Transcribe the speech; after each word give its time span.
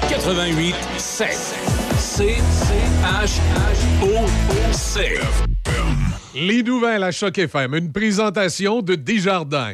Choc 0.00 0.10
88 0.10 0.74
7. 0.96 1.28
C 1.98 2.36
H 3.02 3.40
O 4.02 4.72
C. 4.72 5.18
Les 6.34 6.62
nouvelles 6.62 7.02
à 7.02 7.10
Choc 7.10 7.38
FM, 7.38 7.74
une 7.74 7.92
présentation 7.92 8.82
de 8.82 8.94
Desjardins. 8.94 9.72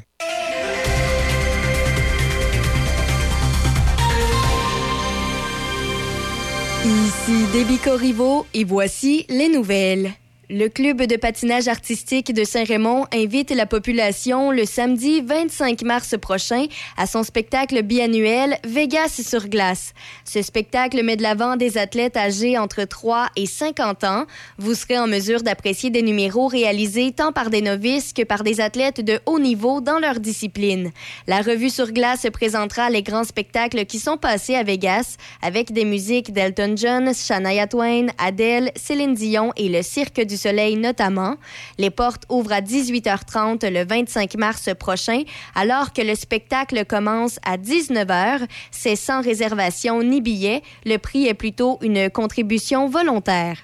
Ici 6.84 7.46
Déby 7.52 7.78
Corriveau 7.78 8.46
et 8.54 8.64
voici 8.64 9.26
les 9.28 9.48
nouvelles. 9.48 10.12
Le 10.50 10.68
club 10.68 11.00
de 11.00 11.16
patinage 11.16 11.68
artistique 11.68 12.34
de 12.34 12.44
Saint-Raymond 12.44 13.06
invite 13.14 13.50
la 13.50 13.64
population 13.64 14.50
le 14.50 14.66
samedi 14.66 15.22
25 15.22 15.80
mars 15.82 16.16
prochain 16.20 16.66
à 16.98 17.06
son 17.06 17.22
spectacle 17.22 17.82
biannuel 17.82 18.58
Vegas 18.62 19.22
sur 19.26 19.48
glace. 19.48 19.94
Ce 20.26 20.42
spectacle 20.42 21.02
met 21.02 21.16
de 21.16 21.22
l'avant 21.22 21.56
des 21.56 21.78
athlètes 21.78 22.18
âgés 22.18 22.58
entre 22.58 22.84
3 22.84 23.30
et 23.36 23.46
50 23.46 24.04
ans. 24.04 24.26
Vous 24.58 24.74
serez 24.74 24.98
en 24.98 25.06
mesure 25.06 25.42
d'apprécier 25.42 25.88
des 25.88 26.02
numéros 26.02 26.46
réalisés 26.46 27.12
tant 27.12 27.32
par 27.32 27.48
des 27.48 27.62
novices 27.62 28.12
que 28.12 28.22
par 28.22 28.42
des 28.42 28.60
athlètes 28.60 29.00
de 29.00 29.20
haut 29.24 29.38
niveau 29.38 29.80
dans 29.80 29.98
leur 29.98 30.20
discipline. 30.20 30.90
La 31.26 31.40
revue 31.40 31.70
sur 31.70 31.90
glace 31.90 32.26
présentera 32.30 32.90
les 32.90 33.02
grands 33.02 33.24
spectacles 33.24 33.86
qui 33.86 33.98
sont 33.98 34.18
passés 34.18 34.56
à 34.56 34.62
Vegas 34.62 35.16
avec 35.40 35.72
des 35.72 35.86
musiques 35.86 36.34
d'Elton 36.34 36.74
John, 36.76 37.14
Shania 37.14 37.66
Twain, 37.66 38.08
Adele, 38.18 38.72
Céline 38.76 39.14
Dion 39.14 39.50
et 39.56 39.70
le 39.70 39.80
Cirque 39.80 40.20
du 40.20 40.33
Soleil 40.36 40.76
notamment. 40.76 41.36
Les 41.78 41.90
portes 41.90 42.24
ouvrent 42.28 42.52
à 42.52 42.60
18h30 42.60 43.68
le 43.70 43.84
25 43.84 44.36
mars 44.36 44.70
prochain, 44.78 45.22
alors 45.54 45.92
que 45.92 46.02
le 46.02 46.14
spectacle 46.14 46.84
commence 46.84 47.38
à 47.44 47.56
19h. 47.56 48.46
C'est 48.70 48.96
sans 48.96 49.22
réservation 49.22 50.02
ni 50.02 50.20
billet. 50.20 50.62
Le 50.84 50.96
prix 50.98 51.26
est 51.26 51.34
plutôt 51.34 51.78
une 51.82 52.10
contribution 52.10 52.88
volontaire. 52.88 53.58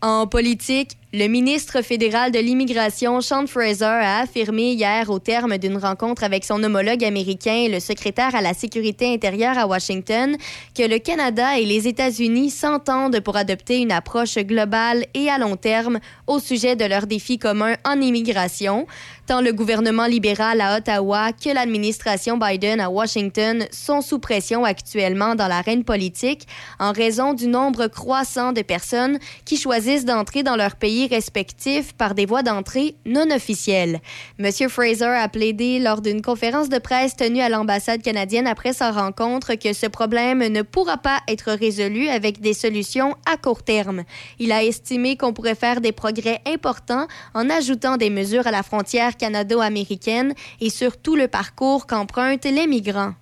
En 0.00 0.26
politique, 0.26 0.96
le 1.14 1.28
ministre 1.28 1.82
fédéral 1.82 2.32
de 2.32 2.38
l'immigration, 2.38 3.20
Sean 3.20 3.46
Fraser, 3.46 3.84
a 3.84 4.20
affirmé 4.20 4.72
hier, 4.72 5.10
au 5.10 5.18
terme 5.18 5.58
d'une 5.58 5.76
rencontre 5.76 6.24
avec 6.24 6.42
son 6.42 6.62
homologue 6.64 7.04
américain, 7.04 7.66
le 7.70 7.80
secrétaire 7.80 8.34
à 8.34 8.40
la 8.40 8.54
sécurité 8.54 9.12
intérieure 9.12 9.58
à 9.58 9.66
Washington, 9.66 10.34
que 10.74 10.82
le 10.82 10.98
Canada 10.98 11.58
et 11.58 11.66
les 11.66 11.86
États-Unis 11.86 12.48
s'entendent 12.48 13.20
pour 13.20 13.36
adopter 13.36 13.78
une 13.78 13.92
approche 13.92 14.38
globale 14.38 15.04
et 15.12 15.28
à 15.28 15.36
long 15.36 15.56
terme 15.56 16.00
au 16.26 16.38
sujet 16.38 16.76
de 16.76 16.86
leurs 16.86 17.06
défis 17.06 17.38
communs 17.38 17.76
en 17.84 18.00
immigration. 18.00 18.86
Tant 19.24 19.40
le 19.40 19.52
gouvernement 19.52 20.06
libéral 20.06 20.60
à 20.60 20.76
Ottawa 20.76 21.30
que 21.32 21.48
l'administration 21.48 22.38
Biden 22.38 22.80
à 22.80 22.90
Washington 22.90 23.64
sont 23.70 24.00
sous 24.00 24.18
pression 24.18 24.64
actuellement 24.64 25.36
dans 25.36 25.46
l'arène 25.46 25.84
politique 25.84 26.48
en 26.80 26.90
raison 26.90 27.32
du 27.32 27.46
nombre 27.46 27.86
croissant 27.86 28.50
de 28.52 28.62
personnes 28.62 29.20
qui 29.44 29.56
choisissent 29.56 30.04
d'entrer 30.04 30.42
dans 30.42 30.56
leur 30.56 30.74
pays 30.74 31.06
respectifs 31.06 31.92
par 31.92 32.16
des 32.16 32.26
voies 32.26 32.42
d'entrée 32.42 32.96
non 33.06 33.30
officielles. 33.30 34.00
M. 34.40 34.50
Fraser 34.68 35.04
a 35.04 35.28
plaidé 35.28 35.78
lors 35.78 36.00
d'une 36.00 36.20
conférence 36.20 36.68
de 36.68 36.78
presse 36.78 37.14
tenue 37.14 37.42
à 37.42 37.48
l'ambassade 37.48 38.02
canadienne 38.02 38.48
après 38.48 38.72
sa 38.72 38.90
rencontre 38.90 39.54
que 39.54 39.72
ce 39.72 39.86
problème 39.86 40.44
ne 40.48 40.62
pourra 40.62 40.96
pas 40.96 41.20
être 41.28 41.52
résolu 41.52 42.08
avec 42.08 42.40
des 42.40 42.54
solutions 42.54 43.14
à 43.32 43.36
court 43.36 43.62
terme. 43.62 44.02
Il 44.40 44.50
a 44.50 44.64
estimé 44.64 45.16
qu'on 45.16 45.32
pourrait 45.32 45.54
faire 45.54 45.80
des 45.80 45.92
progrès 45.92 46.40
importants 46.44 47.06
en 47.34 47.48
ajoutant 47.48 47.96
des 47.96 48.10
mesures 48.10 48.48
à 48.48 48.50
la 48.50 48.64
frontière 48.64 49.11
canado-américaine 49.16 50.34
et 50.60 50.70
sur 50.70 50.96
tout 50.96 51.16
le 51.16 51.28
parcours 51.28 51.86
qu'empruntent 51.86 52.44
les 52.44 52.66
migrants. 52.66 53.14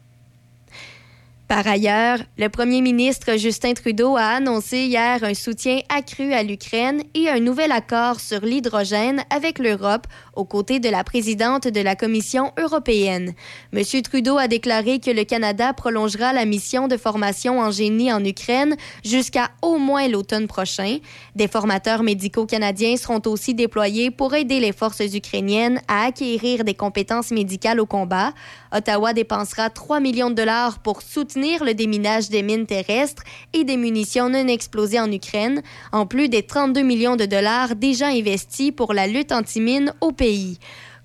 Par 1.50 1.66
ailleurs, 1.66 2.20
le 2.38 2.48
premier 2.48 2.80
ministre 2.80 3.36
Justin 3.36 3.74
Trudeau 3.74 4.16
a 4.16 4.36
annoncé 4.36 4.84
hier 4.84 5.24
un 5.24 5.34
soutien 5.34 5.80
accru 5.88 6.32
à 6.32 6.44
l'Ukraine 6.44 7.02
et 7.14 7.28
un 7.28 7.40
nouvel 7.40 7.72
accord 7.72 8.20
sur 8.20 8.42
l'hydrogène 8.42 9.24
avec 9.30 9.58
l'Europe 9.58 10.06
aux 10.40 10.44
côtés 10.46 10.80
de 10.80 10.88
la 10.88 11.04
présidente 11.04 11.68
de 11.68 11.80
la 11.82 11.94
Commission 11.94 12.52
européenne. 12.58 13.34
M. 13.74 13.84
Trudeau 14.02 14.38
a 14.38 14.48
déclaré 14.48 14.98
que 14.98 15.10
le 15.10 15.24
Canada 15.24 15.74
prolongera 15.74 16.32
la 16.32 16.46
mission 16.46 16.88
de 16.88 16.96
formation 16.96 17.60
en 17.60 17.70
génie 17.70 18.10
en 18.10 18.24
Ukraine 18.24 18.74
jusqu'à 19.04 19.50
au 19.60 19.76
moins 19.76 20.08
l'automne 20.08 20.46
prochain. 20.46 20.96
Des 21.36 21.46
formateurs 21.46 22.02
médicaux 22.02 22.46
canadiens 22.46 22.96
seront 22.96 23.20
aussi 23.26 23.52
déployés 23.52 24.10
pour 24.10 24.34
aider 24.34 24.60
les 24.60 24.72
forces 24.72 25.14
ukrainiennes 25.14 25.82
à 25.88 26.06
acquérir 26.06 26.65
des 26.65 26.74
compétences 26.74 27.32
médicales 27.32 27.78
au 27.78 27.86
combat. 27.86 28.32
Ottawa 28.72 29.12
dépensera 29.12 29.68
3 29.68 30.00
millions 30.00 30.30
de 30.30 30.36
dollars 30.36 30.78
pour 30.78 31.03
soutenir 31.03 31.65
le 31.65 31.74
déminage 31.74 32.30
des 32.30 32.42
mines 32.42 32.66
terrestres 32.66 33.24
et 33.53 33.65
des 33.65 33.76
munitions 33.76 34.30
non 34.30 34.48
explosées 34.48 35.00
en 35.00 35.12
Ukraine, 35.12 35.60
en 35.92 36.06
plus 36.06 36.30
des 36.30 36.44
32 36.44 36.80
millions 36.80 37.16
de 37.16 37.26
dollars 37.26 37.76
déjà 37.76 38.06
investis 38.06 38.72
pour 38.72 38.94
la 38.94 39.06
lutte 39.06 39.32
anti-mine 39.32 39.92
au 40.00 40.12
pays. 40.12 40.29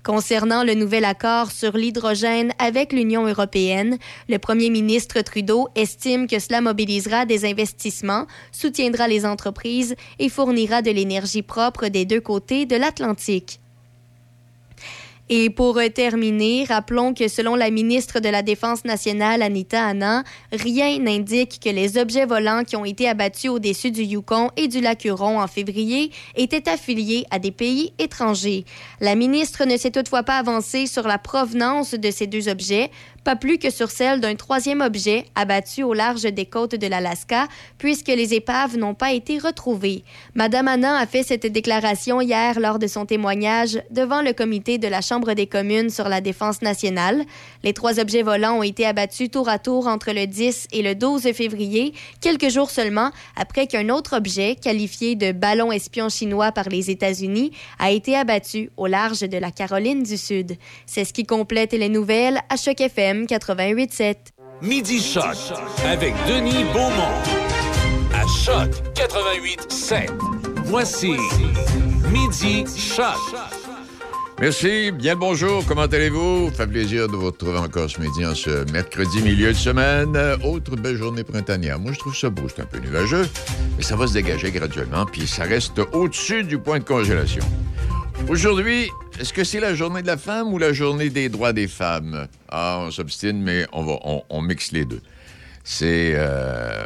Concernant 0.06 0.62
le 0.62 0.74
nouvel 0.74 1.04
accord 1.04 1.50
sur 1.50 1.76
l'hydrogène 1.76 2.52
avec 2.60 2.92
l'Union 2.92 3.26
européenne, 3.26 3.98
le 4.28 4.38
premier 4.38 4.70
ministre 4.70 5.20
Trudeau 5.20 5.66
estime 5.74 6.28
que 6.28 6.38
cela 6.38 6.60
mobilisera 6.60 7.26
des 7.26 7.44
investissements, 7.44 8.26
soutiendra 8.52 9.08
les 9.08 9.26
entreprises 9.26 9.96
et 10.20 10.28
fournira 10.28 10.80
de 10.80 10.92
l'énergie 10.92 11.42
propre 11.42 11.88
des 11.88 12.04
deux 12.04 12.20
côtés 12.20 12.66
de 12.66 12.76
l'Atlantique. 12.76 13.58
Et 15.28 15.50
pour 15.50 15.80
terminer, 15.92 16.66
rappelons 16.68 17.12
que 17.12 17.26
selon 17.26 17.56
la 17.56 17.70
ministre 17.70 18.20
de 18.20 18.28
la 18.28 18.42
Défense 18.42 18.84
nationale, 18.84 19.42
Anita 19.42 19.84
Anna, 19.84 20.22
rien 20.52 21.00
n'indique 21.00 21.58
que 21.60 21.68
les 21.68 21.98
objets 21.98 22.26
volants 22.26 22.62
qui 22.62 22.76
ont 22.76 22.84
été 22.84 23.08
abattus 23.08 23.50
au-dessus 23.50 23.90
du 23.90 24.02
Yukon 24.02 24.50
et 24.56 24.68
du 24.68 24.80
lac 24.80 25.04
Huron 25.04 25.40
en 25.40 25.48
février 25.48 26.12
étaient 26.36 26.68
affiliés 26.68 27.24
à 27.32 27.40
des 27.40 27.50
pays 27.50 27.92
étrangers. 27.98 28.64
La 29.00 29.16
ministre 29.16 29.64
ne 29.64 29.76
s'est 29.76 29.90
toutefois 29.90 30.22
pas 30.22 30.38
avancée 30.38 30.86
sur 30.86 31.08
la 31.08 31.18
provenance 31.18 31.94
de 31.94 32.10
ces 32.12 32.28
deux 32.28 32.48
objets, 32.48 32.92
pas 33.26 33.34
plus 33.34 33.58
que 33.58 33.70
sur 33.70 33.90
celle 33.90 34.20
d'un 34.20 34.36
troisième 34.36 34.80
objet 34.80 35.24
abattu 35.34 35.82
au 35.82 35.94
large 35.94 36.22
des 36.22 36.46
côtes 36.46 36.76
de 36.76 36.86
l'Alaska, 36.86 37.48
puisque 37.76 38.06
les 38.06 38.34
épaves 38.34 38.76
n'ont 38.76 38.94
pas 38.94 39.10
été 39.14 39.40
retrouvées. 39.40 40.04
Madame 40.36 40.68
Anna 40.68 40.96
a 40.96 41.06
fait 41.06 41.24
cette 41.24 41.46
déclaration 41.46 42.20
hier 42.20 42.60
lors 42.60 42.78
de 42.78 42.86
son 42.86 43.04
témoignage 43.04 43.82
devant 43.90 44.22
le 44.22 44.32
comité 44.32 44.78
de 44.78 44.86
la 44.86 45.00
Chambre 45.00 45.34
des 45.34 45.48
communes 45.48 45.90
sur 45.90 46.08
la 46.08 46.20
défense 46.20 46.62
nationale. 46.62 47.24
Les 47.64 47.72
trois 47.72 47.98
objets 47.98 48.22
volants 48.22 48.58
ont 48.58 48.62
été 48.62 48.86
abattus 48.86 49.28
tour 49.28 49.48
à 49.48 49.58
tour 49.58 49.88
entre 49.88 50.12
le 50.12 50.28
10 50.28 50.68
et 50.70 50.82
le 50.82 50.94
12 50.94 51.32
février, 51.32 51.94
quelques 52.20 52.48
jours 52.48 52.70
seulement 52.70 53.10
après 53.34 53.66
qu'un 53.66 53.88
autre 53.88 54.18
objet, 54.18 54.54
qualifié 54.54 55.16
de 55.16 55.32
ballon 55.32 55.72
espion 55.72 56.08
chinois 56.08 56.52
par 56.52 56.68
les 56.68 56.90
États-Unis, 56.90 57.50
a 57.80 57.90
été 57.90 58.14
abattu 58.14 58.70
au 58.76 58.86
large 58.86 59.22
de 59.22 59.36
la 59.36 59.50
Caroline 59.50 60.04
du 60.04 60.16
Sud. 60.16 60.56
C'est 60.86 61.04
ce 61.04 61.12
qui 61.12 61.24
complète 61.24 61.72
les 61.72 61.88
nouvelles 61.88 62.40
à 62.50 62.56
Choc 62.56 62.80
FM 62.80 63.15
88.7. 63.24 64.16
Midi 64.62 65.00
Choc 65.00 65.36
avec 65.86 66.14
Denis 66.28 66.64
Beaumont. 66.72 67.22
À 68.14 68.26
Choc 68.44 68.70
88.7. 68.94 70.10
Voici 70.64 71.16
Midi 72.12 72.64
Choc. 72.76 73.16
Merci, 74.38 74.92
bien 74.92 75.14
le 75.14 75.20
bonjour, 75.20 75.64
comment 75.66 75.86
allez-vous? 75.86 76.50
Ça 76.50 76.64
fait 76.64 76.66
plaisir 76.66 77.08
de 77.08 77.16
vous 77.16 77.26
retrouver 77.26 77.56
encore 77.56 77.88
ce 77.88 77.98
midi 77.98 78.26
en 78.26 78.34
ce 78.34 78.70
mercredi 78.70 79.22
milieu 79.22 79.48
de 79.48 79.56
semaine. 79.56 80.14
Autre 80.44 80.76
belle 80.76 80.96
journée 80.96 81.24
printanière. 81.24 81.78
Moi, 81.78 81.92
je 81.94 81.98
trouve 81.98 82.14
ça 82.14 82.28
beau, 82.28 82.42
c'est 82.54 82.60
un 82.60 82.66
peu 82.66 82.78
nuageux, 82.78 83.26
mais 83.78 83.82
ça 83.82 83.96
va 83.96 84.06
se 84.06 84.12
dégager 84.12 84.50
graduellement, 84.50 85.06
puis 85.06 85.26
ça 85.26 85.44
reste 85.44 85.80
au-dessus 85.92 86.44
du 86.44 86.58
point 86.58 86.78
de 86.80 86.84
congélation. 86.84 87.44
Aujourd'hui, 88.28 88.90
est-ce 89.20 89.32
que 89.32 89.44
c'est 89.44 89.60
la 89.60 89.74
journée 89.74 90.02
de 90.02 90.06
la 90.06 90.16
femme 90.16 90.52
ou 90.52 90.58
la 90.58 90.72
journée 90.72 91.10
des 91.10 91.28
droits 91.28 91.52
des 91.52 91.68
femmes? 91.68 92.26
Ah, 92.48 92.78
on 92.80 92.90
s'obstine, 92.90 93.40
mais 93.40 93.66
on, 93.72 93.84
va, 93.84 93.98
on, 94.28 94.42
mixe 94.42 94.72
les 94.72 94.84
deux. 94.84 95.00
C'est 95.62 96.12
euh, 96.16 96.84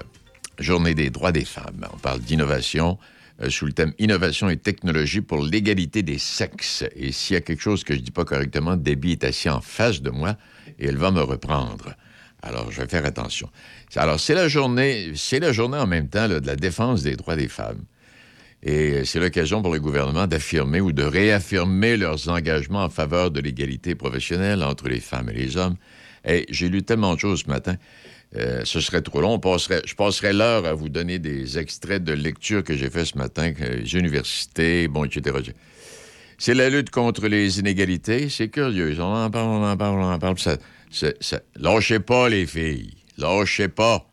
journée 0.59 0.95
des 0.95 1.09
droits 1.09 1.33
des 1.33 1.47
femmes. 1.47 1.87
On 1.95 1.97
parle 1.97 2.21
d'innovation 2.21 2.99
euh, 3.43 3.49
sous 3.49 3.65
le 3.65 3.73
thème 3.73 3.95
Innovation 3.99 4.51
et 4.51 4.59
technologie 4.59 5.23
pour 5.23 5.43
l'égalité 5.43 6.03
des 6.03 6.19
sexes. 6.19 6.85
Et 6.95 7.11
s'il 7.11 7.35
y 7.35 7.37
a 7.39 7.41
quelque 7.41 7.63
chose 7.63 7.85
que 7.85 7.95
je 7.95 8.01
dis 8.01 8.11
pas 8.11 8.25
correctement, 8.25 8.77
Debbie 8.77 9.13
est 9.13 9.25
assise 9.25 9.51
en 9.51 9.61
face 9.63 10.03
de 10.03 10.11
moi 10.11 10.37
et 10.79 10.89
elle 10.89 10.99
va 10.99 11.11
me 11.11 11.23
reprendre. 11.23 11.95
Alors, 12.43 12.71
je 12.71 12.83
vais 12.83 12.89
faire 12.89 13.07
attention. 13.07 13.49
Alors, 13.97 14.21
c'est 14.21 14.35
la 14.35 14.49
journée, 14.49 15.13
c'est 15.15 15.41
la 15.41 15.53
journée 15.53 15.79
en 15.79 15.87
même 15.87 16.09
temps 16.09 16.29
de 16.29 16.41
la 16.45 16.57
défense 16.57 17.03
des 17.03 17.17
droits 17.17 17.37
des 17.37 17.49
femmes. 17.49 17.85
Et 18.63 19.05
c'est 19.05 19.21
l'occasion 19.21 19.63
pour 19.63 19.73
le 19.73 19.81
gouvernement 19.81 20.27
d'affirmer 20.27 20.81
ou 20.81 20.93
de 20.93 21.03
réaffirmer 21.03 21.97
leurs 21.97 22.29
engagements 22.29 22.85
en 22.85 22.91
faveur 22.91 23.31
de 23.31 23.41
l'égalité 23.41 23.95
professionnelle 23.95 24.63
entre 24.63 24.89
les 24.89 25.01
femmes 25.01 25.31
et 25.31 25.35
les 25.35 25.57
hommes. 25.57 25.77
Et 26.27 26.45
j'ai 26.51 26.69
lu 26.69 26.83
tellement 26.83 27.15
de 27.15 27.21
choses 27.21 27.43
ce 27.45 27.49
matin. 27.49 27.77
Euh, 28.37 28.61
ce 28.65 28.81
serait 28.81 29.01
trop 29.01 29.21
long. 29.21 29.41
Je 29.43 29.95
passerai 29.95 30.33
l'heure 30.33 30.67
à 30.67 30.75
vous 30.75 30.89
donner 30.89 31.19
des 31.19 31.59
extraits 31.59 32.05
de 32.05 32.13
lecture 32.13 32.63
que 32.63 32.77
j'ai 32.77 32.91
fait 32.91 33.05
ce 33.05 33.17
matin, 33.17 33.53
les 33.59 33.95
universités, 33.95 34.89
bon, 34.89 35.05
etc. 35.05 35.39
C'est 36.39 36.55
la 36.55 36.71
lutte 36.71 36.91
contre 36.91 37.29
les 37.29 37.59
inégalités. 37.59 38.29
C'est 38.29 38.49
curieux. 38.49 38.95
On 39.01 39.25
en 39.25 39.31
parle, 39.31 39.49
on 39.49 39.65
en 39.65 39.77
parle, 39.77 39.99
on 39.99 40.13
en 40.13 40.19
parle. 40.19 40.37
Lâchez 41.57 42.01
pas, 42.01 42.29
les 42.29 42.47
filles. 42.47 42.95
lâchez 43.17 43.69
pas. 43.69 44.10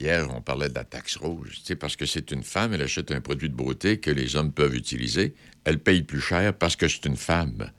Hier, 0.00 0.26
on 0.34 0.40
parlait 0.40 0.70
de 0.70 0.74
la 0.74 0.84
taxe 0.84 1.16
rouge. 1.16 1.60
Parce 1.78 1.94
que 1.94 2.06
c'est 2.06 2.30
une 2.30 2.42
femme, 2.42 2.72
elle 2.72 2.80
achète 2.80 3.10
un 3.12 3.20
produit 3.20 3.50
de 3.50 3.54
beauté 3.54 3.98
que 4.00 4.10
les 4.10 4.34
hommes 4.34 4.50
peuvent 4.50 4.74
utiliser. 4.74 5.34
Elle 5.64 5.78
paye 5.78 6.02
plus 6.02 6.22
cher 6.22 6.54
parce 6.54 6.74
que 6.74 6.88
c'est 6.88 7.04
une 7.04 7.18
femme. 7.18 7.70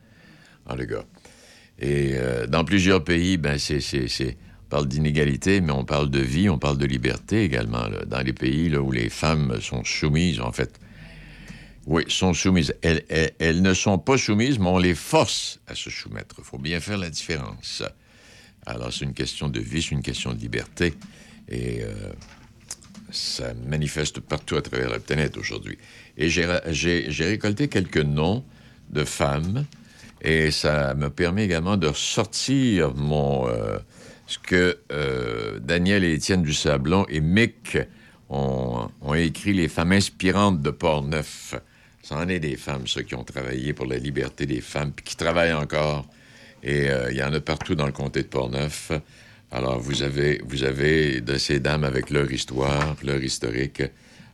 Ah, 0.67 0.75
les 0.75 0.85
gars. 0.85 1.03
Et 1.79 2.11
euh, 2.13 2.45
dans 2.45 2.63
plusieurs 2.63 3.03
pays, 3.03 3.37
ben, 3.37 3.57
c'est, 3.57 3.79
on 3.79 4.69
parle 4.69 4.87
d'inégalité, 4.87 5.61
mais 5.61 5.71
on 5.71 5.83
parle 5.83 6.11
de 6.11 6.19
vie, 6.19 6.47
on 6.47 6.59
parle 6.59 6.77
de 6.77 6.85
liberté 6.85 7.43
également. 7.43 7.87
Dans 8.05 8.21
les 8.21 8.33
pays 8.33 8.75
où 8.77 8.91
les 8.91 9.09
femmes 9.09 9.59
sont 9.59 9.83
soumises, 9.83 10.39
en 10.41 10.51
fait, 10.51 10.79
oui, 11.87 12.03
sont 12.07 12.35
soumises. 12.35 12.75
Elles- 12.83 13.03
elles 13.39 13.63
ne 13.63 13.73
sont 13.73 13.97
pas 13.97 14.19
soumises, 14.19 14.59
mais 14.59 14.67
on 14.67 14.77
les 14.77 14.93
force 14.93 15.59
à 15.65 15.73
se 15.73 15.89
soumettre. 15.89 16.35
Il 16.37 16.43
faut 16.43 16.59
bien 16.59 16.79
faire 16.79 16.99
la 16.99 17.09
différence. 17.09 17.81
Alors, 18.67 18.93
c'est 18.93 19.05
une 19.05 19.15
question 19.15 19.49
de 19.49 19.59
vie, 19.59 19.81
c'est 19.81 19.91
une 19.95 20.03
question 20.03 20.33
de 20.35 20.39
liberté. 20.39 20.93
Et 21.51 21.83
euh, 21.83 21.93
ça 23.11 23.53
manifeste 23.67 24.19
partout 24.19 24.55
à 24.55 24.61
travers 24.61 24.89
la 24.89 24.99
planète 24.99 25.37
aujourd'hui. 25.37 25.77
Et 26.17 26.29
j'ai 26.29 27.25
récolté 27.25 27.67
quelques 27.67 27.97
noms 27.97 28.43
de 28.89 29.03
femmes 29.03 29.65
et 30.21 30.51
ça 30.51 30.93
me 30.93 31.09
permet 31.09 31.45
également 31.45 31.77
de 31.77 31.91
sortir 31.93 32.93
mon, 32.95 33.47
euh, 33.47 33.79
ce 34.27 34.37
que 34.37 34.77
euh, 34.91 35.59
Daniel 35.59 36.03
et 36.03 36.13
Étienne 36.13 36.43
du 36.43 36.53
Sablon 36.53 37.05
et 37.09 37.21
Mick 37.21 37.77
ont, 38.29 38.87
ont 39.01 39.13
écrit 39.15 39.53
Les 39.53 39.67
femmes 39.67 39.91
inspirantes 39.93 40.61
de 40.61 40.69
Port-Neuf. 40.69 41.55
Ça 42.03 42.15
en 42.15 42.29
est 42.29 42.39
des 42.39 42.55
femmes, 42.55 42.87
ceux 42.87 43.01
qui 43.01 43.15
ont 43.15 43.23
travaillé 43.23 43.73
pour 43.73 43.87
la 43.87 43.97
liberté 43.97 44.45
des 44.45 44.61
femmes, 44.61 44.91
puis 44.91 45.03
qui 45.03 45.17
travaillent 45.17 45.53
encore. 45.53 46.05
Et 46.63 46.89
euh, 46.89 47.11
il 47.11 47.17
y 47.17 47.23
en 47.23 47.33
a 47.33 47.39
partout 47.39 47.73
dans 47.73 47.87
le 47.87 47.91
comté 47.91 48.21
de 48.21 48.27
Port-Neuf. 48.27 48.91
Alors, 49.53 49.79
vous 49.79 50.01
avez, 50.01 50.41
vous 50.45 50.63
avez 50.63 51.19
de 51.19 51.37
ces 51.37 51.59
dames 51.59 51.83
avec 51.83 52.09
leur 52.09 52.31
histoire, 52.31 52.95
leur 53.03 53.21
historique. 53.21 53.83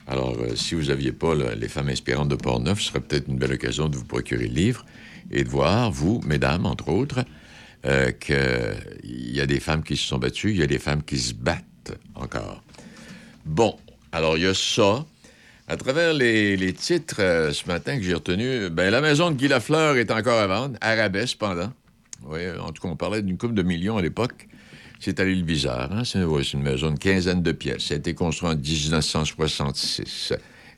Alors, 0.06 0.38
euh, 0.40 0.56
si 0.56 0.76
vous 0.76 0.86
n'aviez 0.86 1.12
pas 1.12 1.34
les 1.34 1.68
femmes 1.68 1.90
inspirantes 1.90 2.30
de 2.30 2.36
Port-Neuf, 2.36 2.80
ce 2.80 2.90
serait 2.90 3.00
peut-être 3.00 3.28
une 3.28 3.38
belle 3.38 3.54
occasion 3.54 3.90
de 3.90 3.98
vous 3.98 4.06
procurer 4.06 4.48
le 4.48 4.54
livre 4.54 4.86
et 5.32 5.44
de 5.44 5.50
voir, 5.50 5.92
vous, 5.92 6.22
mesdames, 6.26 6.68
entre 6.68 6.90
autres, 6.90 7.26
euh, 7.86 8.12
qu'il 8.12 9.34
y 9.36 9.42
a 9.42 9.48
des 9.48 9.60
femmes 9.60 9.84
qui 9.84 9.98
se 9.98 10.08
sont 10.08 10.20
battues, 10.20 10.52
il 10.52 10.58
y 10.58 10.64
a 10.64 10.68
des 10.68 10.78
femmes 10.78 11.02
qui 11.02 11.18
se 11.18 11.34
battent 11.34 11.98
encore. 12.14 12.64
Bon, 13.44 13.76
alors 14.12 14.38
il 14.38 14.44
y 14.44 14.48
a 14.48 14.54
ça. 14.54 15.04
À 15.68 15.78
travers 15.78 16.14
les, 16.14 16.74
titres 16.74 17.22
euh, 17.22 17.54
ce 17.54 17.66
matin 17.68 17.98
que 17.98 18.04
j'ai 18.04 18.14
retenus, 18.14 18.70
ben, 18.70 18.92
la 18.92 19.02
maison 19.02 19.32
de 19.32 19.36
Guy 19.36 19.48
Lafleur 19.48 19.98
est 19.98 20.12
encore 20.12 20.40
à 20.40 20.48
vendre, 20.48 20.78
à 20.80 20.96
rabais 20.96 21.26
cependant. 21.26 21.74
Oui, 22.24 22.42
en 22.60 22.72
tout 22.72 22.84
cas, 22.84 22.90
on 22.90 22.96
parlait 22.96 23.24
d'une 23.24 23.38
coupe 23.38 23.54
de 23.54 23.64
millions 23.64 23.98
à 23.98 24.02
l'époque. 24.02 24.48
C'est 25.00 25.20
à 25.20 25.26
l'île 25.26 25.44
Bizarre. 25.44 25.92
Hein? 25.92 26.04
C'est 26.04 26.20
une 26.22 26.64
maison 26.64 26.92
de 26.92 27.00
quinzaine 27.00 27.44
de 27.44 27.52
pièces. 27.52 27.84
Ça 27.84 27.94
a 27.94 27.98
été 27.98 28.14
construit 28.14 28.50
en 28.50 28.56
1966. 28.56 30.34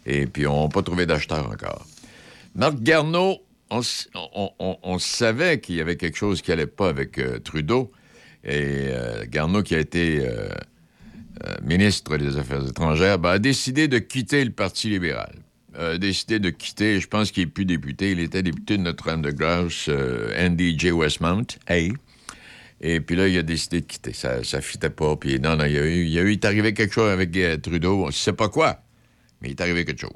Et 0.06 0.26
puis, 0.26 0.48
on 0.48 0.64
n'a 0.64 0.70
pas 0.70 0.82
trouvé 0.82 1.06
d'acheteur 1.06 1.50
encore. 1.50 1.86
Marc 2.56 2.82
Garneau, 2.82 3.38
on, 3.70 5.00
savait 5.00 5.60
qu'il 5.60 5.76
y 5.76 5.82
avait 5.82 5.96
quelque 5.96 6.18
chose 6.18 6.42
qui 6.42 6.50
n'allait 6.50 6.66
pas 6.66 6.90
avec 6.90 7.18
euh, 7.20 7.40
Trudeau. 7.40 7.92
Et 8.44 8.88
euh, 8.90 9.26
Garneau, 9.28 9.64
qui 9.64 9.76
a 9.76 9.80
été 9.80 10.22
euh, 10.22 10.50
euh, 11.46 11.56
ministre 11.62 12.18
des 12.18 12.38
Affaires 12.38 12.68
étrangères, 12.68 13.20
ben, 13.20 13.32
a 13.32 13.40
décidé 13.40 13.88
de 13.88 14.00
quitter 14.00 14.44
le 14.44 14.52
Parti 14.52 14.90
libéral. 14.90 15.36
A 15.78 15.98
décidé 15.98 16.40
de 16.40 16.50
quitter, 16.50 17.00
je 17.00 17.08
pense 17.08 17.32
qu'il 17.32 17.44
n'est 17.44 17.52
plus 17.52 17.66
député, 17.66 18.12
il 18.12 18.20
était 18.20 18.42
député 18.42 18.78
de 18.78 18.84
Notre-Dame-de-Grâce, 18.84 19.90
Andy 20.38 20.78
J. 20.78 20.92
Westmount, 20.92 21.46
hey. 21.68 21.94
Et 22.82 23.02
puis 23.02 23.16
là, 23.16 23.28
il 23.28 23.38
a 23.38 23.44
décidé 23.44 23.82
de 23.82 23.86
quitter. 23.86 24.14
Ça 24.14 24.38
ne 24.38 24.62
fitait 24.62 24.90
pas. 24.90 25.16
Puis 25.16 25.40
non, 25.40 25.56
non, 25.58 25.66
il 25.66 25.74
y 25.74 25.78
a 25.78 25.86
eu, 25.86 26.04
il 26.06 26.10
y 26.10 26.20
a 26.20 26.22
eu, 26.22 26.30
il 26.30 26.34
est 26.34 26.46
arrivé 26.46 26.74
quelque 26.74 26.94
chose 26.94 27.12
avec 27.12 27.36
euh, 27.36 27.58
Trudeau. 27.58 28.04
On 28.04 28.08
ne 28.08 28.12
sait 28.12 28.34
pas 28.34 28.50
quoi, 28.50 28.80
mais 29.42 29.50
il 29.50 29.52
est 29.52 29.62
arrivé 29.62 29.86
quelque 29.86 30.02
chose. 30.02 30.12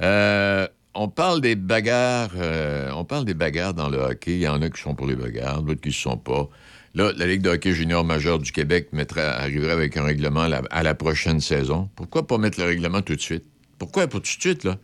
Euh, 0.00 0.66
on 0.94 1.08
parle 1.08 1.40
des 1.42 1.54
bagarres. 1.54 2.32
euh, 2.36 2.90
on 2.94 3.04
parle 3.04 3.26
des 3.26 3.34
bagarres 3.34 3.74
dans 3.74 3.88
le 3.88 3.98
hockey. 3.98 4.32
Il 4.32 4.40
y 4.40 4.48
en 4.48 4.62
a 4.62 4.70
qui 4.70 4.80
sont 4.80 4.94
pour 4.94 5.06
les 5.06 5.16
bagarres, 5.16 5.62
d'autres 5.62 5.80
qui 5.80 5.88
ne 5.88 5.94
sont 5.94 6.16
pas. 6.16 6.48
Là, 6.94 7.12
la 7.14 7.26
Ligue 7.26 7.42
de 7.42 7.50
hockey 7.50 7.74
junior 7.74 8.04
majeur 8.04 8.38
du 8.38 8.52
Québec 8.52 8.88
mettrait, 8.92 9.20
arriverait 9.20 9.72
avec 9.72 9.98
un 9.98 10.04
règlement 10.04 10.48
à 10.70 10.82
la, 10.82 10.94
prochaine 10.94 11.40
saison. 11.40 11.90
Pourquoi 11.94 12.26
pas 12.26 12.38
mettre 12.38 12.58
le 12.58 12.64
règlement 12.66 13.02
tout 13.02 13.14
de 13.14 13.20
suite? 13.20 13.44
Pourquoi 13.78 14.06
pas 14.06 14.16
tout 14.16 14.22
de 14.22 14.26
suite, 14.26 14.64
là? 14.64 14.78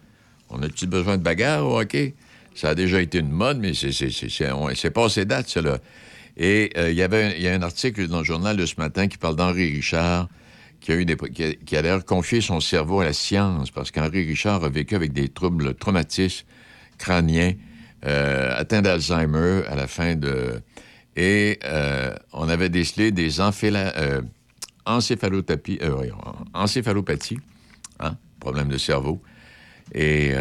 On 0.51 0.63
a-t-il 0.63 0.91
besoin 0.91 1.17
de 1.17 1.23
bagarres 1.23 1.67
au 1.67 1.81
hockey? 1.81 2.15
Ça 2.55 2.71
a 2.71 2.75
déjà 2.75 3.01
été 3.01 3.21
une 3.21 3.31
mode, 3.31 3.59
mais 3.59 3.73
c'est 3.73 4.91
passé 4.91 5.25
date, 5.25 5.49
ça, 5.49 5.63
là. 5.63 5.79
Et 6.37 6.73
euh, 6.77 6.91
il 6.91 6.97
y 6.97 7.03
avait 7.03 7.25
un- 7.25 7.31
il 7.37 7.43
y 7.43 7.49
a 7.49 7.53
un 7.55 7.63
article 7.63 8.09
dans 8.09 8.19
le 8.19 8.25
journal 8.25 8.57
de 8.57 8.67
ce 8.67 8.75
matin 8.79 9.09
qui 9.09 9.19
parle 9.19 9.37
d'Henri 9.37 9.71
Richard, 9.71 10.29
qui 10.81 10.93
a, 10.93 10.97
eu 10.97 11.05
des, 11.05 11.17
qui 11.17 11.77
a, 11.77 11.83
d'ailleurs 11.83 12.05
confié 12.05 12.41
son 12.41 12.61
cerveau 12.61 13.01
à 13.01 13.05
la 13.05 13.13
science, 13.13 13.71
parce 13.71 13.91
qu'Henri 13.91 14.25
Richard 14.27 14.65
a 14.65 14.69
vécu 14.69 14.95
avec 14.95 15.13
des 15.13 15.29
troubles 15.29 15.75
traumatismes 15.75 16.47
crâniens, 16.99 17.53
euh, 18.05 18.53
atteint 18.57 18.83
d'Alzheimer 18.83 19.63
à 19.69 19.77
la 19.77 19.87
fin 19.87 20.17
de... 20.17 20.61
Et 21.15 21.59
euh, 21.65 22.15
on 22.33 22.49
avait 22.49 22.71
décelé 22.71 23.13
des 23.13 23.39
enchéla- 23.41 24.23
encéphalotapie- 24.87 25.83
euh, 25.83 25.91
voyons, 25.91 26.17
encéphalopathies, 26.55 27.39
hein, 28.01 28.17
problème 28.41 28.69
de 28.69 28.79
cerveau. 28.79 29.23
Et 29.95 30.33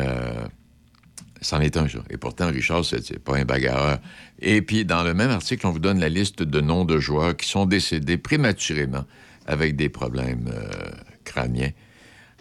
c'en 1.42 1.60
est 1.60 1.76
un, 1.76 1.88
ça. 1.90 2.00
Et 2.10 2.18
pourtant, 2.18 2.48
Richard, 2.48 2.86
c'est 2.86 3.20
pas 3.20 3.38
un 3.38 3.46
bagarreur. 3.46 4.00
Et 4.40 4.62
puis, 4.62 4.86
dans 4.86 5.04
le 5.04 5.14
même 5.14 5.32
article, 5.32 5.66
on 5.66 5.72
vous 5.72 5.80
donne 5.80 6.00
la 6.00 6.10
liste 6.10 6.44
de 6.44 6.62
noms 6.62 6.86
de 6.86 7.00
joueurs 7.00 7.36
qui 7.36 7.48
sont 7.50 7.66
décédés 7.66 8.18
prématurément 8.18 9.06
avec 9.48 9.76
des 9.76 9.90
problèmes 9.90 10.50
euh, 10.54 10.92
crâniens. 11.24 11.72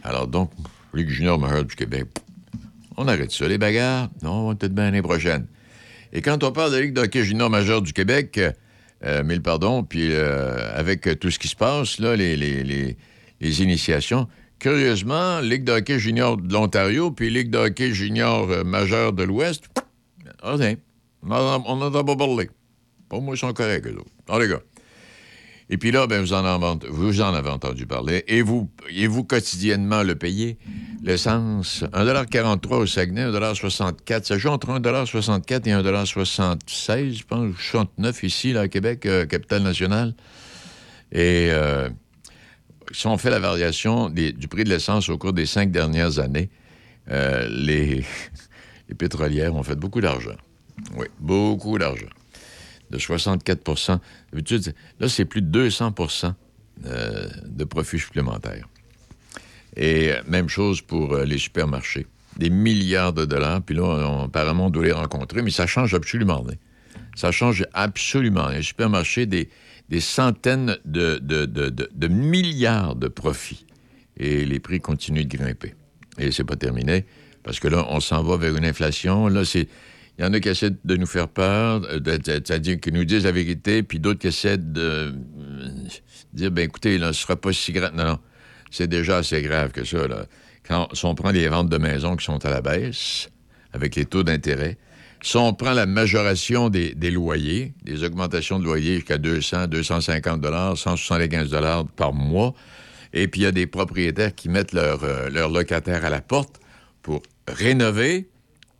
Alors 0.02 0.26
donc, 0.26 0.50
Ligue 0.92 1.08
junior 1.08 1.38
majeur 1.38 1.64
du 1.64 1.76
Québec, 1.76 2.06
on 2.96 3.08
arrête 3.08 3.30
ça. 3.30 3.48
Les 3.48 3.58
bagarres, 3.58 4.10
non, 4.22 4.32
on 4.32 4.48
va 4.48 4.54
peut-être 4.54 4.74
bien 4.74 4.84
l'année 4.84 5.02
prochaine. 5.02 5.46
Et 6.12 6.20
quand 6.20 6.42
on 6.42 6.52
parle 6.52 6.72
de 6.72 6.78
Ligue 6.78 6.92
de 6.92 7.00
hockey 7.00 7.24
junior 7.24 7.48
majeur 7.48 7.80
du 7.80 7.92
Québec, 7.92 8.40
euh, 9.04 9.24
mille 9.24 9.40
pardons, 9.40 9.82
puis 9.82 10.08
euh, 10.10 10.76
avec 10.76 11.18
tout 11.20 11.30
ce 11.30 11.38
qui 11.38 11.48
se 11.48 11.56
passe, 11.56 12.00
là, 12.00 12.16
les 12.16 12.96
initiations, 13.40 14.28
curieusement, 14.60 15.40
Ligue 15.40 15.64
de 15.64 15.72
hockey 15.72 15.98
junior 15.98 16.36
de 16.36 16.52
l'Ontario, 16.52 17.10
puis 17.10 17.30
Ligue 17.30 17.50
de 17.50 17.58
hockey 17.58 17.92
junior 17.92 18.48
euh, 18.50 18.62
majeur 18.62 19.12
de 19.12 19.24
l'Ouest, 19.24 19.64
ah, 20.42 20.56
on 21.22 21.76
n'en 21.76 21.92
a 21.92 22.04
pas 22.04 22.16
parlé. 22.16 22.48
Pour 23.08 23.20
moi, 23.22 23.34
ils 23.34 23.38
sont 23.38 23.52
corrects, 23.52 23.86
eux 23.86 23.96
autres. 23.98 24.10
Ah, 24.28 24.38
les 24.38 24.48
gars. 24.48 24.60
Et 25.72 25.78
puis 25.78 25.92
là, 25.92 26.06
ben, 26.06 26.20
vous, 26.20 26.32
en 26.32 26.44
avez, 26.44 26.88
vous 26.88 27.20
en 27.20 27.32
avez 27.32 27.48
entendu 27.48 27.86
parler. 27.86 28.24
Et 28.26 28.42
vous, 28.42 28.68
et 28.90 29.06
vous 29.06 29.22
quotidiennement 29.22 30.02
le 30.02 30.16
payez. 30.16 30.58
L'essence, 31.02 31.84
1,43 31.92 32.74
au 32.74 32.86
Saguenay, 32.86 33.24
1,64 33.26 34.24
Ça 34.24 34.36
joue 34.36 34.48
entre 34.48 34.68
1,64 34.68 35.68
et 35.68 35.72
1,76 35.72 37.18
je 37.18 37.24
pense, 37.24 37.54
69 37.56 38.22
ici, 38.24 38.52
là, 38.52 38.62
à 38.62 38.68
Québec, 38.68 39.06
euh, 39.06 39.26
capitale 39.26 39.62
nationale. 39.62 40.14
Et 41.12 41.48
euh, 41.50 41.88
si 42.90 43.06
on 43.06 43.18
fait 43.18 43.30
la 43.30 43.38
variation 43.38 44.08
du 44.10 44.48
prix 44.48 44.64
de 44.64 44.68
l'essence 44.68 45.08
au 45.08 45.18
cours 45.18 45.32
des 45.32 45.46
cinq 45.46 45.70
dernières 45.70 46.18
années, 46.18 46.50
euh, 47.10 47.48
les, 47.50 48.04
pétrolières 48.98 49.54
ont 49.54 49.62
fait 49.62 49.76
beaucoup 49.76 50.00
d'argent. 50.00 50.36
Oui, 50.96 51.06
beaucoup 51.18 51.78
d'argent 51.78 52.06
de 52.90 52.98
64 52.98 54.00
D'habitude, 54.32 54.74
Là, 54.98 55.08
c'est 55.08 55.24
plus 55.24 55.42
de 55.42 55.68
200% 55.68 56.34
euh, 56.86 57.28
de 57.46 57.64
profit 57.64 57.98
supplémentaire. 57.98 58.68
Et 59.76 60.12
euh, 60.12 60.22
même 60.26 60.48
chose 60.48 60.80
pour 60.80 61.14
euh, 61.14 61.24
les 61.24 61.38
supermarchés. 61.38 62.06
Des 62.36 62.50
milliards 62.50 63.12
de 63.12 63.24
dollars, 63.24 63.62
puis 63.62 63.74
là, 63.74 64.24
apparemment, 64.24 64.66
on 64.66 64.70
doit 64.70 64.84
les 64.84 64.92
rencontrer, 64.92 65.42
mais 65.42 65.50
ça 65.50 65.66
change 65.66 65.94
absolument. 65.94 66.44
Ça 67.16 67.32
change 67.32 67.66
absolument. 67.72 68.48
Les 68.48 68.62
supermarchés, 68.62 69.26
des, 69.26 69.48
des 69.90 70.00
centaines 70.00 70.78
de, 70.84 72.08
milliards 72.08 72.94
de 72.94 73.08
profits. 73.08 73.66
Et 74.16 74.44
les 74.44 74.60
prix 74.60 74.80
continuent 74.80 75.26
de 75.26 75.36
grimper. 75.36 75.74
Et 76.18 76.30
c'est 76.30 76.44
pas 76.44 76.56
terminé, 76.56 77.04
parce 77.42 77.58
que 77.58 77.68
là, 77.68 77.86
on 77.88 78.00
s'en 78.00 78.22
va 78.22 78.36
vers 78.36 78.56
une 78.56 78.64
inflation. 78.64 79.28
Là, 79.28 79.44
c'est... 79.44 79.68
Il 80.18 80.24
y 80.24 80.26
en 80.26 80.34
a 80.34 80.40
qui 80.40 80.50
essaient 80.50 80.72
de 80.84 80.96
nous 80.96 81.06
faire 81.06 81.28
peur, 81.28 81.80
euh, 81.88 81.98
c'est-à-dire 82.04 82.78
qui 82.78 82.92
nous 82.92 83.06
disent 83.06 83.24
la 83.24 83.32
vérité, 83.32 83.82
puis 83.82 83.98
d'autres 83.98 84.18
qui 84.18 84.26
essaient 84.26 84.58
de 84.58 84.80
euh, 84.80 85.12
dire, 86.34 86.50
ben 86.50 86.66
écoutez, 86.66 86.98
là, 86.98 87.14
ce 87.14 87.22
sera 87.22 87.36
pas 87.36 87.54
si 87.54 87.72
grave. 87.72 87.94
Non, 87.94 88.04
non, 88.04 88.18
c'est 88.70 88.86
déjà 88.86 89.18
assez 89.18 89.40
grave 89.40 89.70
que 89.70 89.82
ça. 89.82 90.06
Là. 90.06 90.26
Quand, 90.68 90.88
on 91.04 91.14
prend 91.14 91.30
les 91.30 91.48
ventes 91.48 91.70
de 91.70 91.78
maisons 91.78 92.16
qui 92.16 92.24
sont 92.26 92.44
à 92.44 92.50
la 92.50 92.60
baisse, 92.60 93.30
avec 93.72 93.96
les 93.96 94.04
taux 94.04 94.22
d'intérêt, 94.22 94.76
si 95.22 95.36
on 95.36 95.52
prend 95.52 95.72
la 95.72 95.86
majoration 95.86 96.70
des, 96.70 96.94
loyers, 97.10 97.74
des 97.82 98.04
augmentations 98.04 98.58
de 98.58 98.64
loyers 98.64 98.96
jusqu'à 98.96 99.18
200, 99.18 99.66
250 99.68 100.44
175 100.76 101.50
par 101.96 102.12
mois, 102.12 102.54
et 103.12 103.28
puis 103.28 103.42
il 103.42 103.44
y 103.44 103.46
a 103.46 103.52
des 103.52 103.66
propriétaires 103.66 104.34
qui 104.34 104.48
mettent 104.48 104.72
leurs 104.72 105.04
euh, 105.04 105.28
locataires 105.48 106.04
à 106.04 106.10
la 106.10 106.20
porte 106.20 106.60
pour 107.02 107.22
rénover 107.48 108.28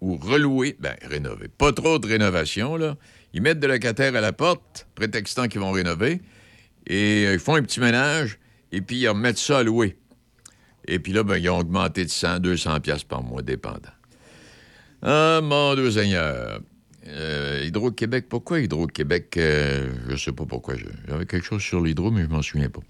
ou 0.00 0.16
relouer, 0.16 0.76
ben 0.80 0.94
rénover, 1.02 1.48
pas 1.48 1.72
trop 1.72 1.98
de 1.98 2.06
rénovation, 2.06 2.76
là. 2.76 2.96
Ils 3.32 3.42
mettent 3.42 3.60
des 3.60 3.68
locataires 3.68 4.16
à 4.16 4.20
la 4.20 4.32
porte, 4.32 4.88
prétextant 4.94 5.46
qu'ils 5.46 5.60
vont 5.60 5.70
rénover, 5.70 6.20
Et 6.86 7.26
euh, 7.26 7.34
ils 7.34 7.38
font 7.38 7.54
un 7.54 7.62
petit 7.62 7.80
ménage, 7.80 8.38
et 8.72 8.80
puis 8.80 8.96
ils 8.96 9.08
remettent 9.08 9.38
ça 9.38 9.58
à 9.58 9.62
louer. 9.62 9.96
Et 10.88 10.98
puis 10.98 11.12
là, 11.12 11.22
ben, 11.22 11.36
ils 11.36 11.48
ont 11.50 11.58
augmenté 11.58 12.04
de 12.04 12.10
100, 12.10 12.40
200 12.40 12.80
pièces 12.80 13.04
par 13.04 13.22
mois, 13.22 13.42
dépendant. 13.42 13.90
Ah, 15.02 15.40
mon 15.42 15.74
Dieu 15.74 15.90
Seigneur. 15.90 16.60
Euh, 17.06 17.62
Hydro-Québec, 17.64 18.26
pourquoi 18.28 18.60
Hydro-Québec? 18.60 19.34
Euh, 19.38 19.92
je 20.08 20.16
sais 20.16 20.32
pas 20.32 20.44
pourquoi. 20.44 20.74
J'avais 21.08 21.26
quelque 21.26 21.44
chose 21.44 21.62
sur 21.62 21.80
l'hydro, 21.80 22.10
mais 22.10 22.22
je 22.22 22.28
m'en 22.28 22.42
souviens 22.42 22.68
pas. 22.68 22.80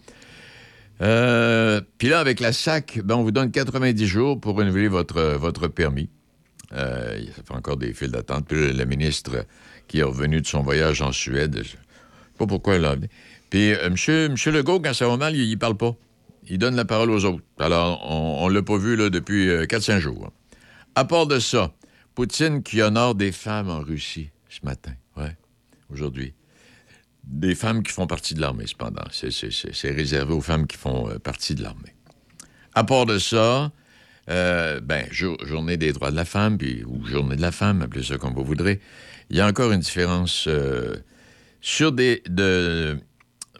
Euh, 1.02 1.80
Puis 1.98 2.08
là, 2.08 2.18
avec 2.18 2.40
la 2.40 2.52
SAC, 2.52 3.00
ben, 3.04 3.14
on 3.14 3.22
vous 3.22 3.30
donne 3.30 3.50
90 3.50 4.06
jours 4.06 4.40
pour 4.40 4.56
renouveler 4.56 4.88
votre, 4.88 5.22
votre 5.36 5.68
permis. 5.68 6.10
Euh, 6.72 7.20
ça 7.36 7.42
fait 7.46 7.54
encore 7.54 7.76
des 7.76 7.94
files 7.94 8.10
d'attente. 8.10 8.46
Puis 8.48 8.72
le 8.72 8.84
ministre 8.84 9.46
qui 9.86 10.00
est 10.00 10.04
revenu 10.04 10.40
de 10.40 10.46
son 10.46 10.62
voyage 10.62 11.00
en 11.02 11.12
Suède, 11.12 11.60
je 11.62 11.70
sais 11.70 11.78
pas 12.38 12.46
pourquoi 12.46 12.74
il 12.76 12.82
l'a 12.82 12.96
Puis 13.50 13.72
monsieur, 13.90 14.28
monsieur 14.28 14.50
Legault, 14.50 14.80
quand 14.80 14.94
ça 14.94 15.06
va 15.06 15.16
mal, 15.16 15.36
il, 15.36 15.48
il 15.48 15.58
parle 15.58 15.76
pas. 15.76 15.96
Il 16.48 16.58
donne 16.58 16.74
la 16.74 16.84
parole 16.84 17.10
aux 17.10 17.24
autres. 17.24 17.44
Alors, 17.58 18.04
on 18.10 18.48
ne 18.48 18.54
l'a 18.54 18.62
pas 18.62 18.76
vu 18.76 18.96
depuis 19.10 19.48
4-5 19.48 19.92
euh, 19.92 20.00
jours. 20.00 20.32
À 20.94 21.04
part 21.04 21.26
de 21.26 21.38
ça, 21.38 21.72
Poutine 22.14 22.62
qui 22.62 22.82
honore 22.82 23.14
des 23.14 23.32
femmes 23.32 23.70
en 23.70 23.80
Russie 23.80 24.30
ce 24.48 24.60
matin, 24.64 24.92
ouais, 25.16 25.36
aujourd'hui. 25.92 26.34
Des 27.24 27.54
femmes 27.54 27.82
qui 27.82 27.92
font 27.92 28.06
partie 28.06 28.34
de 28.34 28.40
l'armée, 28.40 28.66
cependant. 28.66 29.04
C'est 29.10 29.90
réservé 29.90 30.32
aux 30.32 30.40
femmes 30.40 30.66
qui 30.66 30.76
font 30.76 31.08
euh, 31.08 31.18
partie 31.18 31.54
de 31.54 31.62
l'armée. 31.62 31.94
À 32.74 32.84
part 32.84 33.06
de 33.06 33.18
ça, 33.18 33.70
euh, 34.28 34.80
ben, 34.80 35.06
journée 35.10 35.76
des 35.76 35.92
droits 35.92 36.10
de 36.10 36.16
la 36.16 36.24
femme, 36.24 36.58
puis, 36.58 36.84
ou 36.84 37.04
journée 37.06 37.36
de 37.36 37.42
la 37.42 37.52
femme, 37.52 37.82
appelez 37.82 38.04
ça 38.04 38.16
comme 38.16 38.34
vous 38.34 38.44
voudrez, 38.44 38.80
il 39.28 39.36
y 39.36 39.40
a 39.40 39.46
encore 39.46 39.72
une 39.72 39.80
différence 39.80 40.46
euh, 40.48 40.96
sur 41.60 41.92
des. 41.92 42.22
De, 42.28 42.98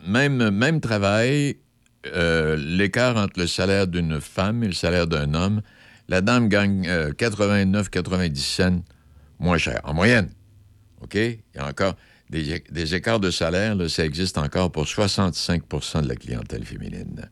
même, 0.07 0.81
travail, 0.81 1.59
euh, 2.07 2.57
l'écart 2.57 3.17
entre 3.17 3.39
le 3.39 3.47
salaire 3.47 3.87
d'une 3.87 4.21
femme 4.21 4.63
et 4.63 4.67
le 4.67 4.73
salaire 4.73 5.07
d'un 5.07 5.35
homme, 5.35 5.63
la 6.11 6.21
dame 6.21 6.49
gagne 6.49 6.87
89-90 6.87 8.37
cents 8.37 8.83
moins 9.39 9.59
cher, 9.59 9.81
en 9.85 9.95
moyenne. 9.95 10.29
OK? 11.01 11.15
Il 11.15 11.39
y 11.55 11.59
a 11.59 11.67
encore 11.67 11.95
des, 12.29 12.95
écarts 12.95 13.21
de 13.21 13.31
salaire, 13.31 13.77
ça 13.89 14.05
existe 14.05 14.37
encore 14.39 14.71
pour 14.71 14.85
65% 14.85 16.03
de 16.03 16.09
la 16.09 16.17
clientèle 16.17 16.65
féminine. 16.65 17.29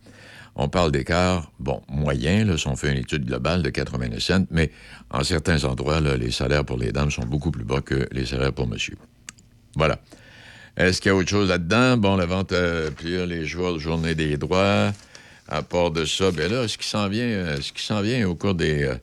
On 0.56 0.68
parle 0.68 0.90
d'écarts, 0.90 1.52
bon, 1.61 1.82
moyens, 1.88 2.49
là, 2.49 2.58
si 2.58 2.66
on 2.66 2.75
fait 2.75 2.90
une 2.90 2.99
étude 2.99 3.26
globale 3.26 3.62
de 3.62 3.70
89 3.70 4.18
cents, 4.18 4.47
mais 4.50 4.73
en 5.11 5.23
certains 5.23 5.64
endroits, 5.64 6.00
les 6.00 6.32
salaires 6.32 6.64
pour 6.64 6.78
les 6.78 6.90
dames 6.90 7.11
sont 7.12 7.26
beaucoup 7.26 7.52
plus 7.52 7.64
bas 7.64 7.80
que 7.80 8.08
les 8.11 8.26
salaires 8.26 8.52
pour 8.52 8.66
monsieur. 8.66 8.97
Voilà. 9.76 10.00
Est-ce 10.76 11.00
qu'il 11.00 11.11
y 11.11 11.12
a 11.12 11.16
autre 11.16 11.28
chose 11.28 11.49
là-dedans? 11.49 11.97
Bon, 11.97 12.16
la 12.16 12.26
vente 12.26 12.52
euh, 12.52 12.90
les 13.04 13.44
jours, 13.44 13.78
journée 13.78 14.14
des 14.14 14.37
droits. 14.37 14.92
À 15.50 15.62
part 15.62 15.90
de 15.90 16.05
ça, 16.05 16.31
bien 16.31 16.49
là, 16.49 16.69
ce 16.69 16.76
qui 16.76 16.87
s'en 16.87 17.09
vient, 17.09 17.25
euh, 17.25 17.61
ce 17.62 17.73
qui 17.73 17.83
s'en 17.83 18.02
vient 18.02 18.28
au 18.28 18.35
cours 18.35 18.55
des, 18.55 18.83
euh, 18.85 18.97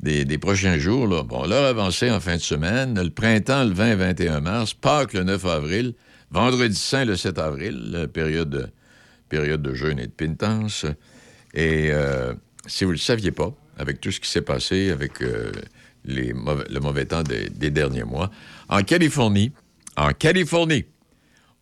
des, 0.00 0.38
prochains 0.38 0.78
jours, 0.78 1.08
là, 1.08 1.24
bon, 1.24 1.44
l'heure 1.44 1.64
avancée 1.64 2.08
en 2.08 2.20
fin 2.20 2.36
de 2.36 2.40
semaine, 2.40 3.02
le 3.02 3.10
printemps 3.10 3.64
le 3.64 3.72
20 3.74 3.96
21 3.96 4.40
mars, 4.40 4.74
Pâques 4.74 5.12
le 5.12 5.24
9 5.24 5.44
avril, 5.46 5.94
vendredi 6.30 6.76
saint 6.76 7.04
le 7.04 7.16
7 7.16 7.38
avril, 7.40 8.08
période, 8.12 8.70
période 9.28 9.60
de 9.60 9.74
jeûne 9.74 9.98
et 9.98 10.06
de 10.06 10.12
pénitence. 10.12 10.86
Et 11.52 11.88
euh, 11.90 12.32
si 12.66 12.84
vous 12.84 12.90
ne 12.90 12.96
le 12.96 13.00
saviez 13.00 13.32
pas, 13.32 13.52
avec 13.76 14.00
tout 14.00 14.12
ce 14.12 14.20
qui 14.20 14.30
s'est 14.30 14.42
passé, 14.42 14.90
avec 14.90 15.14
les 16.04 16.32
le 16.32 16.80
mauvais 16.80 17.06
temps 17.06 17.24
des, 17.24 17.50
des 17.50 17.70
derniers 17.70 18.04
mois, 18.04 18.30
en 18.68 18.84
Californie, 18.84 19.50
en 19.96 20.12
Californie, 20.12 20.86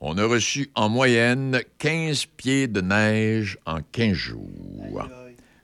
on 0.06 0.18
a 0.18 0.24
reçu 0.26 0.70
en 0.74 0.90
moyenne 0.90 1.62
15 1.78 2.26
pieds 2.36 2.68
de 2.68 2.82
neige 2.82 3.58
en 3.64 3.78
15 3.80 4.12
jours. 4.12 5.08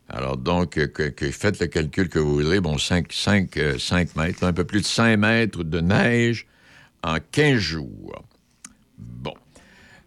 Alors 0.09 0.39
donc, 0.39 0.71
que, 0.71 1.31
faites 1.31 1.61
le 1.61 1.67
calcul 1.67 2.09
que 2.09 2.19
vous 2.19 2.37
voudrez, 2.37 2.59
bon, 2.59 2.79
5, 2.79 3.13
5, 3.13 3.59
5 3.79 4.17
mètres, 4.17 4.43
un 4.43 4.55
peu 4.55 4.65
plus 4.65 4.81
de 4.81 4.87
5 4.87 5.19
mètres 5.19 5.63
de 5.63 5.81
neige 5.81 6.47
en 7.03 7.19
15 7.31 7.59
jours. 7.59 8.25
Bon. 8.99 9.35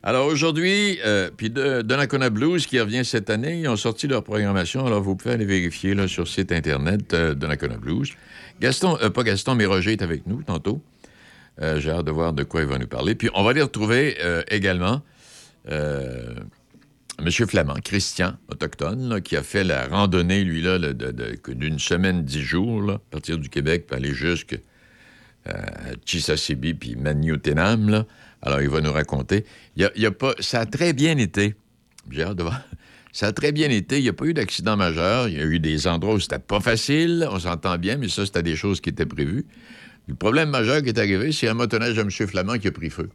Alors 0.02 0.26
aujourd'hui, 0.26 1.00
euh, 1.06 1.30
puis 1.36 1.52
de, 1.52 1.84
Donnacona 1.84 2.32
Blues 2.32 2.66
qui 2.66 2.80
revient 2.80 3.06
cette 3.06 3.30
année, 3.30 3.60
ils 3.60 3.70
ont 3.70 3.78
sorti 3.78 4.08
leur 4.08 4.24
programmation, 4.24 4.86
alors 4.86 5.02
vous 5.02 5.16
pouvez 5.16 5.36
aller 5.36 5.46
vérifier 5.46 5.94
là, 5.94 6.08
sur 6.08 6.24
le 6.24 6.28
site 6.28 6.52
Internet 6.52 7.14
euh, 7.14 7.30
de 7.30 7.34
Donnacona 7.36 7.78
Blues. 7.78 8.10
Gaston, 8.60 8.98
euh, 9.02 9.12
pas 9.12 9.24
Gaston, 9.24 9.54
mais 9.54 9.66
Roger 9.66 9.92
est 9.92 10.02
avec 10.02 10.26
nous 10.26 10.42
tantôt. 10.42 10.82
Euh, 11.62 11.80
j'ai 11.80 11.92
hâte 11.92 12.06
de 12.06 12.12
voir 12.12 12.34
de 12.34 12.44
quoi 12.44 12.62
il 12.62 12.68
va 12.68 12.78
nous 12.78 12.88
parler. 12.88 13.16
Puis 13.16 13.30
on 13.34 13.44
va 13.44 13.54
les 13.54 13.62
retrouver 13.62 14.18
euh, 14.22 14.42
également 14.50 15.02
euh, 15.70 16.36
M. 17.20 17.30
Flamand, 17.30 17.76
Christian, 17.84 18.36
autochtone, 18.50 19.22
qui 19.22 19.38
a 19.38 19.44
fait 19.44 19.64
la 19.64 19.88
randonnée, 19.88 20.44
lui, 20.44 20.62
là, 20.62 20.80
d'une 20.80 21.80
semaine, 21.80 22.24
dix 22.24 22.42
jours, 22.42 22.92
à 22.92 23.00
partir 23.12 23.38
du 23.38 23.50
Québec, 23.50 23.86
pour 23.88 23.98
aller 23.98 24.14
jusqu'à 24.14 24.58
Chisasibi, 26.06 26.74
puis 26.74 26.96
Maniotenam. 26.96 28.06
Alors, 28.42 28.62
il 28.62 28.70
va 28.70 28.82
nous 28.82 28.92
raconter. 28.92 29.46
Y 29.76 30.06
a, 30.06 30.12
pas, 30.12 30.34
ça 30.40 30.62
a 30.62 30.66
très 30.66 30.94
bien 30.94 31.18
été. 31.18 31.56
J'ai 32.10 32.24
hâte 32.24 32.38
de 32.38 32.44
voir. 32.44 32.62
Ça 33.14 33.28
a 33.28 33.32
très 33.32 33.52
bien 33.52 33.70
été. 33.70 34.00
Il 34.00 34.04
n'y 34.04 34.10
a 34.10 34.14
pas 34.14 34.26
eu 34.26 34.34
d'accident 34.34 34.76
majeur. 34.76 35.30
Il 35.30 35.38
y 35.38 35.40
a 35.40 35.46
eu 35.46 35.60
des 35.60 35.88
endroits 35.88 36.16
où 36.16 36.20
c'était 36.20 36.40
pas 36.40 36.60
facile. 36.60 37.28
On 37.30 37.38
s'entend 37.38 37.78
bien, 37.78 37.96
mais 37.98 38.10
ça, 38.10 38.26
c'était 38.26 38.42
des 38.42 38.56
choses 38.56 38.82
qui 38.82 38.90
étaient 38.90 39.06
prévues. 39.06 39.46
Le 40.08 40.16
problème 40.16 40.50
majeur 40.50 40.82
qui 40.82 40.90
est 40.90 41.00
arrivé, 41.00 41.32
c'est 41.32 41.48
un 41.48 41.54
motoneige 41.54 41.96
de 41.96 42.02
M. 42.02 42.10
Flamand 42.10 42.58
qui 42.58 42.68
a 42.68 42.72
pris 42.72 42.90
feu. 42.90 43.10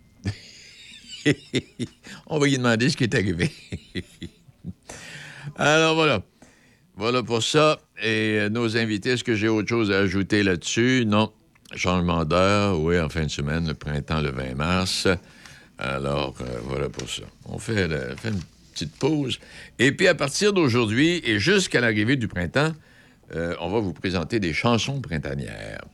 On 2.26 2.38
va 2.38 2.46
lui 2.46 2.56
demander 2.56 2.88
ce 2.88 2.96
qui 2.96 3.04
est 3.04 3.14
arrivé. 3.14 3.50
Alors 5.56 5.94
voilà. 5.94 6.22
Voilà 6.96 7.22
pour 7.22 7.42
ça. 7.42 7.78
Et 8.02 8.38
euh, 8.38 8.48
nos 8.48 8.76
invités, 8.76 9.10
est-ce 9.10 9.24
que 9.24 9.34
j'ai 9.34 9.48
autre 9.48 9.68
chose 9.68 9.92
à 9.92 9.98
ajouter 9.98 10.42
là-dessus? 10.42 11.04
Non. 11.06 11.32
Changement 11.76 12.24
d'heure, 12.24 12.80
oui, 12.80 12.98
en 12.98 13.08
fin 13.08 13.24
de 13.24 13.30
semaine, 13.30 13.68
le 13.68 13.74
printemps 13.74 14.20
le 14.20 14.30
20 14.30 14.54
mars. 14.54 15.06
Alors, 15.78 16.34
euh, 16.40 16.58
voilà 16.64 16.88
pour 16.88 17.08
ça. 17.08 17.22
On 17.44 17.58
fait, 17.58 17.88
fait, 18.16 18.30
une 18.30 18.40
petite 18.72 18.96
pause. 18.96 19.38
Et 19.78 19.92
puis, 19.92 20.08
à 20.08 20.14
partir 20.14 20.52
d'aujourd'hui 20.52 21.20
et 21.24 21.38
jusqu'à 21.38 21.80
l'arrivée 21.80 22.16
du 22.16 22.26
printemps, 22.26 22.72
euh, 23.34 23.54
on 23.60 23.68
va 23.70 23.80
vous 23.80 23.92
présenter 23.92 24.40
des 24.40 24.54
chansons 24.54 25.00
printanières. 25.00 25.84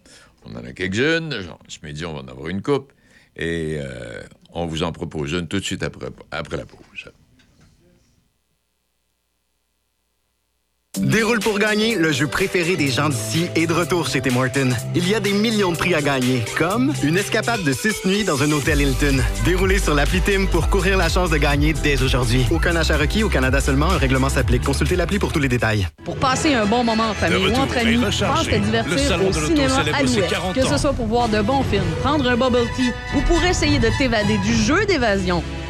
On 0.45 0.55
en 0.57 0.65
a 0.65 0.73
quelques-unes. 0.73 1.35
Ce 1.69 1.79
midi, 1.85 2.05
on 2.05 2.15
va 2.15 2.21
en 2.21 2.29
avoir 2.29 2.49
une 2.49 2.63
coupe. 2.63 2.93
Et 3.37 3.79
euh, 3.79 4.23
on 4.53 4.67
vous 4.67 4.83
en 4.83 4.93
propose 4.93 5.33
une 5.33 5.49
tout 5.49 5.59
de 5.59 5.65
suite 5.65 5.83
après, 5.83 6.07
après 6.31 6.57
la 6.57 6.67
pause. 6.67 7.11
Déroule 10.99 11.41
pour 11.41 11.59
gagner, 11.59 11.97
le 11.97 12.13
jeu 12.13 12.29
préféré 12.29 12.77
des 12.77 12.89
gens 12.89 13.09
d'ici 13.09 13.49
est 13.57 13.67
de 13.67 13.73
retour 13.73 14.07
chez 14.07 14.21
Tim 14.21 14.37
Hortons. 14.37 14.71
Il 14.95 15.09
y 15.09 15.15
a 15.17 15.21
des 15.21 15.33
millions 15.33 15.73
de 15.73 15.77
prix 15.77 15.93
à 15.93 16.01
gagner, 16.01 16.45
comme 16.57 16.93
une 17.03 17.17
escapade 17.17 17.65
de 17.65 17.73
six 17.73 18.05
nuits 18.05 18.23
dans 18.23 18.41
un 18.45 18.53
hôtel 18.53 18.81
Hilton. 18.81 19.17
Déroulez 19.45 19.81
sur 19.81 19.93
l'appli 19.93 20.21
Tim 20.21 20.47
pour 20.47 20.69
courir 20.69 20.97
la 20.97 21.09
chance 21.09 21.31
de 21.31 21.37
gagner 21.37 21.73
dès 21.73 22.01
aujourd'hui. 22.01 22.47
Aucun 22.53 22.77
achat 22.77 22.97
requis 22.97 23.25
au 23.25 23.29
Canada 23.29 23.61
seulement, 23.61 23.91
un 23.91 23.99
règlement 23.99 24.29
s'applique. 24.29 24.63
Consultez 24.63 24.95
l'appli 24.95 25.19
pour 25.19 25.33
tous 25.33 25.41
les 25.41 25.49
détails. 25.49 25.89
Pour 26.05 26.17
passer 26.17 26.55
un 26.55 26.65
bon 26.65 26.85
moment 26.85 27.11
en 27.11 27.15
famille 27.15 27.49
ou 27.49 27.55
entre 27.57 27.77
amis, 27.79 27.97
pense 27.97 28.23
à 28.23 28.59
divertir 28.59 29.27
au 29.27 29.33
cinéma 29.33 29.83
Alouette. 29.95 30.55
Que 30.55 30.65
ce 30.65 30.79
soit 30.79 30.93
pour 30.93 31.07
voir 31.07 31.29
de 31.29 31.43
bons 31.43 31.65
films, 31.65 31.83
prendre 32.03 32.29
un 32.29 32.37
bubble 32.37 32.69
tea 32.77 32.93
ou 33.17 33.21
pour 33.23 33.43
essayer 33.45 33.81
de 33.81 33.89
t'évader 33.99 34.39
du 34.39 34.55
jeu 34.55 34.87
d'évasion. 34.87 35.43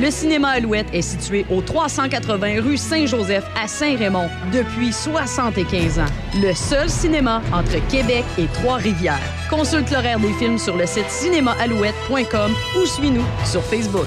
Le 0.00 0.12
cinéma 0.12 0.50
Alouette 0.50 0.86
est 0.92 1.02
situé 1.02 1.44
au 1.50 1.60
380 1.60 2.62
rue 2.62 2.76
Saint-Joseph 2.76 3.44
à 3.60 3.66
Saint-Raymond 3.66 4.28
depuis 4.52 4.92
75 4.92 5.98
ans. 5.98 6.04
Le 6.40 6.52
seul 6.54 6.88
cinéma 6.88 7.42
entre 7.52 7.84
Québec 7.88 8.24
et 8.38 8.46
Trois-Rivières. 8.46 9.18
Consulte 9.50 9.90
l'horaire 9.90 10.20
des 10.20 10.32
films 10.34 10.58
sur 10.58 10.76
le 10.76 10.86
site 10.86 11.10
cinémaalouette.com 11.10 12.52
ou 12.80 12.86
suis-nous 12.86 13.24
sur 13.44 13.62
Facebook. 13.64 14.06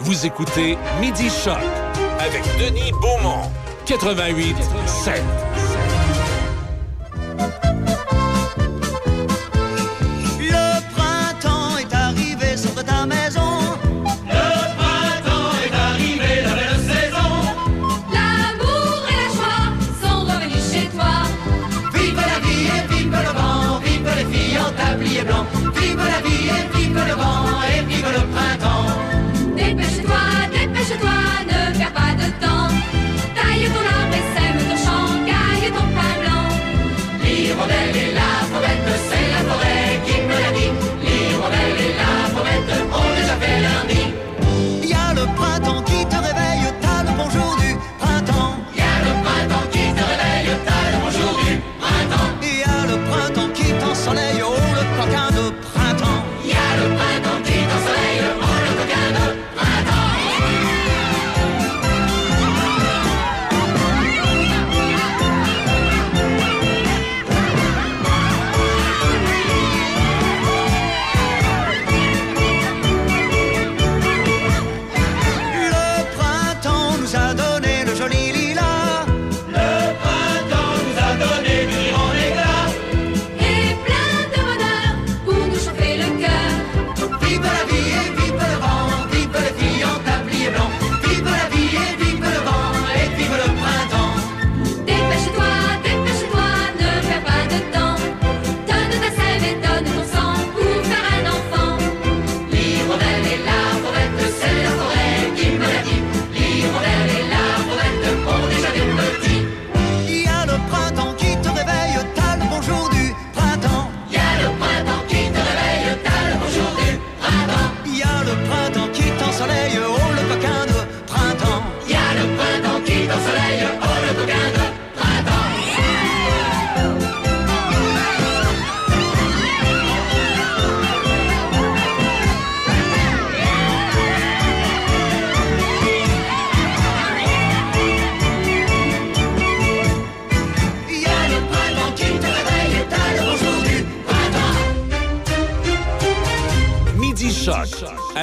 Vous 0.00 0.26
écoutez 0.26 0.76
Midi 1.00 1.30
Choc 1.30 1.58
avec 2.18 2.42
Denis 2.58 2.90
Beaumont, 3.00 3.48
88 3.86 4.56
7. 4.86 5.22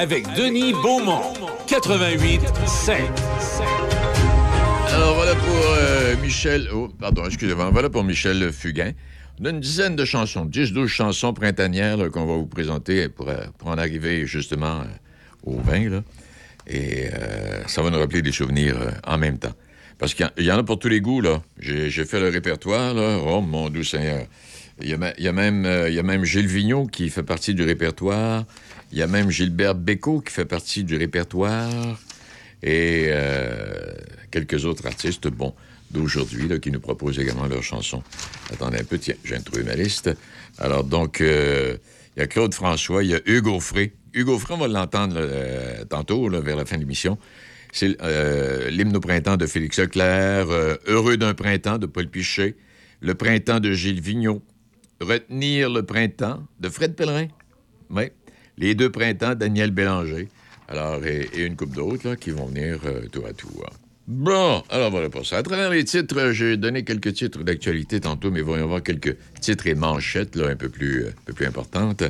Avec 0.00 0.32
Denis 0.32 0.72
Beaumont. 0.72 1.20
88 1.66 2.40
5. 2.66 3.02
Alors 4.88 5.14
voilà 5.14 5.34
pour 5.34 5.54
euh, 5.76 6.16
Michel. 6.22 6.70
Oh, 6.72 6.88
pardon, 6.98 7.26
excusez-moi. 7.26 7.68
Voilà 7.70 7.90
pour 7.90 8.02
Michel 8.02 8.50
Fugain. 8.50 8.92
On 9.38 9.44
a 9.44 9.50
une 9.50 9.60
dizaine 9.60 9.96
de 9.96 10.06
chansons, 10.06 10.46
10-12 10.46 10.86
chansons 10.86 11.34
printanières 11.34 12.10
qu'on 12.10 12.24
va 12.24 12.36
vous 12.36 12.46
présenter 12.46 13.10
pour, 13.10 13.28
euh, 13.28 13.44
en 13.62 13.76
arriver 13.76 14.24
justement 14.24 14.80
euh, 14.80 14.84
au 15.44 15.60
vin. 15.60 15.90
Là. 15.90 16.02
Et 16.66 17.10
ça 17.66 17.82
va 17.82 17.90
nous 17.90 17.98
rappeler 17.98 18.22
des 18.22 18.32
souvenirs 18.32 18.76
en 19.06 19.18
même 19.18 19.38
temps. 19.38 19.52
Parce 19.98 20.14
qu'il 20.14 20.30
y, 20.38 20.52
en 20.52 20.58
a 20.58 20.62
pour 20.62 20.78
tous 20.78 20.88
les 20.88 21.00
goûts, 21.00 21.20
là. 21.20 21.42
J'ai 21.58 22.04
fait 22.06 22.20
le 22.20 22.28
répertoire, 22.28 22.94
là. 22.94 23.18
Oh, 23.26 23.42
mon 23.42 23.68
doux 23.68 23.84
Seigneur. 23.84 24.24
Il 24.80 24.88
y, 24.88 24.94
a, 24.94 25.32
même, 25.32 25.64
y 25.90 25.98
a 25.98 26.02
même 26.02 26.24
Gilles 26.24 26.46
Vigneault 26.46 26.86
qui 26.86 27.10
fait 27.10 27.22
partie 27.22 27.54
du 27.54 27.64
répertoire. 27.64 28.44
Il 28.92 28.98
y 28.98 29.02
a 29.02 29.06
même 29.06 29.30
Gilbert 29.30 29.74
Bécaud 29.74 30.20
qui 30.20 30.32
fait 30.32 30.44
partie 30.44 30.84
du 30.84 30.96
répertoire. 30.96 31.70
Et 32.62 33.06
euh, 33.08 33.94
quelques 34.30 34.64
autres 34.64 34.86
artistes, 34.86 35.28
d'aujourd'hui, 35.90 36.48
qui 36.60 36.70
nous 36.70 36.80
proposent 36.80 37.18
également 37.18 37.46
leurs 37.46 37.62
chansons. 37.62 38.02
Attendez 38.52 38.78
un 38.78 38.84
peu, 38.84 38.98
tiens, 38.98 39.14
j'ai 39.24 39.40
trouvé 39.40 39.62
ma 39.62 39.74
liste. 39.74 40.10
Alors, 40.58 40.84
donc, 40.84 41.20
euh, 41.20 41.76
il 42.16 42.20
y 42.20 42.22
a 42.22 42.26
Claude 42.26 42.52
François, 42.52 43.02
il 43.02 43.10
y 43.10 43.14
a 43.14 43.20
Hugo 43.24 43.60
Frey. 43.60 43.92
Hugo 44.12 44.38
Frey, 44.38 44.54
on 44.54 44.58
va 44.58 44.68
l'entendre 44.68 45.16
euh, 45.18 45.84
tantôt, 45.84 46.28
vers 46.28 46.56
la 46.56 46.64
fin 46.64 46.76
de 46.76 46.80
l'émission. 46.80 47.16
C'est 47.72 47.96
l'hymne 48.70 48.96
au 48.96 49.00
printemps 49.00 49.36
de 49.36 49.46
Félix 49.46 49.78
Leclerc, 49.78 50.48
Heureux 50.86 51.16
d'un 51.16 51.34
printemps 51.34 51.78
de 51.78 51.86
Paul 51.86 52.08
Pichet, 52.08 52.56
Le 53.00 53.14
printemps 53.14 53.60
de 53.60 53.72
Gilles 53.72 54.00
Vigneault, 54.00 54.42
Retenir 55.00 55.70
le 55.70 55.84
printemps 55.84 56.42
de 56.58 56.68
Fred 56.68 56.96
Pellerin. 56.96 57.28
Oui. 57.90 58.10
Les 58.60 58.74
deux 58.74 58.90
printemps, 58.90 59.34
Daniel 59.34 59.70
Bélanger. 59.70 60.28
Alors, 60.68 61.04
et, 61.04 61.28
une 61.36 61.56
coupe 61.56 61.74
d'autres 61.74 62.14
qui 62.14 62.30
vont 62.30 62.44
venir 62.46 62.78
euh, 62.84 63.06
tour 63.10 63.26
à 63.26 63.32
tour. 63.32 63.66
Bon, 64.06 64.62
alors 64.68 64.90
voilà 64.90 65.08
pour 65.08 65.24
ça. 65.24 65.38
À 65.38 65.42
travers 65.42 65.70
les 65.70 65.82
titres, 65.82 66.32
j'ai 66.32 66.58
donné 66.58 66.84
quelques 66.84 67.14
titres 67.14 67.42
d'actualité 67.42 68.00
tantôt, 68.00 68.30
mais 68.30 68.40
il 68.40 68.44
va 68.44 68.78
y 68.78 68.82
quelques 68.82 69.16
titres 69.40 69.66
et 69.66 69.74
manchettes 69.74 70.36
là, 70.36 70.48
un, 70.48 70.56
peu 70.56 70.68
plus, 70.68 71.06
un 71.06 71.12
peu 71.24 71.32
plus 71.32 71.46
importantes. 71.46 72.04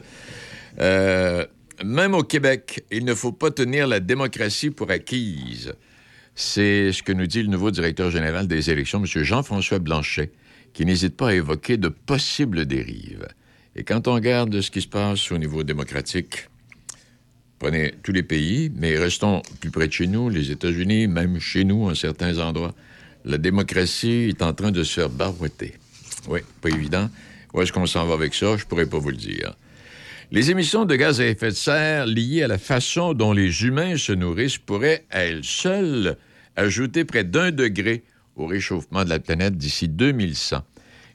Euh, 0.81 1.47
même 1.85 2.15
au 2.15 2.25
Québec, 2.25 2.85
il 2.91 3.05
ne 3.05 3.15
faut 3.15 3.33
pas 3.33 3.53
tenir 3.53 3.87
la 3.87 4.01
démocratie 4.01 4.71
pour 4.71 4.91
acquise. 4.91 5.73
C'est 6.35 6.91
ce 6.93 7.03
que 7.03 7.13
nous 7.13 7.27
dit 7.27 7.43
le 7.43 7.49
nouveau 7.49 7.71
directeur 7.71 8.11
général 8.11 8.49
des 8.49 8.71
élections, 8.71 8.99
M. 8.99 9.07
Jean-François 9.23 9.79
Blanchet, 9.79 10.33
qui 10.73 10.85
n'hésite 10.85 11.17
pas 11.17 11.29
à 11.29 11.35
évoquer 11.35 11.77
de 11.77 11.89
possibles 11.89 12.65
dérives. 12.67 13.29
Et 13.77 13.85
quand 13.85 14.09
on 14.09 14.15
regarde 14.15 14.61
ce 14.61 14.71
qui 14.71 14.83
se 14.83 14.89
passe 14.89 15.31
au 15.31 15.39
niveau 15.39 15.63
démocratique, 15.63 16.49
prenez 17.59 17.95
tous 18.03 18.13
les 18.13 18.23
pays, 18.23 18.71
mais 18.75 18.99
restons 18.99 19.43
plus 19.61 19.71
près 19.71 19.87
de 19.87 19.93
chez 19.93 20.07
nous, 20.07 20.29
les 20.29 20.51
États-Unis, 20.51 21.07
même 21.07 21.39
chez 21.39 21.65
nous, 21.65 21.89
en 21.89 21.95
certains 21.95 22.39
endroits, 22.39 22.75
la 23.25 23.39
démocratie 23.39 24.29
est 24.31 24.43
en 24.43 24.53
train 24.55 24.71
de 24.71 24.83
se 24.83 24.95
faire 25.01 25.11
barouetter. 25.11 25.75
Oui, 26.29 26.41
pas 26.61 26.71
évident. 26.71 27.09
Où 27.53 27.61
est-ce 27.63 27.73
qu'on 27.73 27.87
s'en 27.87 28.07
va 28.07 28.15
avec 28.15 28.35
ça? 28.35 28.57
Je 28.57 28.65
pourrais 28.65 28.87
pas 28.87 28.99
vous 28.99 29.11
le 29.11 29.17
dire. 29.17 29.55
Les 30.33 30.51
émissions 30.51 30.85
de 30.85 30.95
gaz 30.95 31.21
à 31.21 31.27
effet 31.27 31.49
de 31.49 31.57
serre 31.57 32.07
liées 32.07 32.43
à 32.43 32.49
la 32.49 32.59
façon 32.59 33.15
dont 33.15 33.33
les 33.33 33.65
humains 33.65 33.97
se 33.97 34.13
nourrissent 34.13 34.59
pourraient, 34.59 35.05
à 35.11 35.25
elles 35.25 35.45
seules, 35.45 36.17
ajouter 36.57 37.05
près 37.05 37.25
d'un 37.25 37.51
degré 37.51 38.05
au 38.37 38.47
réchauffement 38.47 39.05
de 39.05 39.09
la 39.09 39.19
planète 39.19 39.57
d'ici 39.57 39.89
2100. 39.89 40.63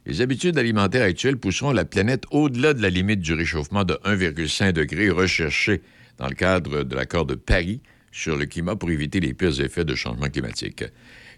Les 0.06 0.22
habitudes 0.22 0.58
alimentaires 0.60 1.04
actuelles 1.04 1.38
pousseront 1.38 1.72
la 1.72 1.84
planète 1.84 2.26
au-delà 2.30 2.76
de 2.76 2.82
la 2.82 2.92
limite 2.92 3.22
du 3.22 3.34
réchauffement 3.34 3.84
de 3.84 3.96
1,5 4.06 4.72
degré 4.72 5.10
recherché 5.10 5.82
dans 6.20 6.28
le 6.28 6.36
cadre 6.36 6.84
de 6.84 6.96
l'accord 6.96 7.26
de 7.26 7.34
Paris 7.34 7.82
sur 8.12 8.38
le 8.38 8.46
climat 8.46 8.76
pour 8.76 8.92
éviter 8.92 9.20
les 9.20 9.34
pires 9.34 9.60
effets 9.60 9.84
de 9.84 9.96
changement 9.96 10.30
climatique. 10.30 10.84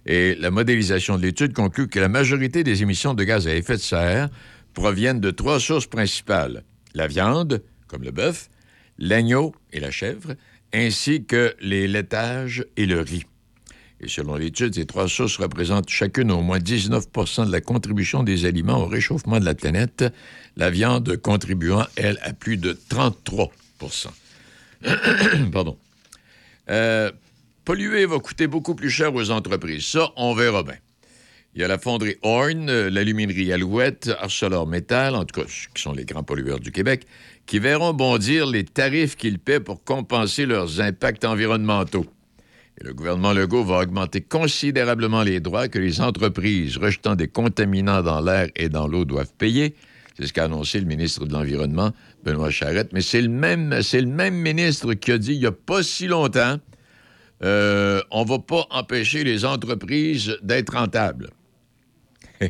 Et 0.05 0.35
la 0.35 0.51
modélisation 0.51 1.17
de 1.17 1.21
l'étude 1.21 1.53
conclut 1.53 1.87
que 1.87 1.99
la 1.99 2.09
majorité 2.09 2.65
des 2.65 2.81
émissions 2.81 3.13
de 3.13 3.23
gaz 3.23 3.47
à 3.47 3.55
effet 3.55 3.77
de 3.77 3.81
serre 3.81 4.29
proviennent 4.73 5.21
de 5.21 5.31
trois 5.31 5.61
sources 5.61 5.87
principales. 5.87 6.63
La 6.93 7.07
viande, 7.07 7.63
comme 7.87 8.03
le 8.03 8.11
bœuf, 8.11 8.49
l'agneau 8.97 9.55
et 9.71 9.79
la 9.79 9.91
chèvre, 9.91 10.35
ainsi 10.73 11.23
que 11.23 11.55
les 11.61 11.87
laitages 11.87 12.65
et 12.75 12.85
le 12.85 12.99
riz. 12.99 13.23
Et 13.99 14.07
selon 14.07 14.35
l'étude, 14.35 14.75
ces 14.75 14.85
trois 14.85 15.07
sources 15.07 15.37
représentent 15.37 15.89
chacune 15.89 16.31
au 16.31 16.41
moins 16.41 16.59
19% 16.59 17.47
de 17.47 17.51
la 17.51 17.61
contribution 17.61 18.23
des 18.23 18.45
aliments 18.45 18.83
au 18.83 18.87
réchauffement 18.87 19.39
de 19.39 19.45
la 19.45 19.55
planète, 19.55 20.05
la 20.55 20.69
viande 20.69 21.17
contribuant, 21.17 21.85
elle, 21.95 22.19
à 22.21 22.33
plus 22.33 22.57
de 22.57 22.77
33% 22.89 23.49
Pardon. 25.51 25.77
Euh, 26.69 27.11
polluer 27.65 28.05
va 28.05 28.19
coûter 28.19 28.45
beaucoup 28.45 28.75
plus 28.75 28.91
cher 28.91 29.13
aux 29.15 29.31
entreprises. 29.31 29.85
Ça, 29.85 30.11
on 30.15 30.35
verra 30.35 30.63
bien. 30.63 30.77
Il 31.55 31.61
y 31.61 31.63
a 31.63 31.67
la 31.67 31.79
fonderie 31.79 32.17
Horn, 32.21 32.69
l'aluminerie 32.69 33.51
Alouette, 33.51 34.11
ArcelorMittal, 34.19 35.15
en 35.15 35.25
tout 35.25 35.41
cas, 35.41 35.47
qui 35.73 35.81
sont 35.81 35.93
les 35.93 36.05
grands 36.05 36.21
pollueurs 36.21 36.59
du 36.59 36.71
Québec, 36.71 37.07
qui 37.47 37.57
verront 37.57 37.93
bondir 37.93 38.45
les 38.45 38.63
tarifs 38.63 39.15
qu'ils 39.15 39.39
paient 39.39 39.59
pour 39.59 39.83
compenser 39.83 40.45
leurs 40.45 40.81
impacts 40.81 41.25
environnementaux. 41.25 42.05
Le 42.79 42.93
gouvernement 42.93 43.33
Legault 43.33 43.63
va 43.63 43.79
augmenter 43.79 44.21
considérablement 44.21 45.23
les 45.23 45.39
droits 45.39 45.67
que 45.67 45.79
les 45.79 45.99
entreprises 45.99 46.77
rejetant 46.77 47.15
des 47.15 47.27
contaminants 47.27 48.03
dans 48.03 48.21
l'air 48.21 48.49
et 48.55 48.69
dans 48.69 48.87
l'eau 48.87 49.03
doivent 49.03 49.33
payer. 49.35 49.73
C'est 50.15 50.27
ce 50.27 50.33
qu'a 50.33 50.43
annoncé 50.43 50.79
le 50.79 50.85
ministre 50.85 51.25
de 51.25 51.33
l'Environnement, 51.33 51.91
Benoît 52.23 52.51
Charette. 52.51 52.93
Mais 52.93 53.01
c'est 53.01 53.21
le 53.21 53.29
même, 53.29 53.81
c'est 53.81 54.01
le 54.01 54.07
même 54.07 54.35
ministre 54.35 54.93
qui 54.93 55.11
a 55.11 55.17
dit 55.17 55.33
il 55.33 55.39
n'y 55.39 55.47
a 55.47 55.51
pas 55.51 55.81
si 55.81 56.05
longtemps, 56.05 56.57
euh, 57.43 58.01
on 58.11 58.23
ne 58.23 58.29
va 58.29 58.39
pas 58.39 58.67
empêcher 58.69 59.23
les 59.23 59.43
entreprises 59.43 60.37
d'être 60.43 60.73
rentables. 60.73 61.31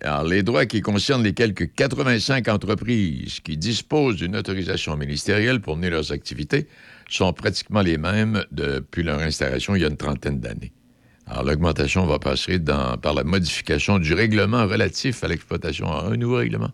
Alors, 0.00 0.22
les 0.22 0.44
droits 0.44 0.66
qui 0.66 0.80
concernent 0.80 1.24
les 1.24 1.34
quelques 1.34 1.74
85 1.74 2.46
entreprises 2.46 3.40
qui 3.40 3.56
disposent 3.56 4.16
d'une 4.16 4.36
autorisation 4.36 4.96
ministérielle 4.96 5.60
pour 5.60 5.76
mener 5.76 5.90
leurs 5.90 6.12
activités 6.12 6.68
sont 7.16 7.32
pratiquement 7.32 7.80
les 7.80 7.98
mêmes 7.98 8.44
depuis 8.52 9.02
leur 9.02 9.20
installation 9.20 9.74
il 9.74 9.82
y 9.82 9.84
a 9.84 9.88
une 9.88 9.96
trentaine 9.96 10.40
d'années. 10.40 10.72
Alors, 11.26 11.44
l'augmentation 11.44 12.06
va 12.06 12.18
passer 12.18 12.58
par 12.58 13.14
la 13.14 13.24
modification 13.24 13.98
du 13.98 14.14
règlement 14.14 14.66
relatif 14.66 15.22
à 15.24 15.28
l'exploitation, 15.28 15.92
un 15.92 16.16
nouveau 16.16 16.36
règlement. 16.36 16.70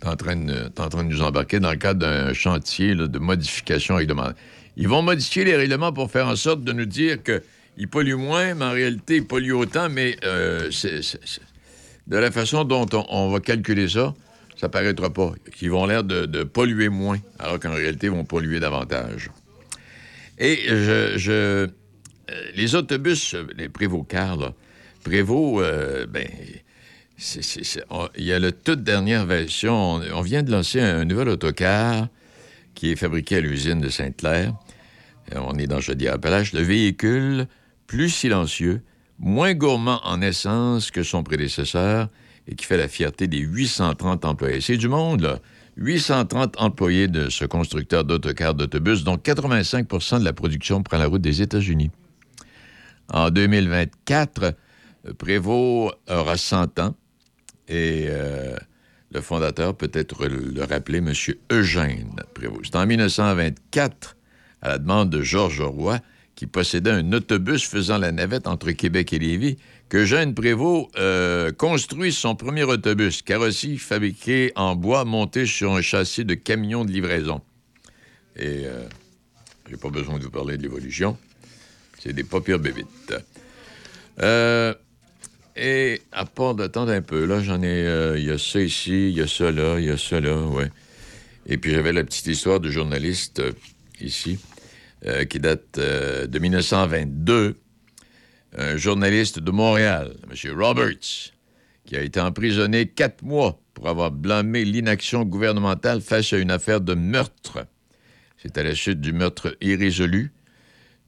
Tu 0.00 0.06
en 0.08 0.16
train 0.16 0.36
de 0.36 1.02
nous 1.02 1.22
embarquer 1.22 1.58
dans 1.58 1.70
le 1.72 1.76
cadre 1.76 1.98
d'un 1.98 2.32
chantier 2.32 2.94
de 2.94 3.18
modification 3.18 3.96
réglementaire. 3.96 4.34
Ils 4.76 4.86
vont 4.86 5.02
modifier 5.02 5.44
les 5.44 5.56
règlements 5.56 5.92
pour 5.92 6.08
faire 6.08 6.28
en 6.28 6.36
sorte 6.36 6.62
de 6.62 6.72
nous 6.72 6.84
dire 6.84 7.18
qu'ils 7.24 7.88
polluent 7.88 8.14
moins, 8.14 8.54
mais 8.54 8.64
en 8.64 8.70
réalité, 8.70 9.16
ils 9.16 9.26
polluent 9.26 9.54
autant, 9.54 9.88
mais 9.88 10.16
euh, 10.24 10.70
de 12.06 12.16
la 12.16 12.30
façon 12.30 12.62
dont 12.62 12.86
on, 13.08 13.28
va 13.28 13.40
calculer 13.40 13.88
ça, 13.88 14.14
ça 14.58 14.68
paraîtra 14.68 15.10
pas. 15.10 15.32
Qu'ils 15.54 15.70
vont 15.70 15.86
l'air 15.86 16.04
de, 16.04 16.42
polluer 16.42 16.88
moins, 16.88 17.18
alors 17.38 17.58
qu'en 17.60 17.72
réalité, 17.72 18.08
ils 18.08 18.12
vont 18.12 18.24
polluer 18.24 18.60
davantage. 18.60 19.30
Et 20.38 20.56
je, 20.68 21.18
euh, 21.28 21.66
les 22.54 22.74
autobus, 22.74 23.34
les 23.56 23.68
Prévost-Cars, 23.68 24.36
là, 24.36 24.54
Prévost, 25.04 25.64
euh, 25.64 26.06
ben, 26.06 26.26
il 28.16 28.24
y 28.24 28.32
a 28.32 28.38
la 28.38 28.52
toute 28.52 28.82
dernière 28.82 29.26
version. 29.26 30.00
On, 30.12 30.20
vient 30.20 30.42
de 30.42 30.50
lancer 30.50 30.80
un, 30.80 31.04
nouvel 31.04 31.28
autocar 31.28 32.08
qui 32.74 32.92
est 32.92 32.96
fabriqué 32.96 33.36
à 33.36 33.40
l'usine 33.40 33.80
de 33.80 33.88
Sainte-Claire. 33.88 34.54
Euh, 35.34 35.40
on 35.40 35.58
est 35.58 35.66
dans 35.66 35.80
Chaudière-Appalaches. 35.80 36.52
Le 36.52 36.62
véhicule 36.62 37.46
plus 37.86 38.10
silencieux, 38.10 38.82
moins 39.18 39.54
gourmand 39.54 40.00
en 40.04 40.20
essence 40.20 40.90
que 40.90 41.02
son 41.02 41.22
prédécesseur 41.22 42.08
et 42.48 42.54
qui 42.54 42.64
fait 42.64 42.78
la 42.78 42.88
fierté 42.88 43.28
des 43.28 43.38
830 43.38 44.24
employés. 44.24 44.60
C'est 44.60 44.76
du 44.76 44.88
monde, 44.88 45.20
là. 45.20 45.38
830 45.76 46.60
employés 46.60 47.06
de 47.06 47.28
ce 47.28 47.44
constructeur 47.44 48.02
d'autocars 48.02 48.54
d'autobus, 48.54 49.04
dont 49.04 49.16
85% 49.16 50.18
de 50.18 50.24
la 50.24 50.32
production 50.32 50.82
prend 50.82 50.98
la 50.98 51.06
route 51.06 51.22
des 51.22 51.40
États-Unis. 51.40 51.92
En 53.12 53.30
2024, 53.30 54.54
Prévost 55.18 55.94
aura 56.08 56.36
100 56.36 56.80
ans 56.80 56.96
et 57.68 58.06
euh, 58.08 58.56
le 59.12 59.20
fondateur 59.20 59.76
peut 59.76 59.90
être 59.92 60.26
le 60.26 60.64
rappeler, 60.64 60.98
M. 60.98 61.12
Eugène 61.52 62.16
Prévost. 62.34 62.72
C'est 62.72 62.76
en 62.76 62.86
1924, 62.86 64.16
à 64.62 64.68
la 64.70 64.78
demande 64.78 65.10
de 65.10 65.22
Georges 65.22 65.62
Roy, 65.62 66.00
qui 66.34 66.46
possédait 66.46 66.90
un 66.90 67.12
autobus 67.12 67.64
faisant 67.64 67.98
la 67.98 68.10
navette 68.10 68.46
entre 68.46 68.70
Québec 68.72 69.12
et 69.12 69.18
Lévis, 69.18 69.56
que 69.88 70.04
Jeanne 70.04 70.34
Prévost 70.34 70.90
euh, 70.98 71.50
construit 71.52 72.12
son 72.12 72.34
premier 72.34 72.64
autobus, 72.64 73.22
carrosserie 73.22 73.78
fabriqué 73.78 74.52
en 74.54 74.76
bois 74.76 75.04
monté 75.04 75.46
sur 75.46 75.72
un 75.74 75.80
châssis 75.80 76.24
de 76.24 76.34
camion 76.34 76.84
de 76.84 76.92
livraison. 76.92 77.40
Et 78.36 78.66
euh, 78.66 78.84
j'ai 79.68 79.76
pas 79.76 79.88
besoin 79.88 80.18
de 80.18 80.24
vous 80.24 80.30
parler 80.30 80.56
de 80.56 80.62
l'évolution. 80.62 81.16
C'est 81.98 82.12
des 82.12 82.24
pas 82.24 82.40
pires 82.40 82.58
bébites. 82.58 83.14
Euh, 84.20 84.74
et 85.56 86.02
à 86.12 86.26
part 86.26 86.54
d'attendre 86.54 86.92
un 86.92 87.02
peu, 87.02 87.24
là, 87.24 87.40
j'en 87.40 87.62
ai. 87.62 88.14
Il 88.16 88.24
y 88.24 88.30
a 88.30 88.38
ça 88.38 88.60
ici, 88.60 89.08
il 89.08 89.16
y 89.16 89.22
a 89.22 89.26
ça 89.26 89.50
là, 89.50 89.78
il 89.78 89.86
y 89.86 89.90
a 89.90 89.96
ça 89.96 90.20
là, 90.20 90.38
ouais. 90.38 90.70
Et 91.46 91.56
puis 91.56 91.72
j'avais 91.72 91.92
la 91.92 92.04
petite 92.04 92.26
histoire 92.26 92.60
du 92.60 92.70
journaliste 92.70 93.42
ici, 94.00 94.38
qui 95.28 95.40
date 95.40 95.78
de 95.78 96.38
1922. 96.38 97.56
Un 98.56 98.76
journaliste 98.76 99.40
de 99.40 99.50
Montréal, 99.50 100.16
M. 100.30 100.58
Roberts, 100.58 101.32
qui 101.84 101.96
a 101.96 102.02
été 102.02 102.18
emprisonné 102.18 102.86
quatre 102.86 103.22
mois 103.22 103.60
pour 103.74 103.88
avoir 103.88 104.10
blâmé 104.10 104.64
l'inaction 104.64 105.24
gouvernementale 105.24 106.00
face 106.00 106.32
à 106.32 106.38
une 106.38 106.50
affaire 106.50 106.80
de 106.80 106.94
meurtre. 106.94 107.66
C'est 108.38 108.56
à 108.56 108.62
la 108.62 108.74
suite 108.74 109.00
du 109.00 109.12
meurtre 109.12 109.56
irrésolu 109.60 110.32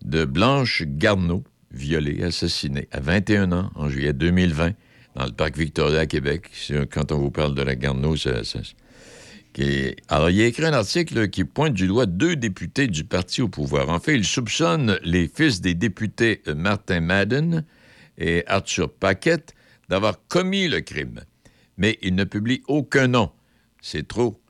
de 0.05 0.25
Blanche 0.25 0.83
Garneau, 0.87 1.45
violée, 1.71 2.23
assassinée 2.23 2.89
à 2.93 3.01
21 3.01 3.53
ans 3.53 3.71
en 3.75 3.89
juillet 3.89 4.13
2020 4.13 4.73
dans 5.15 5.25
le 5.25 5.33
parc 5.33 5.57
Victoria 5.57 6.01
à 6.01 6.07
Québec. 6.07 6.51
Quand 6.91 7.11
on 7.13 7.19
vous 7.19 7.31
parle 7.31 7.55
de 7.55 7.63
la 7.63 7.75
Garneau, 7.75 8.17
ça, 8.17 8.43
Alors, 10.09 10.31
il 10.31 10.41
a 10.41 10.47
écrit 10.47 10.65
un 10.65 10.73
article 10.73 11.29
qui 11.29 11.45
pointe 11.45 11.75
du 11.75 11.87
doigt 11.87 12.07
deux 12.07 12.37
députés 12.37 12.87
du 12.87 13.05
parti 13.05 13.43
au 13.43 13.49
pouvoir. 13.49 13.89
En 13.89 13.99
fait, 13.99 14.15
il 14.15 14.25
soupçonne 14.25 14.99
les 15.03 15.29
fils 15.29 15.61
des 15.61 15.75
députés 15.75 16.43
Martin 16.55 17.01
Madden 17.01 17.65
et 18.17 18.45
Arthur 18.47 18.93
Paquette 18.93 19.55
d'avoir 19.89 20.21
commis 20.29 20.69
le 20.69 20.81
crime. 20.81 21.25
Mais 21.77 21.99
il 22.03 22.15
ne 22.15 22.25
publie 22.25 22.63
aucun 22.69 23.09
nom. 23.09 23.31
C'est 23.83 24.07
trop 24.07 24.41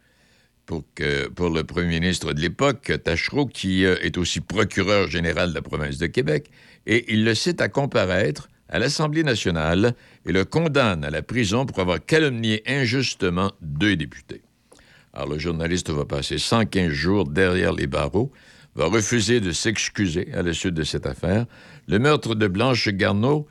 pour, 0.67 0.85
pour 1.35 1.51
le 1.51 1.65
premier 1.65 1.89
ministre 2.01 2.33
de 2.33 2.41
l'époque, 2.41 2.93
Tachereau, 3.03 3.47
qui 3.47 3.85
euh, 3.85 3.97
est 4.03 4.19
aussi 4.19 4.41
procureur 4.41 5.09
général 5.09 5.51
de 5.51 5.55
la 5.55 5.63
province 5.63 5.99
de 5.99 6.07
Québec, 6.07 6.51
et 6.87 7.13
il 7.13 7.25
le 7.25 7.35
cite 7.35 7.61
à 7.61 7.69
comparaître 7.69 8.49
à 8.69 8.79
l'Assemblée 8.79 9.25
nationale 9.25 9.95
et 10.27 10.33
le 10.33 10.45
condamne 10.45 11.05
à 11.05 11.11
la 11.11 11.23
prison 11.23 11.67
pour 11.67 11.81
avoir 11.81 12.05
calomnié 12.05 12.63
injustement 12.67 13.53
deux 13.61 13.97
députés. 13.97 14.43
Alors 15.13 15.29
le 15.29 15.39
journaliste 15.39 15.91
va 15.91 16.05
passer 16.05 16.39
115 16.39 16.91
jours 16.91 17.29
derrière 17.29 17.73
les 17.73 17.87
barreaux, 17.87 18.31
va 18.75 18.87
refuser 18.87 19.41
de 19.41 19.53
s'excuser 19.53 20.33
à 20.33 20.43
la 20.43 20.53
suite 20.53 20.75
de 20.75 20.85
cette 20.85 21.07
affaire. 21.07 21.47
Le 21.89 21.99
meurtre 21.99 22.35
de 22.35 22.47
Blanche 22.47 22.89
Garneau 22.89 23.49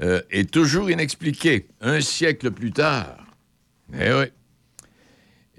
euh, 0.00 0.22
est 0.30 0.50
toujours 0.50 0.90
inexpliqué, 0.90 1.68
un 1.80 2.00
siècle 2.00 2.50
plus 2.50 2.72
tard. 2.72 3.26
Eh 3.94 4.12
oui. 4.12 4.24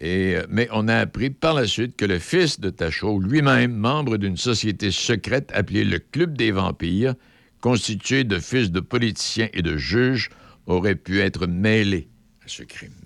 Euh, 0.02 0.44
mais 0.50 0.68
on 0.72 0.88
a 0.88 0.96
appris 0.96 1.30
par 1.30 1.54
la 1.54 1.68
suite 1.68 1.96
que 1.96 2.06
le 2.06 2.18
fils 2.18 2.60
de 2.60 2.70
Tachot, 2.70 3.20
lui-même 3.20 3.74
membre 3.74 4.18
d'une 4.18 4.38
société 4.38 4.92
secrète 4.92 5.52
appelée 5.54 5.84
le 5.84 6.00
Club 6.00 6.36
des 6.36 6.52
Vampires, 6.52 7.14
constitué 7.62 8.24
de 8.24 8.40
fils 8.40 8.72
de 8.72 8.80
politiciens 8.80 9.50
et 9.54 9.62
de 9.62 9.78
juges, 9.78 10.30
aurait 10.66 10.96
pu 10.96 11.22
être 11.22 11.46
mêlé 11.46 12.10
à 12.44 12.48
ce 12.48 12.64
crime. 12.64 13.03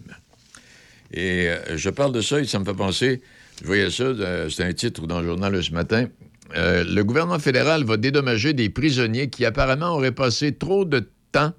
Et 1.11 1.47
euh, 1.47 1.77
je 1.77 1.89
parle 1.89 2.11
de 2.11 2.21
ça 2.21 2.39
et 2.39 2.45
ça 2.45 2.59
me 2.59 2.65
fait 2.65 2.73
penser, 2.73 3.21
je 3.61 3.67
voyais 3.67 3.89
ça, 3.89 4.03
euh, 4.03 4.49
c'est 4.49 4.63
un 4.63 4.73
titre 4.73 5.07
dans 5.07 5.21
le 5.21 5.27
journal 5.27 5.61
ce 5.63 5.71
matin, 5.71 6.07
euh, 6.55 6.83
le 6.83 7.03
gouvernement 7.03 7.39
fédéral 7.39 7.83
va 7.83 7.97
dédommager 7.97 8.53
des 8.53 8.69
prisonniers 8.69 9.29
qui 9.29 9.45
apparemment 9.45 9.95
auraient 9.95 10.11
passé 10.11 10.53
trop 10.53 10.85
de 10.85 11.09
temps 11.31 11.53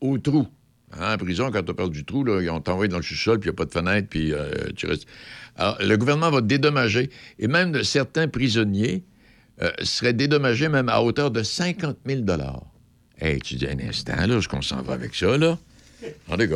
au 0.00 0.18
trou. 0.18 0.46
Hein, 0.92 1.14
en 1.14 1.18
prison, 1.18 1.50
quand 1.50 1.62
tu 1.62 1.74
perdu 1.74 1.98
du 1.98 2.04
trou, 2.04 2.24
là, 2.24 2.40
on 2.52 2.60
t'envoie 2.60 2.88
dans 2.88 2.96
le 2.96 3.02
sous-sol, 3.02 3.38
puis 3.40 3.48
il 3.48 3.52
n'y 3.52 3.56
a 3.56 3.56
pas 3.56 3.64
de 3.66 3.72
fenêtre, 3.72 4.08
puis 4.08 4.32
tu 4.76 4.86
restes... 4.86 5.06
Alors, 5.56 5.76
le 5.80 5.96
gouvernement 5.96 6.30
va 6.30 6.40
dédommager, 6.40 7.10
et 7.38 7.48
même 7.48 7.82
certains 7.82 8.28
prisonniers 8.28 9.02
euh, 9.60 9.72
serait 9.82 10.12
dédommagé 10.12 10.68
même 10.68 10.88
à 10.88 11.02
hauteur 11.02 11.32
de 11.32 11.42
50 11.42 11.96
000 12.06 12.22
Hey, 13.20 13.40
tu 13.40 13.56
dis 13.56 13.66
un 13.66 13.80
instant, 13.80 14.14
là, 14.14 14.38
est-ce 14.38 14.46
qu'on 14.46 14.62
s'en 14.62 14.82
va 14.82 14.92
avec 14.92 15.16
ça, 15.16 15.36
là? 15.36 15.58
En 16.28 16.36
tout 16.36 16.48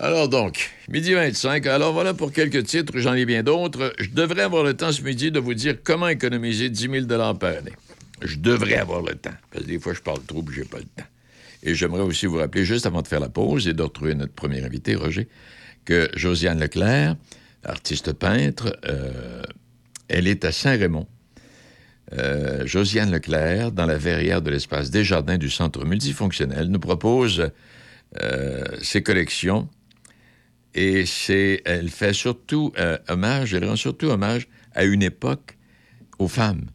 Alors 0.00 0.28
donc, 0.28 0.70
midi 0.88 1.12
25. 1.12 1.66
Alors 1.66 1.92
voilà 1.92 2.14
pour 2.14 2.32
quelques 2.32 2.64
titres, 2.64 2.94
j'en 2.96 3.12
ai 3.14 3.26
bien 3.26 3.42
d'autres. 3.42 3.92
Je 3.98 4.08
devrais 4.08 4.42
avoir 4.42 4.64
le 4.64 4.74
temps 4.74 4.90
ce 4.90 5.02
midi 5.02 5.30
de 5.30 5.38
vous 5.38 5.54
dire 5.54 5.76
comment 5.84 6.08
économiser 6.08 6.70
10 6.70 7.06
000 7.06 7.06
par 7.06 7.50
année. 7.50 7.72
Je 8.22 8.36
devrais 8.36 8.76
avoir 8.76 9.02
le 9.02 9.14
temps, 9.14 9.34
parce 9.50 9.64
que 9.64 9.68
des 9.68 9.78
fois, 9.78 9.92
je 9.92 10.00
parle 10.00 10.22
trop 10.24 10.42
et 10.42 10.54
j'ai 10.54 10.64
pas 10.64 10.78
le 10.78 10.84
temps. 10.84 11.08
Et 11.62 11.74
j'aimerais 11.74 12.02
aussi 12.02 12.26
vous 12.26 12.38
rappeler, 12.38 12.64
juste 12.64 12.86
avant 12.86 13.02
de 13.02 13.08
faire 13.08 13.20
la 13.20 13.28
pause 13.28 13.68
et 13.68 13.74
de 13.74 13.82
retrouver 13.82 14.14
notre 14.14 14.32
premier 14.32 14.64
invité, 14.64 14.94
Roger, 14.94 15.28
que 15.84 16.08
Josiane 16.14 16.58
Leclerc, 16.58 17.16
artiste 17.64 18.12
peintre, 18.12 18.76
euh, 18.86 19.42
elle 20.08 20.26
est 20.26 20.44
à 20.44 20.52
Saint-Raymond. 20.52 21.06
Euh, 22.14 22.66
Josiane 22.66 23.10
Leclerc, 23.10 23.72
dans 23.72 23.86
la 23.86 23.98
verrière 23.98 24.42
de 24.42 24.50
l'espace 24.50 24.90
des 24.90 25.04
jardins 25.04 25.38
du 25.38 25.50
Centre 25.50 25.84
multifonctionnel, 25.84 26.66
nous 26.68 26.80
propose 26.80 27.50
euh, 28.20 28.64
ses 28.82 29.02
collections 29.02 29.68
et 30.74 31.04
elle 31.64 31.90
fait 31.90 32.12
surtout 32.12 32.72
euh, 32.78 32.98
hommage, 33.08 33.54
elle 33.54 33.64
rend 33.64 33.76
surtout 33.76 34.06
hommage 34.06 34.48
à 34.74 34.84
une 34.84 35.02
époque 35.02 35.58
aux 36.18 36.28
femmes. 36.28 36.66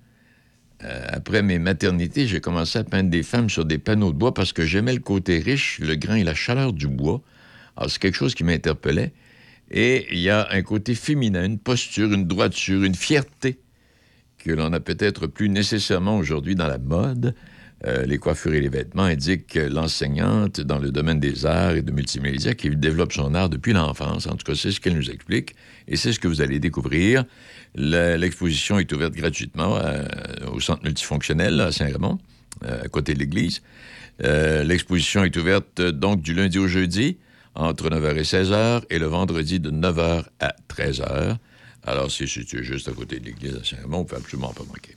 après 0.80 1.42
mes 1.42 1.58
maternités, 1.58 2.28
j'ai 2.28 2.40
commencé 2.40 2.78
à 2.78 2.84
peindre 2.84 3.10
des 3.10 3.24
femmes 3.24 3.50
sur 3.50 3.66
des 3.66 3.80
panneaux 3.80 4.12
de 4.12 4.18
bois 4.18 4.34
parce 4.34 4.54
que 4.54 4.66
j'aimais 4.66 4.94
le 4.94 5.00
côté 5.00 5.40
riche, 5.40 5.80
le 5.80 5.96
grain 5.96 6.16
et 6.16 6.24
la 6.24 6.36
chaleur 6.36 6.74
du 6.74 6.88
bois. 6.88 7.22
Alors, 7.76 7.90
c'est 7.90 8.00
quelque 8.00 8.16
chose 8.16 8.36
qui 8.36 8.44
m'interpellait. 8.44 9.14
Et 9.70 10.08
il 10.12 10.20
y 10.20 10.30
a 10.30 10.48
un 10.52 10.62
côté 10.62 10.96
féminin, 10.96 11.46
une 11.46 11.60
posture, 11.60 12.12
une 12.14 12.26
droiture, 12.26 12.84
une 12.84 12.96
fierté 12.96 13.60
que 14.38 14.52
l'on 14.52 14.72
a 14.74 14.80
peut-être 14.80 15.28
plus 15.28 15.50
nécessairement 15.50 16.18
aujourd'hui 16.18 16.56
dans 16.56 16.68
la 16.68 16.78
mode. 16.78 17.36
Euh, 17.86 18.06
les 18.06 18.18
coiffures 18.18 18.54
et 18.54 18.62
les 18.62 18.70
vêtements 18.70 19.04
indiquent 19.04 19.56
l'enseignante 19.56 20.60
dans 20.62 20.80
le 20.80 20.90
domaine 20.90 21.20
des 21.20 21.46
arts 21.46 21.76
et 21.76 21.84
de 21.84 21.92
multimédia 21.92 22.56
qui 22.56 22.72
développe 22.76 23.14
son 23.14 23.36
art 23.36 23.50
depuis 23.50 23.72
l'enfance. 23.72 24.26
En 24.26 24.36
tout 24.36 24.44
cas, 24.46 24.56
c'est 24.56 24.72
ce 24.72 24.80
qu'elle 24.80 24.96
nous 24.96 25.12
explique 25.12 25.56
et 25.88 25.96
c'est 25.96 26.12
ce 26.12 26.20
que 26.20 26.28
vous 26.28 26.42
allez 26.42 26.60
découvrir. 26.60 27.24
L'exposition 27.76 28.80
est 28.80 28.92
ouverte 28.92 29.14
gratuitement 29.14 29.78
euh, 29.78 30.04
au 30.52 30.60
centre 30.60 30.84
multifonctionnel 30.84 31.62
à 31.62 31.72
Saint-Raymond, 31.72 32.18
euh, 32.66 32.86
à 32.86 32.88
côté 32.88 33.14
de 33.14 33.20
l'église. 33.20 33.62
L'exposition 34.20 35.24
est 35.24 35.38
ouverte 35.38 35.80
donc 35.80 36.24
du 36.24 36.34
lundi 36.34 36.58
au 36.58 36.68
jeudi 36.68 37.18
entre 37.54 37.90
9h 37.92 38.18
et 38.18 38.24
16h 38.24 38.84
et 38.90 38.98
le 38.98 39.06
vendredi 39.06 39.60
de 39.60 39.70
9h 39.70 40.26
à 40.40 40.56
13h. 40.68 41.38
Alors, 41.84 42.10
c'est 42.10 42.26
situé 42.26 42.64
juste 42.64 42.88
à 42.88 42.94
côté 42.94 43.20
de 43.20 43.26
l'église 43.26 43.54
de 43.54 43.64
Saint-Raymond, 43.64 44.00
on 44.00 44.04
ne 44.04 44.08
peut 44.08 44.16
absolument 44.16 44.54
pas 44.54 44.64
manquer. 44.64 44.96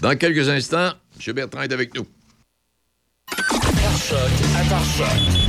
Dans 0.00 0.16
quelques 0.16 0.48
instants, 0.48 0.92
M. 1.14 1.32
Bertrand 1.32 1.62
est 1.62 1.72
avec 1.72 1.94
nous. 1.94 2.06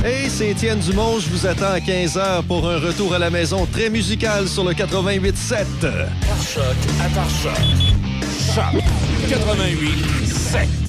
Hey, 0.04 0.30
c'est 0.30 0.50
Étienne 0.50 0.80
Dumont, 0.80 1.18
je 1.18 1.28
vous 1.28 1.46
attends 1.46 1.72
à 1.72 1.78
15h 1.78 2.44
pour 2.46 2.68
un 2.68 2.78
retour 2.78 3.14
à 3.14 3.18
la 3.18 3.30
maison 3.30 3.66
très 3.66 3.90
musical 3.90 4.48
sur 4.48 4.64
le 4.64 4.72
88.7. 4.72 5.66
Par 5.80 6.42
choc, 6.42 6.62
à 7.00 7.08
par 7.14 7.28
choc. 7.30 7.52
Choc 8.54 8.82
88.7. 9.28 10.85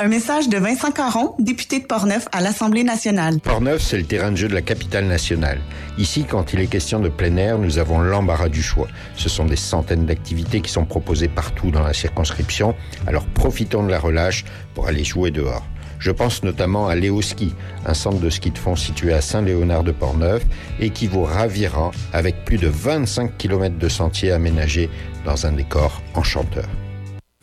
Un 0.00 0.06
message 0.06 0.48
de 0.48 0.58
Vincent 0.58 0.92
Caron, 0.92 1.34
député 1.40 1.80
de 1.80 1.84
Portneuf 1.84 2.28
à 2.30 2.40
l'Assemblée 2.40 2.84
nationale. 2.84 3.40
Portneuf, 3.40 3.82
c'est 3.82 3.96
le 3.96 4.04
terrain 4.04 4.30
de 4.30 4.36
jeu 4.36 4.46
de 4.46 4.54
la 4.54 4.62
capitale 4.62 5.06
nationale. 5.06 5.58
Ici, 5.98 6.24
quand 6.24 6.52
il 6.52 6.60
est 6.60 6.68
question 6.68 7.00
de 7.00 7.08
plein 7.08 7.36
air, 7.36 7.58
nous 7.58 7.78
avons 7.78 7.98
l'embarras 7.98 8.48
du 8.48 8.62
choix. 8.62 8.86
Ce 9.16 9.28
sont 9.28 9.44
des 9.44 9.56
centaines 9.56 10.06
d'activités 10.06 10.60
qui 10.60 10.70
sont 10.70 10.84
proposées 10.84 11.26
partout 11.26 11.72
dans 11.72 11.82
la 11.82 11.94
circonscription, 11.94 12.76
alors 13.08 13.26
profitons 13.26 13.82
de 13.82 13.90
la 13.90 13.98
relâche 13.98 14.44
pour 14.72 14.86
aller 14.86 15.02
jouer 15.02 15.32
dehors. 15.32 15.66
Je 15.98 16.12
pense 16.12 16.44
notamment 16.44 16.86
à 16.86 16.94
Léoski, 16.94 17.52
un 17.84 17.94
centre 17.94 18.20
de 18.20 18.30
ski 18.30 18.52
de 18.52 18.58
fond 18.58 18.76
situé 18.76 19.12
à 19.12 19.20
Saint-Léonard 19.20 19.82
de 19.82 19.90
Portneuf 19.90 20.44
et 20.78 20.90
qui 20.90 21.08
vous 21.08 21.24
ravira 21.24 21.90
avec 22.12 22.44
plus 22.44 22.58
de 22.58 22.68
25 22.68 23.36
km 23.36 23.76
de 23.76 23.88
sentiers 23.88 24.30
aménagés 24.30 24.90
dans 25.24 25.44
un 25.44 25.50
décor 25.50 26.00
enchanteur. 26.14 26.68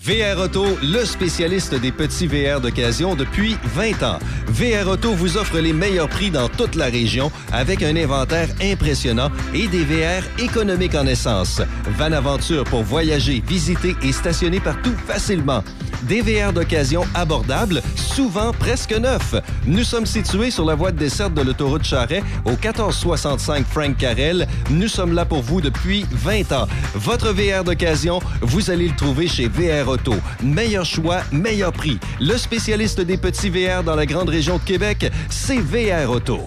VR 0.05 0.39
Auto, 0.39 0.67
le 0.83 1.03
spécialiste 1.03 1.73
des 1.73 1.91
petits 1.91 2.27
VR 2.27 2.61
d'occasion 2.61 3.15
depuis 3.15 3.57
20 3.63 4.03
ans. 4.03 4.19
VR 4.45 4.87
Auto 4.87 5.13
vous 5.13 5.35
offre 5.35 5.57
les 5.57 5.73
meilleurs 5.73 6.09
prix 6.09 6.29
dans 6.29 6.47
toute 6.47 6.75
la 6.75 6.85
région 6.85 7.31
avec 7.51 7.81
un 7.81 7.95
inventaire 7.95 8.49
impressionnant 8.61 9.31
et 9.55 9.67
des 9.67 9.83
VR 9.83 10.21
économiques 10.37 10.93
en 10.93 11.07
essence. 11.07 11.59
Van 11.97 12.11
Aventure 12.11 12.65
pour 12.65 12.83
voyager, 12.83 13.41
visiter 13.47 13.95
et 14.03 14.11
stationner 14.11 14.59
partout 14.59 14.93
facilement. 15.07 15.63
Des 16.07 16.21
VR 16.21 16.53
d'occasion 16.53 17.03
abordables, 17.15 17.81
souvent 17.95 18.51
presque 18.51 18.93
neufs. 18.93 19.35
Nous 19.65 19.83
sommes 19.83 20.05
situés 20.05 20.51
sur 20.51 20.65
la 20.65 20.75
voie 20.75 20.91
de 20.91 20.97
desserte 20.97 21.33
de 21.33 21.41
l'autoroute 21.41 21.83
Charret 21.83 22.23
au 22.45 22.51
1465 22.51 23.65
Frank 23.65 23.97
Carrel. 23.97 24.47
Nous 24.69 24.87
sommes 24.87 25.13
là 25.13 25.25
pour 25.25 25.41
vous 25.41 25.61
depuis 25.61 26.05
20 26.11 26.51
ans. 26.51 26.67
Votre 26.93 27.31
VR 27.31 27.63
d'occasion, 27.63 28.19
vous 28.41 28.69
allez 28.69 28.89
le 28.89 28.95
trouver 28.95 29.27
chez 29.27 29.47
VR 29.47 29.89
Auto. 29.89 30.13
Meilleur 30.43 30.85
choix, 30.85 31.21
meilleur 31.31 31.71
prix. 31.71 31.99
Le 32.19 32.37
spécialiste 32.37 33.01
des 33.01 33.17
petits 33.17 33.49
VR 33.49 33.83
dans 33.83 33.95
la 33.95 34.05
grande 34.05 34.29
région 34.29 34.57
de 34.57 34.63
Québec, 34.63 35.11
c'est 35.29 35.59
VR 35.59 36.11
Auto. 36.11 36.39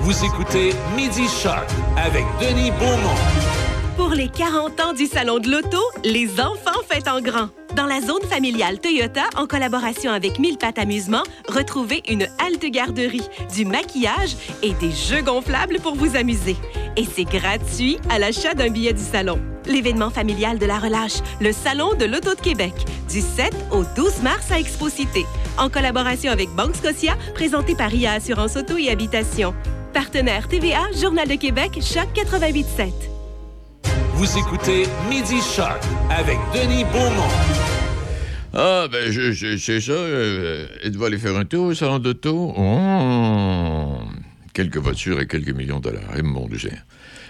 Vous 0.00 0.24
écoutez 0.24 0.72
Midi 0.94 1.26
Shark 1.28 1.68
avec 1.96 2.24
Denis 2.40 2.70
Beaumont. 2.70 3.45
Pour 3.96 4.10
les 4.10 4.28
40 4.28 4.78
ans 4.80 4.92
du 4.92 5.06
Salon 5.06 5.38
de 5.38 5.50
l'Auto, 5.50 5.80
les 6.04 6.38
enfants 6.38 6.82
fêtent 6.86 7.08
en 7.08 7.22
grand. 7.22 7.48
Dans 7.76 7.86
la 7.86 8.02
zone 8.02 8.22
familiale 8.28 8.78
Toyota, 8.78 9.24
en 9.36 9.46
collaboration 9.46 10.12
avec 10.12 10.38
Mille 10.38 10.58
Pattes 10.58 10.78
Amusement, 10.78 11.22
retrouvez 11.48 12.02
une 12.06 12.26
halte 12.38 12.66
garderie, 12.66 13.26
du 13.54 13.64
maquillage 13.64 14.36
et 14.62 14.74
des 14.74 14.92
jeux 14.92 15.22
gonflables 15.22 15.80
pour 15.80 15.94
vous 15.94 16.14
amuser. 16.14 16.56
Et 16.98 17.06
c'est 17.06 17.24
gratuit 17.24 17.96
à 18.10 18.18
l'achat 18.18 18.52
d'un 18.52 18.68
billet 18.68 18.92
du 18.92 19.02
salon. 19.02 19.40
L'événement 19.64 20.10
familial 20.10 20.58
de 20.58 20.66
la 20.66 20.78
relâche, 20.78 21.20
le 21.40 21.52
Salon 21.52 21.94
de 21.94 22.04
l'Auto 22.04 22.34
de 22.34 22.40
Québec, 22.40 22.74
du 23.10 23.22
7 23.22 23.52
au 23.72 23.82
12 23.96 24.22
mars 24.22 24.52
à 24.52 24.60
Expo-Cité, 24.60 25.24
en 25.58 25.70
collaboration 25.70 26.30
avec 26.30 26.50
Banque 26.50 26.76
Scotia, 26.76 27.16
présenté 27.34 27.74
par 27.74 27.92
IA 27.92 28.12
Assurance 28.12 28.56
Auto 28.56 28.76
et 28.76 28.90
Habitation. 28.90 29.54
Partenaire 29.94 30.48
TVA, 30.48 30.82
Journal 31.00 31.26
de 31.26 31.36
Québec, 31.36 31.80
Choc 31.80 32.08
88.7. 32.14 33.15
Vous 34.16 34.38
écoutez 34.38 34.84
Midi 35.10 35.42
Choc 35.42 35.76
avec 36.08 36.38
Denis 36.54 36.84
Beaumont. 36.84 37.28
Ah, 38.54 38.86
ben, 38.90 39.12
je, 39.12 39.58
c'est 39.58 39.78
ça. 39.78 39.92
Euh, 39.92 40.66
êtes-vous 40.82 41.04
allé 41.04 41.18
faire 41.18 41.36
un 41.36 41.44
tour 41.44 41.66
au 41.66 41.74
salon 41.74 41.98
d'auto? 41.98 42.54
Oh, 42.56 43.98
quelques 44.54 44.78
voitures 44.78 45.20
et 45.20 45.26
quelques 45.26 45.50
millions 45.50 45.80
de 45.80 45.90
dollars. 45.90 46.16
Et 46.16 46.22
mon 46.22 46.48
Dieu. 46.48 46.70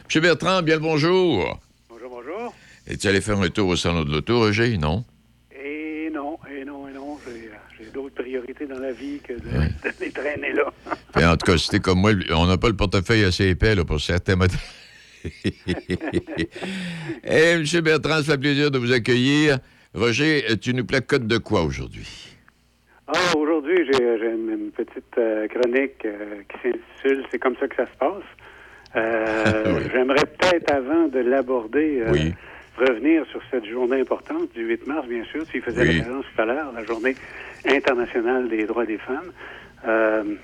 Monsieur 0.05 0.21
Bertrand, 0.21 0.63
bien 0.63 0.77
le 0.77 0.81
bonjour. 0.81 1.59
Bonjour, 1.89 2.09
bonjour. 2.09 2.55
Es-tu 2.87 3.09
allé 3.09 3.21
faire 3.21 3.41
un 3.41 3.49
tour 3.49 3.67
au 3.71 3.75
salon 3.75 4.05
de 4.05 4.13
l'auto, 4.13 4.39
Roger? 4.39 4.79
Non? 4.79 5.05
Et 5.51 6.09
non, 6.15 6.39
et 6.49 6.65
non, 6.65 6.87
et 6.87 6.93
non. 6.93 7.19
J'ai 7.77 7.91
d'autres 7.91 8.15
priorités 8.15 8.69
dans 8.69 8.79
la 8.79 8.93
vie 8.93 9.19
que 9.27 9.33
de, 9.33 9.93
les 10.01 10.13
traîner 10.13 10.53
là. 10.53 11.33
en 11.33 11.37
tout 11.37 11.51
cas, 11.51 11.59
c'était 11.59 11.81
comme 11.81 11.99
moi, 11.99 12.13
on 12.31 12.47
n'a 12.47 12.59
pas 12.59 12.69
le 12.69 12.77
portefeuille 12.77 13.25
assez 13.25 13.49
épais 13.49 13.75
là, 13.75 13.85
pour 13.85 14.01
certains 14.01 14.37
modèles. 14.37 14.57
Eh, 17.25 17.53
M. 17.53 17.65
Bertrand, 17.83 18.23
ça 18.23 18.33
fait 18.33 18.39
plaisir 18.39 18.71
de 18.71 18.79
vous 18.79 18.93
accueillir. 18.93 19.59
Roger, 19.95 20.45
tu 20.61 20.75
nous 20.75 20.85
placotes 20.85 21.27
de 21.27 21.39
quoi 21.39 21.63
aujourd'hui? 21.63 22.37
Ah, 23.09 23.37
aujourd'hui, 23.37 23.89
j'ai 23.93 24.03
une, 24.03 24.71
petite 24.73 25.17
euh, 25.17 25.47
chronique 25.49 26.05
euh, 26.05 26.43
qui 26.49 26.57
s'intitule 26.63 27.25
C'est 27.31 27.39
comme 27.39 27.57
ça 27.59 27.69
que 27.69 27.77
ça 27.77 27.87
se 27.87 27.99
passe. 27.99 28.23
Euh, 28.95 29.81
j'aimerais 29.93 30.25
peut-être, 30.25 30.73
avant 30.73 31.09
de 31.09 31.19
l'aborder, 31.19 32.03
revenir 32.79 33.27
sur 33.27 33.43
cette 33.51 33.67
journée 33.67 34.01
importante 34.01 34.51
du 34.55 34.65
8 34.65 34.87
mars, 34.87 35.07
bien 35.07 35.23
sûr. 35.25 35.45
Tu 35.47 35.59
y 35.59 35.61
faisais 35.61 35.83
référence 35.83 36.25
tout 36.35 36.41
à 36.41 36.47
l'heure, 36.47 36.73
la 36.73 36.83
journée 36.83 37.15
internationale 37.69 38.49
des 38.49 38.65
droits 38.65 38.87
des 38.87 38.97
femmes. 38.97 40.39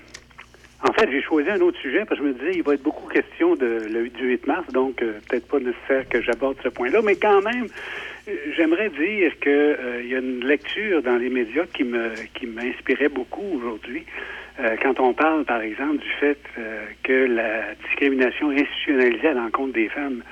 En 0.87 0.91
fait, 0.93 1.09
j'ai 1.09 1.21
choisi 1.21 1.49
un 1.49 1.61
autre 1.61 1.79
sujet 1.79 2.03
parce 2.05 2.19
que 2.19 2.27
je 2.27 2.31
me 2.31 2.33
disais, 2.33 2.51
il 2.55 2.63
va 2.63 2.73
être 2.73 2.83
beaucoup 2.83 3.07
question 3.07 3.55
de, 3.55 3.87
le, 3.89 4.09
du 4.09 4.27
8 4.27 4.47
mars, 4.47 4.67
donc 4.73 4.97
peut-être 4.97 5.47
pas 5.47 5.59
nécessaire 5.59 6.07
que 6.09 6.21
j'aborde 6.21 6.57
ce 6.61 6.69
point-là, 6.69 6.99
mais 7.03 7.15
quand 7.15 7.41
même, 7.41 7.67
J'aimerais 8.55 8.89
dire 8.89 9.37
qu'il 9.41 9.51
euh, 9.51 10.01
y 10.03 10.15
a 10.15 10.19
une 10.19 10.45
lecture 10.45 11.01
dans 11.01 11.17
les 11.17 11.29
médias 11.29 11.65
qui 11.73 11.83
me 11.83 12.13
m'inspirait 12.47 13.09
beaucoup 13.09 13.43
aujourd'hui. 13.57 14.05
Euh, 14.61 14.77
quand 14.81 14.99
on 15.01 15.13
parle, 15.13 15.43
par 15.43 15.59
exemple, 15.59 15.97
du 15.97 16.09
fait 16.21 16.39
euh, 16.57 16.85
que 17.03 17.25
la 17.25 17.73
discrimination 17.85 18.51
institutionnalisée 18.51 19.27
à 19.27 19.33
l'encontre 19.33 19.73
des 19.73 19.89
femmes 19.89 20.23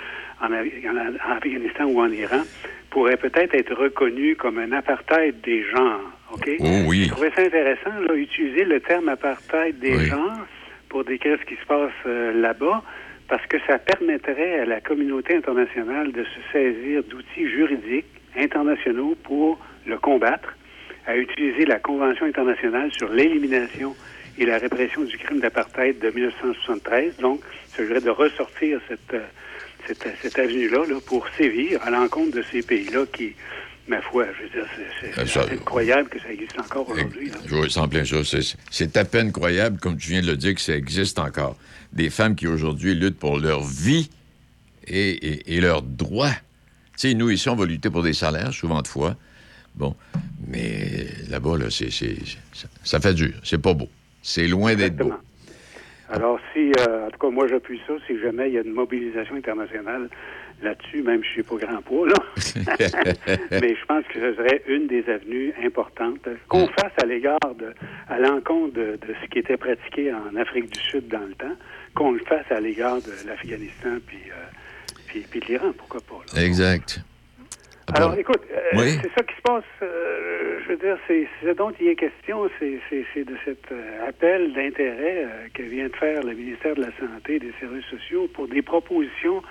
en, 0.42 0.52
Afghanistan 1.32 1.86
ou 1.86 2.00
en 2.00 2.10
Iran 2.12 2.44
pourrait 2.92 3.18
peut-être 3.18 3.56
être 3.56 3.74
reconnue 3.74 4.38
comme 4.38 4.58
un 4.58 4.72
apartheid 4.72 5.42
des 5.42 5.64
genres. 5.64 6.12
OK? 6.34 6.50
Oh 6.60 6.66
oui. 6.88 7.06
Je 7.06 7.10
trouvais 7.10 7.32
ça 7.32 7.42
intéressant, 7.42 8.00
là, 8.08 8.16
utiliser 8.16 8.64
le 8.64 8.80
terme 8.80 9.10
apartheid 9.10 9.78
des 9.80 9.98
genres 10.06 10.46
pour 10.90 11.04
décrire 11.04 11.38
ce 11.40 11.46
qui 11.46 11.56
se 11.56 11.66
passe 11.66 11.92
là-bas 12.06 12.84
parce 13.32 13.46
que 13.48 13.58
ça 13.66 13.80
permettrait 13.80 14.60
à 14.60 14.66
la 14.66 14.82
communauté 14.82 15.34
internationale 15.34 16.12
de 16.12 16.26
se 16.26 16.52
saisir 16.52 17.02
d'outils 17.04 17.50
juridiques 17.50 18.12
internationaux 18.36 19.16
pour 19.24 19.58
le 19.86 19.98
combattre, 19.98 20.58
à 21.08 21.16
utiliser 21.16 21.66
la 21.66 21.80
Convention 21.80 22.26
internationale 22.26 22.92
sur 22.92 23.10
l'élimination 23.10 23.96
et 24.38 24.46
la 24.46 24.58
répression 24.58 25.04
du 25.04 25.18
crime 25.18 25.40
d'apartheid 25.40 25.98
de 26.00 26.10
1973. 26.10 27.18
Donc, 27.18 27.40
ça 27.68 27.78
s'agirait 27.78 28.02
de 28.02 28.10
ressortir 28.10 28.82
cette, 28.90 29.14
euh, 29.14 29.24
cette, 29.86 30.06
cette 30.22 30.38
avenue-là 30.38 30.86
là, 30.90 30.96
pour 31.08 31.26
sévir 31.30 31.82
à 31.84 31.90
l'encontre 31.90 32.36
de 32.36 32.42
ces 32.42 32.62
pays-là 32.62 33.06
qui, 33.14 33.34
ma 33.88 34.02
foi, 34.02 34.26
je 34.38 34.44
veux 34.44 34.50
dire, 34.50 34.68
c'est 35.02 35.38
euh, 35.38 35.54
incroyable 35.54 36.10
que 36.10 36.20
ça 36.20 36.32
existe 36.32 36.60
encore 36.60 36.90
aujourd'hui. 36.90 37.32
Oui, 37.52 37.70
c'est 37.70 37.88
plein 37.90 38.06
ça. 38.06 38.40
C'est 38.70 38.98
à 38.98 39.06
peine 39.06 39.32
croyable, 39.32 39.80
comme 39.80 39.98
tu 39.98 40.12
viens 40.12 40.22
de 40.22 40.28
le 40.28 40.38
dire, 40.38 40.56
que 40.56 40.62
ça 40.62 40.76
existe 40.76 41.20
encore. 41.20 41.58
Des 41.94 42.10
femmes 42.10 42.36
qui 42.36 42.48
aujourd'hui 42.48 42.96
luttent 42.96 43.20
pour 43.20 43.40
leur 43.40 43.64
vie 43.64 44.10
et, 44.88 45.60
leurs 45.62 45.82
droits. 45.82 46.36
Tu 46.98 47.10
sais, 47.10 47.14
nous, 47.14 47.30
ici, 47.30 47.50
on 47.50 47.56
va 47.56 47.66
lutter 47.66 47.90
pour 47.90 48.04
des 48.04 48.14
salaires, 48.14 48.54
souvent 48.54 48.82
de 48.82 48.88
fois. 48.88 49.16
Bon, 49.76 49.96
mais 50.48 51.08
là-bas, 51.30 51.58
là, 51.58 51.66
c'est, 51.70 51.90
ça 52.84 53.00
fait 53.00 53.14
dur. 53.14 53.34
C'est 53.44 53.62
pas 53.62 53.74
beau. 53.74 53.88
C'est 54.22 54.48
loin 54.48 54.76
d'être 54.76 54.98
beau. 54.98 55.14
Alors, 56.10 56.40
si, 56.54 56.72
euh, 56.80 57.08
en 57.08 57.10
tout 57.10 57.20
cas, 57.20 57.30
moi, 57.30 57.48
j'appuie 57.48 57.80
ça, 57.88 57.94
si 58.06 58.20
jamais 58.20 58.50
il 58.50 58.54
y 58.54 58.58
a 58.58 58.62
une 58.62 58.74
mobilisation 58.74 59.36
internationale 59.36 60.10
là-dessus, 60.64 61.02
même 61.02 61.22
si 61.24 61.28
je 61.28 61.34
suis 61.34 61.44
pas 61.44 61.56
grand 61.56 61.82
poids, 61.82 62.08
là. 62.08 62.16
Mais 63.52 63.76
je 63.76 63.86
pense 63.86 64.06
que 64.06 64.20
ce 64.20 64.36
serait 64.36 64.62
une 64.68 64.88
des 64.88 65.08
avenues 65.10 65.54
importantes 65.64 66.28
qu'on 66.48 66.66
mm. 66.66 66.74
fasse 66.80 66.94
à 67.02 67.06
l'égard 67.06 67.40
de, 67.58 67.74
à 68.08 68.20
l'encontre 68.20 68.74
de, 68.74 68.98
ce 69.22 69.30
qui 69.30 69.40
était 69.40 69.58
pratiqué 69.58 70.14
en 70.14 70.36
Afrique 70.36 70.72
du 70.72 70.80
Sud 70.80 71.08
dans 71.08 71.20
le 71.20 71.34
temps, 71.34 71.56
qu'on 71.96 72.12
le 72.12 72.20
fasse 72.20 72.50
à 72.50 72.60
l'égard 72.60 72.98
de 73.02 73.12
l'Afghanistan 73.28 73.98
puis, 74.06 74.20
euh, 74.30 75.22
puis, 75.30 75.40
de 75.40 75.46
l'Iran, 75.46 75.72
pourquoi 75.78 76.02
pas. 76.02 76.42
Exact. 76.42 77.02
Alors, 77.94 78.18
écoute, 78.18 78.42
euh, 78.54 78.78
c'est 79.02 79.12
ça 79.14 79.24
qui 79.24 79.36
se 79.36 79.42
passe. 79.42 79.64
Euh, 79.82 80.60
je 80.64 80.70
veux 80.70 80.78
dire, 80.78 80.98
c'est 81.08 81.28
ce 81.44 81.50
dont 81.54 81.74
il 81.82 81.90
est 81.90 81.96
question, 81.96 82.50
c'est 82.60 83.26
de 83.26 83.36
cet 83.44 83.66
appel 84.08 84.54
d'intérêt 84.54 85.28
que 85.54 85.64
vient 85.64 85.88
de 85.88 85.96
faire 85.96 86.24
le 86.24 86.34
ministère 86.34 86.76
de 86.76 86.82
la 86.82 86.92
Santé 86.98 87.36
et 87.36 87.40
des 87.40 87.54
Services 87.60 87.86
sociaux 87.86 88.30
pour 88.34 88.48
des 88.48 88.62
propositions 88.62 89.42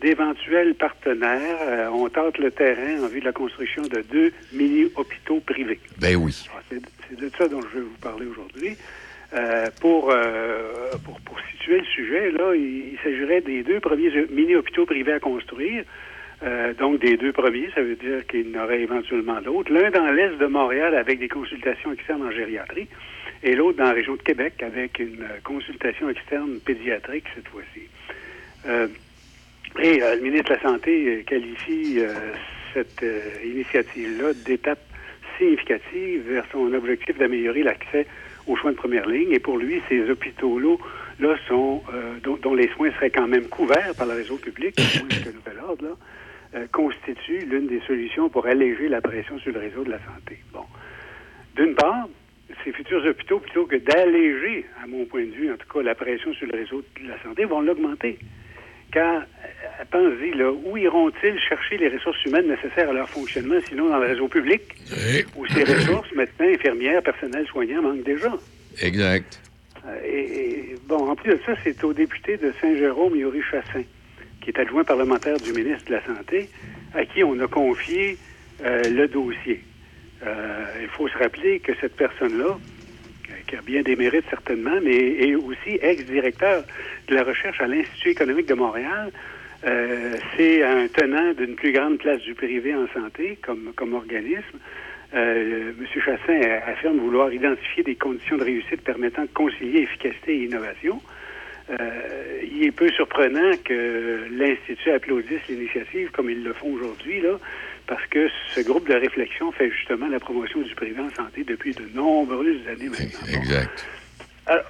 d'éventuels 0.00 0.74
partenaires. 0.74 1.58
Euh, 1.62 1.88
on 1.88 2.08
tente 2.08 2.38
le 2.38 2.50
terrain 2.50 3.02
en 3.02 3.08
vue 3.08 3.20
de 3.20 3.24
la 3.24 3.32
construction 3.32 3.82
de 3.82 4.02
deux 4.02 4.32
mini-hôpitaux 4.52 5.40
privés. 5.40 5.80
Ben 5.98 6.16
oui. 6.16 6.46
Ah, 6.54 6.60
c'est 6.68 7.18
de 7.18 7.30
ça 7.36 7.48
dont 7.48 7.60
je 7.62 7.78
vais 7.78 7.84
vous 7.84 7.98
parler 8.00 8.26
aujourd'hui. 8.26 8.76
Euh, 9.34 9.66
pour, 9.80 10.10
euh, 10.10 10.92
pour, 11.04 11.20
pour, 11.20 11.36
situer 11.50 11.78
le 11.78 11.84
sujet, 11.84 12.30
là, 12.30 12.54
il, 12.54 12.96
s'agirait 13.02 13.40
des 13.40 13.62
deux 13.62 13.80
premiers 13.80 14.10
mini-hôpitaux 14.30 14.86
privés 14.86 15.14
à 15.14 15.20
construire. 15.20 15.84
donc, 16.78 17.00
des 17.00 17.16
deux 17.16 17.32
premiers, 17.32 17.68
ça 17.74 17.82
veut 17.82 17.96
dire 17.96 18.24
qu'il 18.26 18.50
y 18.50 18.56
en 18.56 18.62
aurait 18.62 18.82
éventuellement 18.82 19.40
d'autres. 19.40 19.72
L'un 19.72 19.90
dans 19.90 20.12
l'est 20.12 20.36
de 20.36 20.46
Montréal 20.46 20.94
avec 20.94 21.18
des 21.18 21.28
consultations 21.28 21.92
externes 21.92 22.22
en 22.22 22.30
gériatrie 22.30 22.88
et 23.42 23.56
l'autre 23.56 23.78
dans 23.78 23.84
la 23.84 23.92
région 23.92 24.14
de 24.14 24.22
Québec 24.22 24.62
avec 24.62 25.00
une 25.00 25.26
consultation 25.42 26.08
externe 26.08 26.60
pédiatrique 26.64 27.24
cette 27.34 27.48
fois-ci. 27.48 27.88
Euh, 29.78 30.16
le 30.16 30.22
ministre 30.22 30.50
de 30.50 30.54
la 30.54 30.62
Santé 30.62 31.06
euh, 31.06 31.22
qualifie 31.24 31.96
euh, 31.98 32.14
cette 32.72 33.04
initiative-là 33.44 34.32
d'étape 34.32 34.80
significative 35.38 36.22
vers 36.28 36.44
son 36.50 36.72
objectif 36.72 37.18
d'améliorer 37.18 37.62
l'accès 37.62 38.06
aux 38.46 38.56
soins 38.56 38.72
de 38.72 38.76
première 38.76 39.06
ligne. 39.06 39.32
Et 39.32 39.38
pour 39.38 39.58
lui, 39.58 39.82
ces 39.88 40.08
hôpitaux-là 40.10 40.76
là, 41.20 41.36
sont, 41.48 41.82
dont, 42.22 42.54
les 42.54 42.68
soins 42.68 42.90
seraient 42.92 43.10
quand 43.10 43.26
même 43.26 43.46
couverts 43.48 43.94
par 43.96 44.06
le 44.06 44.14
réseau 44.14 44.36
public, 44.36 44.76
le 44.78 45.32
nouvel 45.32 45.58
ordre, 45.66 45.84
là, 46.52 46.60
constituent 46.72 47.46
l'une 47.46 47.66
des 47.66 47.80
solutions 47.86 48.28
pour 48.28 48.46
alléger 48.46 48.88
la 48.88 49.00
pression 49.00 49.38
sur 49.38 49.52
le 49.52 49.60
réseau 49.60 49.84
de 49.84 49.90
la 49.90 49.98
santé. 49.98 50.38
Bon. 50.52 50.64
D'une 51.56 51.74
part, 51.74 52.08
ces 52.64 52.72
futurs 52.72 53.04
hôpitaux, 53.04 53.40
plutôt 53.40 53.64
que 53.64 53.76
d'alléger, 53.76 54.66
à 54.82 54.86
mon 54.86 55.06
point 55.06 55.24
de 55.24 55.32
vue, 55.32 55.50
en 55.50 55.56
tout 55.56 55.68
cas, 55.72 55.82
la 55.82 55.94
pression 55.94 56.32
sur 56.34 56.46
le 56.46 56.58
réseau 56.58 56.82
de 57.02 57.08
la 57.08 57.22
santé, 57.22 57.46
vont 57.46 57.62
l'augmenter. 57.62 58.18
Car, 58.92 59.22
euh, 59.22 59.84
pensez-y, 59.90 60.32
là, 60.36 60.50
où 60.52 60.76
iront-ils 60.76 61.38
chercher 61.38 61.78
les 61.78 61.88
ressources 61.88 62.22
humaines 62.24 62.48
nécessaires 62.48 62.90
à 62.90 62.92
leur 62.92 63.08
fonctionnement, 63.08 63.58
sinon 63.68 63.88
dans 63.88 63.98
le 63.98 64.06
réseau 64.06 64.28
public, 64.28 64.62
où 65.36 65.46
ces 65.46 65.64
ressources, 65.64 66.10
maintenant, 66.12 66.46
infirmières, 66.46 67.02
personnels 67.02 67.46
soignants, 67.46 67.82
manquent 67.82 68.04
déjà? 68.04 68.32
Exact. 68.80 69.40
Euh, 69.86 69.98
et, 70.04 70.76
bon, 70.86 71.10
en 71.10 71.16
plus 71.16 71.32
de 71.32 71.40
ça, 71.44 71.54
c'est 71.64 71.82
au 71.84 71.92
député 71.92 72.36
de 72.36 72.52
Saint-Jérôme, 72.60 73.16
Yuri 73.16 73.42
Chassin, 73.42 73.82
qui 74.40 74.50
est 74.50 74.58
adjoint 74.58 74.84
parlementaire 74.84 75.38
du 75.38 75.52
ministre 75.52 75.86
de 75.86 75.92
la 75.92 76.04
Santé, 76.04 76.48
à 76.94 77.04
qui 77.04 77.22
on 77.24 77.38
a 77.40 77.46
confié 77.46 78.16
euh, 78.64 78.82
le 78.84 79.08
dossier. 79.08 79.62
il 80.80 80.88
faut 80.88 81.08
se 81.08 81.18
rappeler 81.18 81.60
que 81.60 81.72
cette 81.80 81.96
personne-là, 81.96 82.58
qui 83.46 83.56
a 83.56 83.60
bien 83.62 83.82
des 83.82 83.96
mérites 83.96 84.24
certainement, 84.30 84.78
mais 84.82 84.96
est 84.96 85.34
aussi 85.34 85.78
ex-directeur 85.80 86.64
de 87.08 87.14
la 87.14 87.22
recherche 87.22 87.60
à 87.60 87.66
l'Institut 87.66 88.10
économique 88.10 88.46
de 88.46 88.54
Montréal. 88.54 89.10
Euh, 89.66 90.16
c'est 90.36 90.62
un 90.62 90.86
tenant 90.88 91.32
d'une 91.32 91.56
plus 91.56 91.72
grande 91.72 91.98
place 91.98 92.20
du 92.22 92.34
privé 92.34 92.74
en 92.74 92.86
santé 92.88 93.38
comme, 93.42 93.72
comme 93.74 93.94
organisme. 93.94 94.58
Euh, 95.14 95.72
M. 95.78 95.86
Chassin 96.04 96.40
affirme 96.66 96.98
vouloir 96.98 97.32
identifier 97.32 97.82
des 97.82 97.94
conditions 97.94 98.36
de 98.36 98.44
réussite 98.44 98.82
permettant 98.82 99.22
de 99.22 99.32
concilier 99.32 99.82
efficacité 99.82 100.36
et 100.36 100.44
innovation. 100.44 101.00
Il 101.68 102.64
est 102.64 102.72
peu 102.72 102.88
surprenant 102.90 103.52
que 103.64 104.26
l'Institut 104.30 104.90
applaudisse 104.90 105.46
l'initiative 105.48 106.10
comme 106.12 106.30
ils 106.30 106.42
le 106.42 106.52
font 106.52 106.72
aujourd'hui, 106.72 107.20
là, 107.20 107.38
parce 107.86 108.06
que 108.06 108.28
ce 108.50 108.60
groupe 108.60 108.88
de 108.88 108.94
réflexion 108.94 109.52
fait 109.52 109.70
justement 109.70 110.08
la 110.08 110.20
promotion 110.20 110.60
du 110.60 110.74
privé 110.74 111.00
en 111.00 111.10
santé 111.10 111.44
depuis 111.44 111.72
de 111.72 111.84
nombreuses 111.94 112.66
années 112.68 112.88
maintenant. 112.88 113.40
Exact. 113.40 113.86
Alors, 114.48 114.64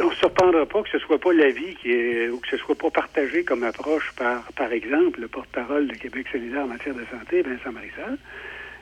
on 0.00 0.06
ne 0.06 0.10
se 0.12 0.18
surprendra 0.18 0.66
pas 0.66 0.82
que 0.82 0.88
ce 0.88 0.98
soit 1.00 1.18
pas 1.18 1.32
l'avis 1.32 1.74
qui 1.76 1.90
est, 1.90 2.28
ou 2.28 2.38
que 2.38 2.48
ce 2.48 2.56
soit 2.56 2.76
pas 2.76 2.90
partagé 2.90 3.42
comme 3.42 3.64
approche 3.64 4.12
par, 4.16 4.44
par 4.52 4.72
exemple, 4.72 5.20
le 5.20 5.26
porte-parole 5.26 5.88
de 5.88 5.94
Québec 5.94 6.26
solidaire 6.30 6.62
en 6.62 6.68
matière 6.68 6.94
de 6.94 7.04
santé, 7.10 7.42
Vincent 7.42 7.72
Marissal. 7.72 8.18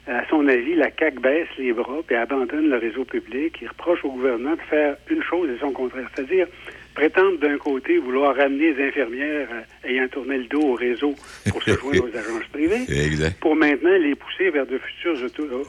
À 0.06 0.26
son 0.28 0.46
avis, 0.46 0.74
la 0.74 0.90
CAQ 0.90 1.20
baisse 1.20 1.48
les 1.56 1.72
bras 1.72 2.00
et 2.10 2.14
abandonne 2.14 2.68
le 2.68 2.76
réseau 2.76 3.06
public. 3.06 3.56
Il 3.62 3.68
reproche 3.68 4.04
au 4.04 4.10
gouvernement 4.10 4.54
de 4.54 4.60
faire 4.68 4.96
une 5.08 5.22
chose 5.22 5.48
et 5.48 5.58
son 5.58 5.72
contraire, 5.72 6.10
c'est-à-dire 6.14 6.46
prétendre 6.94 7.38
d'un 7.40 7.58
côté 7.58 7.98
vouloir 7.98 8.36
ramener 8.36 8.72
les 8.72 8.88
infirmières 8.88 9.48
euh, 9.52 9.88
ayant 9.88 10.08
tourné 10.08 10.38
le 10.38 10.46
dos 10.46 10.62
au 10.62 10.74
réseau 10.74 11.14
pour 11.50 11.62
se 11.62 11.76
joindre 11.76 12.04
aux 12.04 12.16
agences 12.16 12.48
privées, 12.52 12.84
exact. 12.88 13.40
pour 13.40 13.56
maintenant 13.56 13.96
les 13.98 14.14
pousser 14.14 14.50
vers 14.50 14.66
de 14.66 14.78
futurs 14.78 15.18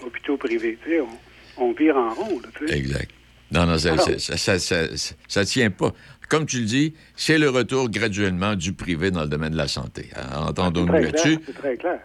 hôpitaux 0.05 0.38
privés. 0.38 0.78
Tu 0.84 0.91
sais, 0.91 1.01
on, 1.01 1.65
on 1.65 1.73
vire 1.73 1.97
en 1.97 2.13
rond. 2.13 2.39
tu 2.57 2.67
sais. 2.67 2.78
Exact. 2.78 3.11
Non, 3.51 3.65
non, 3.65 3.78
ça 3.78 3.95
ça, 5.28 5.45
tient 5.45 5.69
pas. 5.69 5.93
Comme 6.30 6.47
tu 6.47 6.59
le 6.59 6.65
dis, 6.65 6.95
c'est 7.15 7.38
le 7.38 7.49
retour 7.49 7.89
graduellement 7.89 8.55
du 8.55 8.73
privé 8.73 9.11
dans 9.11 9.21
le 9.21 9.28
domaine 9.28 9.51
de 9.51 9.57
la 9.57 9.67
santé. 9.67 10.09
Hein, 10.15 10.47
entendons-nous 10.47 10.91
là-dessus. 10.91 11.38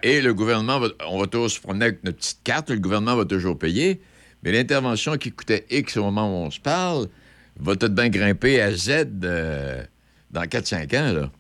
Et 0.03 0.21
le 0.21 0.35
gouvernement, 0.35 0.79
va, 0.79 0.89
on 1.09 1.19
va 1.19 1.27
tous 1.27 1.49
se 1.49 1.61
promener 1.61 1.87
avec 1.87 2.05
notre 2.05 2.19
petite 2.19 2.43
carte, 2.45 2.71
le 2.71 2.79
gouvernement 2.79 3.17
va 3.17 3.25
toujours 3.25 3.59
payer, 3.59 4.01
mais 4.43 4.53
l'intervention 4.53 5.17
qui 5.17 5.33
coûtait 5.33 5.65
X 5.71 5.97
au 5.97 6.03
moment 6.05 6.29
où 6.29 6.47
on 6.47 6.51
se 6.51 6.61
parle 6.61 7.07
va 7.61 7.77
tout 7.77 7.91
bien 7.91 8.09
grimper 8.09 8.61
à 8.61 8.71
Z 8.71 9.07
euh, 9.25 9.83
dans 10.31 10.43
4-5 10.43 10.97
ans, 10.97 11.13
là. 11.15 11.31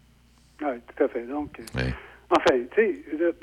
Oui, 0.62 0.78
tout 0.94 1.04
à 1.04 1.08
fait. 1.08 1.22
Donc, 1.22 1.58
euh, 1.58 1.82
enfin, 2.30 2.58
tu 2.74 2.82
sais, 2.82 2.94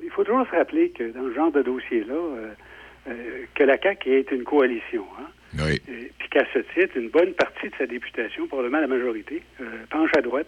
il 0.03 0.09
faut 0.11 0.23
toujours 0.23 0.45
se 0.45 0.55
rappeler 0.55 0.91
que 0.91 1.11
dans 1.11 1.23
ce 1.23 1.33
genre 1.33 1.51
de 1.51 1.63
dossier-là, 1.63 2.13
euh, 2.13 3.45
que 3.55 3.63
la 3.63 3.77
CAQ 3.81 4.11
est 4.11 4.31
une 4.31 4.43
coalition. 4.43 5.03
Hein? 5.19 5.27
Oui. 5.57 5.81
Puis 6.19 6.29
qu'à 6.29 6.45
ce 6.53 6.59
titre, 6.59 6.95
une 6.97 7.09
bonne 7.09 7.33
partie 7.33 7.69
de 7.69 7.75
sa 7.77 7.87
députation, 7.87 8.47
probablement 8.47 8.81
la 8.81 8.87
majorité, 8.87 9.41
penche 9.89 10.11
à 10.15 10.21
droite 10.21 10.47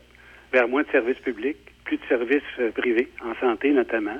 vers 0.51 0.67
moins 0.67 0.83
de 0.83 0.89
services 0.91 1.19
publics, 1.19 1.57
plus 1.85 1.97
de 1.97 2.05
services 2.07 2.73
privés, 2.75 3.09
en 3.23 3.33
santé 3.39 3.71
notamment. 3.71 4.19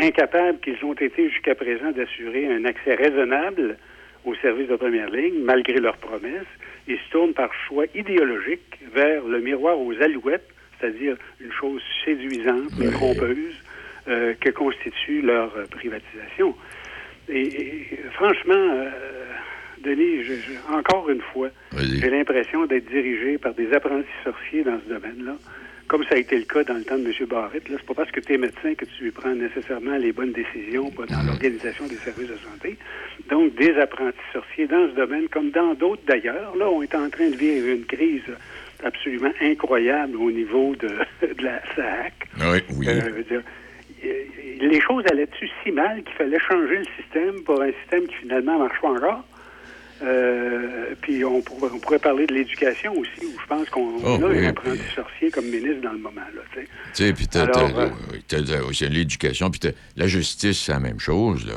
Incapables 0.00 0.58
qu'ils 0.60 0.82
ont 0.84 0.94
été 0.94 1.28
jusqu'à 1.28 1.54
présent 1.54 1.92
d'assurer 1.92 2.50
un 2.50 2.64
accès 2.64 2.94
raisonnable 2.94 3.76
aux 4.24 4.34
services 4.36 4.68
de 4.68 4.76
première 4.76 5.10
ligne, 5.10 5.42
malgré 5.42 5.80
leurs 5.80 5.96
promesses, 5.96 6.46
ils 6.88 6.98
se 6.98 7.10
tournent 7.10 7.34
par 7.34 7.52
choix 7.66 7.84
idéologique 7.94 8.78
vers 8.92 9.24
le 9.24 9.40
miroir 9.40 9.78
aux 9.78 9.94
alouettes, 10.02 10.48
c'est-à-dire 10.78 11.16
une 11.40 11.52
chose 11.52 11.82
séduisante, 12.04 12.70
oui. 12.78 12.90
trompeuse, 12.90 13.54
que 14.06 14.50
constitue 14.50 15.22
leur 15.22 15.52
privatisation. 15.70 16.56
Et, 17.32 17.86
franchement, 18.12 18.54
euh, 18.54 18.90
Denis, 19.82 20.24
encore 20.68 21.08
une 21.10 21.20
fois, 21.20 21.48
j'ai 21.78 22.10
l'impression 22.10 22.66
d'être 22.66 22.90
dirigé 22.90 23.38
par 23.38 23.54
des 23.54 23.72
apprentis 23.72 24.08
sorciers 24.24 24.64
dans 24.64 24.78
ce 24.80 24.94
domaine-là, 24.94 25.36
comme 25.90 26.04
ça 26.04 26.14
a 26.14 26.18
été 26.18 26.38
le 26.38 26.44
cas 26.44 26.62
dans 26.62 26.74
le 26.74 26.84
temps 26.84 26.96
de 26.96 27.04
M. 27.04 27.26
Barrett. 27.28 27.68
Là, 27.68 27.76
c'est 27.76 27.86
pas 27.86 27.94
parce 27.94 28.12
que 28.12 28.20
tu 28.20 28.34
es 28.34 28.38
médecin 28.38 28.76
que 28.76 28.84
tu 28.84 29.10
prends 29.10 29.34
nécessairement 29.34 29.96
les 29.96 30.12
bonnes 30.12 30.30
décisions 30.30 30.88
dans 30.96 31.22
l'organisation 31.26 31.84
des 31.88 31.96
services 31.96 32.28
de 32.28 32.36
santé. 32.36 32.78
Donc, 33.28 33.56
des 33.56 33.76
apprentis 33.76 34.16
sorciers 34.32 34.68
dans 34.68 34.88
ce 34.88 34.94
domaine, 34.94 35.28
comme 35.28 35.50
dans 35.50 35.74
d'autres 35.74 36.02
d'ailleurs. 36.06 36.54
Là, 36.56 36.70
on 36.70 36.80
est 36.80 36.94
en 36.94 37.10
train 37.10 37.28
de 37.28 37.34
vivre 37.34 37.66
une 37.66 37.84
crise 37.86 38.22
absolument 38.84 39.32
incroyable 39.42 40.16
au 40.16 40.30
niveau 40.30 40.76
de, 40.76 40.90
la 41.42 41.60
SAC. 41.74 42.28
Oui, 42.38 42.58
oui. 42.76 42.86
Euh, 42.88 43.40
les 44.60 44.80
choses 44.80 45.02
allaient-tu 45.10 45.50
si 45.64 45.72
mal 45.72 46.04
qu'il 46.04 46.14
fallait 46.14 46.38
changer 46.38 46.76
le 46.76 47.02
système 47.02 47.42
pour 47.42 47.60
un 47.60 47.72
système 47.82 48.06
qui 48.06 48.14
finalement 48.14 48.60
marche 48.60 48.80
pas 48.80 48.90
encore? 48.90 49.24
Euh, 50.02 50.94
puis 51.02 51.24
on 51.24 51.42
pourrait, 51.42 51.70
on 51.74 51.78
pourrait, 51.78 51.98
parler 51.98 52.26
de 52.26 52.32
l'éducation 52.32 52.96
aussi, 52.96 53.26
où 53.26 53.38
je 53.40 53.46
pense 53.46 53.68
qu'on 53.68 53.98
oh, 54.02 54.24
a 54.24 54.28
oui, 54.28 54.46
un 54.46 54.48
apprenti 54.48 54.80
sorcier 54.94 55.30
comme 55.30 55.44
ministre 55.46 55.82
dans 55.82 55.92
le 55.92 55.98
moment. 55.98 56.22
Tu 56.54 56.66
sais, 56.94 57.12
puis 57.12 57.28
t'as, 57.28 57.46
euh, 57.46 58.88
l'éducation, 58.88 59.50
puis 59.50 59.60
la 59.96 60.06
justice, 60.06 60.58
c'est 60.58 60.72
la 60.72 60.80
même 60.80 61.00
chose. 61.00 61.46
là. 61.46 61.54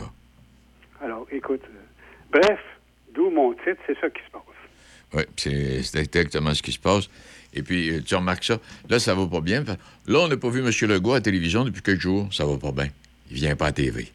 Alors, 1.02 1.26
écoute, 1.32 1.62
euh, 1.64 2.40
bref, 2.40 2.60
d'où 3.14 3.30
mon 3.30 3.54
titre, 3.54 3.82
c'est 3.88 3.98
ça 4.00 4.10
qui 4.10 4.22
se 4.26 4.32
passe. 4.32 4.42
Oui, 5.14 5.24
c'est 5.38 6.00
exactement 6.00 6.54
ce 6.54 6.62
qui 6.62 6.72
se 6.72 6.80
passe. 6.80 7.10
Et 7.54 7.62
puis, 7.62 7.92
euh, 7.92 8.02
tu 8.02 8.16
remarques 8.16 8.44
ça. 8.44 8.60
Là, 8.90 9.00
ça 9.00 9.14
va 9.14 9.28
pas 9.28 9.42
bien. 9.42 9.64
Là, 10.08 10.20
on 10.20 10.28
n'a 10.28 10.38
pas 10.38 10.50
vu 10.50 10.60
M. 10.60 10.72
Legault 10.90 11.12
à 11.12 11.16
la 11.16 11.22
télévision 11.22 11.64
depuis 11.64 11.82
quelques 11.82 12.02
jours. 12.02 12.28
Ça 12.34 12.46
va 12.46 12.58
pas 12.58 12.72
bien. 12.72 12.88
Il 13.30 13.38
vient 13.38 13.56
pas 13.56 13.68
à 13.68 13.72
TV. 13.72 14.12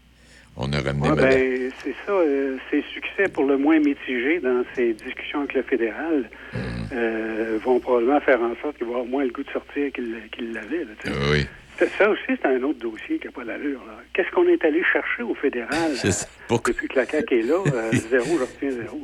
On 0.56 0.72
a 0.72 0.80
ramené... 0.80 1.14
ben, 1.14 1.72
c'est 1.82 1.94
ça. 2.08 2.12
Euh, 2.12 2.56
ses 2.70 2.82
succès 2.92 3.28
pour 3.32 3.44
le 3.44 3.56
moins 3.56 3.78
mitigés 3.78 4.40
dans 4.40 4.64
ses 4.74 4.94
discussions 4.94 5.40
avec 5.40 5.54
le 5.54 5.62
fédéral 5.62 6.30
mmh. 6.52 6.58
euh, 6.92 7.58
vont 7.62 7.78
probablement 7.78 8.20
faire 8.20 8.40
en 8.42 8.54
sorte 8.62 8.78
qu'il 8.78 8.86
va 8.86 8.94
avoir 8.94 9.06
moins 9.06 9.24
le 9.24 9.30
goût 9.30 9.44
de 9.44 9.50
sortir 9.50 9.92
qu'il 9.92 10.52
l'avait. 10.52 10.86
oui. 11.30 11.46
Ça 11.78 12.10
aussi, 12.10 12.22
c'est 12.26 12.46
un 12.46 12.60
autre 12.64 12.80
dossier 12.80 13.18
qui 13.18 13.26
n'a 13.26 13.32
pas 13.32 13.44
l'allure. 13.44 13.80
Qu'est-ce 14.12 14.30
qu'on 14.32 14.48
est 14.48 14.64
allé 14.64 14.82
chercher 14.92 15.22
au 15.22 15.34
fédéral 15.34 15.92
euh, 16.04 16.56
depuis 16.66 16.88
que 16.88 16.96
la 16.96 17.06
CAQ 17.06 17.38
est 17.38 17.42
là? 17.42 17.62
Euh, 17.72 17.92
zéro, 18.10 18.26
je 18.36 18.42
retiens 18.42 18.70
zéro. 18.70 19.00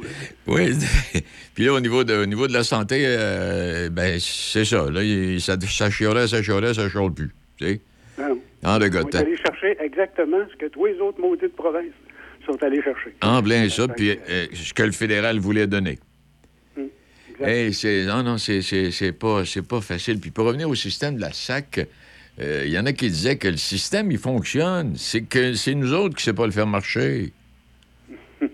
Oui. 0.48 0.72
Puis 1.54 1.64
là, 1.64 1.72
au 1.72 1.80
niveau 1.80 2.02
de, 2.02 2.14
au 2.14 2.26
niveau 2.26 2.48
de 2.48 2.52
la 2.52 2.64
santé, 2.64 3.04
euh, 3.06 3.90
ben, 3.90 4.18
c'est 4.18 4.64
ça. 4.64 4.90
Là, 4.90 5.02
ça, 5.38 5.54
ça 5.60 5.68
ça 5.68 5.90
chiolait, 5.90 6.26
ça 6.26 6.42
chiole 6.42 7.14
plus. 7.14 7.30
Tu 7.58 7.66
sais? 7.66 7.80
Non. 8.18 8.40
En 8.64 8.78
de 8.78 8.86
On 8.86 9.08
est 9.08 9.14
allé 9.14 9.36
chercher 9.36 9.76
exactement 9.80 10.38
ce 10.50 10.56
que 10.56 10.66
tous 10.66 10.86
les 10.86 10.98
autres 10.98 11.20
maudites 11.20 11.54
provinces 11.54 11.92
sont 12.44 12.62
allés 12.62 12.82
chercher. 12.82 13.14
En 13.22 13.42
plein 13.42 13.68
ça, 13.68 13.88
puis 13.88 14.18
ce 14.52 14.72
que 14.74 14.82
le 14.82 14.92
fédéral 14.92 15.38
voulait 15.38 15.66
donner. 15.66 15.98
Hum, 16.76 16.88
hey, 17.40 17.72
c'est, 17.72 18.04
non, 18.04 18.22
non, 18.22 18.38
c'est, 18.38 18.62
c'est, 18.62 19.12
pas, 19.12 19.44
c'est 19.44 19.66
pas 19.66 19.80
facile. 19.80 20.20
Puis 20.20 20.30
pour 20.30 20.46
revenir 20.46 20.68
au 20.68 20.74
système 20.74 21.16
de 21.16 21.20
la 21.20 21.32
SAC, 21.32 21.86
il 22.36 22.44
euh, 22.44 22.66
y 22.66 22.78
en 22.78 22.86
a 22.86 22.92
qui 22.92 23.08
disaient 23.08 23.38
que 23.38 23.46
le 23.46 23.56
système, 23.56 24.10
il 24.10 24.18
fonctionne. 24.18 24.94
C'est 24.96 25.22
que 25.22 25.54
c'est 25.54 25.74
nous 25.74 25.94
autres 25.94 26.16
qui 26.16 26.22
ne 26.28 26.34
savons 26.34 26.36
pas 26.42 26.46
le 26.46 26.52
faire 26.52 26.66
marcher. 26.66 27.32
en 28.42 28.46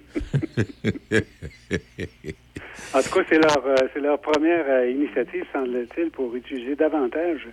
tout 3.02 3.10
cas, 3.10 3.24
c'est 3.28 3.38
leur, 3.38 3.66
euh, 3.66 3.76
leur 3.96 4.20
première 4.20 4.66
euh, 4.68 4.90
initiative, 4.90 5.44
semble-t-il, 5.52 6.10
pour 6.10 6.36
utiliser 6.36 6.76
davantage 6.76 7.48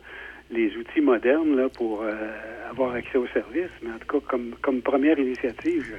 les 0.52 0.76
outils 0.76 1.02
modernes 1.02 1.56
là, 1.56 1.70
pour 1.70 2.04
avoir 2.70 2.94
accès 2.94 3.18
aux 3.18 3.28
services. 3.28 3.72
Mais 3.82 3.92
en 3.92 3.98
tout 4.00 4.20
cas, 4.20 4.26
comme, 4.30 4.56
comme 4.62 4.82
première 4.82 5.20
initiative, 5.20 5.94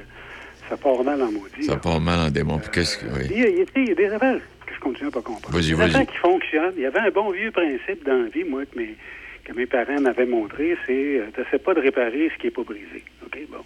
ça 0.68 0.76
part 0.76 1.02
mal 1.02 1.22
en 1.22 1.32
maudit. 1.32 1.64
Ça 1.64 1.76
part 1.76 2.00
mal 2.00 2.20
en 2.20 2.30
démon. 2.30 2.60
Qu'est-ce 2.72 2.98
que. 2.98 3.06
Oui. 3.06 3.26
Il, 3.30 3.38
y 3.38 3.44
a, 3.44 3.48
il, 3.48 3.88
y 3.88 3.92
a, 3.92 3.94
des 3.94 4.06
affaires 4.06 4.40
que 4.66 4.74
je 4.74 4.80
continue 4.80 5.08
à 5.08 5.12
pas 5.12 5.22
comprendre. 5.22 5.56
Vas-y, 5.56 5.74
des 5.74 5.80
affaires 5.80 6.06
qui 6.06 6.16
fonctionnent. 6.16 6.74
Il 6.76 6.82
y 6.82 6.86
avait 6.86 7.00
un 7.00 7.10
bon 7.10 7.30
vieux 7.30 7.50
principe 7.50 8.04
dans 8.04 8.22
la 8.22 8.28
vie, 8.28 8.44
moi, 8.44 8.64
que 8.66 8.78
mes 8.78 8.96
que 9.48 9.54
mes 9.54 9.66
parents 9.66 10.00
m'avaient 10.00 10.26
montré, 10.26 10.76
c'est 10.86 11.20
euh, 11.20 11.58
pas 11.64 11.74
de 11.74 11.80
réparer 11.80 12.30
ce 12.34 12.38
qui 12.38 12.46
n'est 12.46 12.52
pas 12.52 12.64
brisé. 12.64 13.02
OK, 13.24 13.38
bon. 13.48 13.64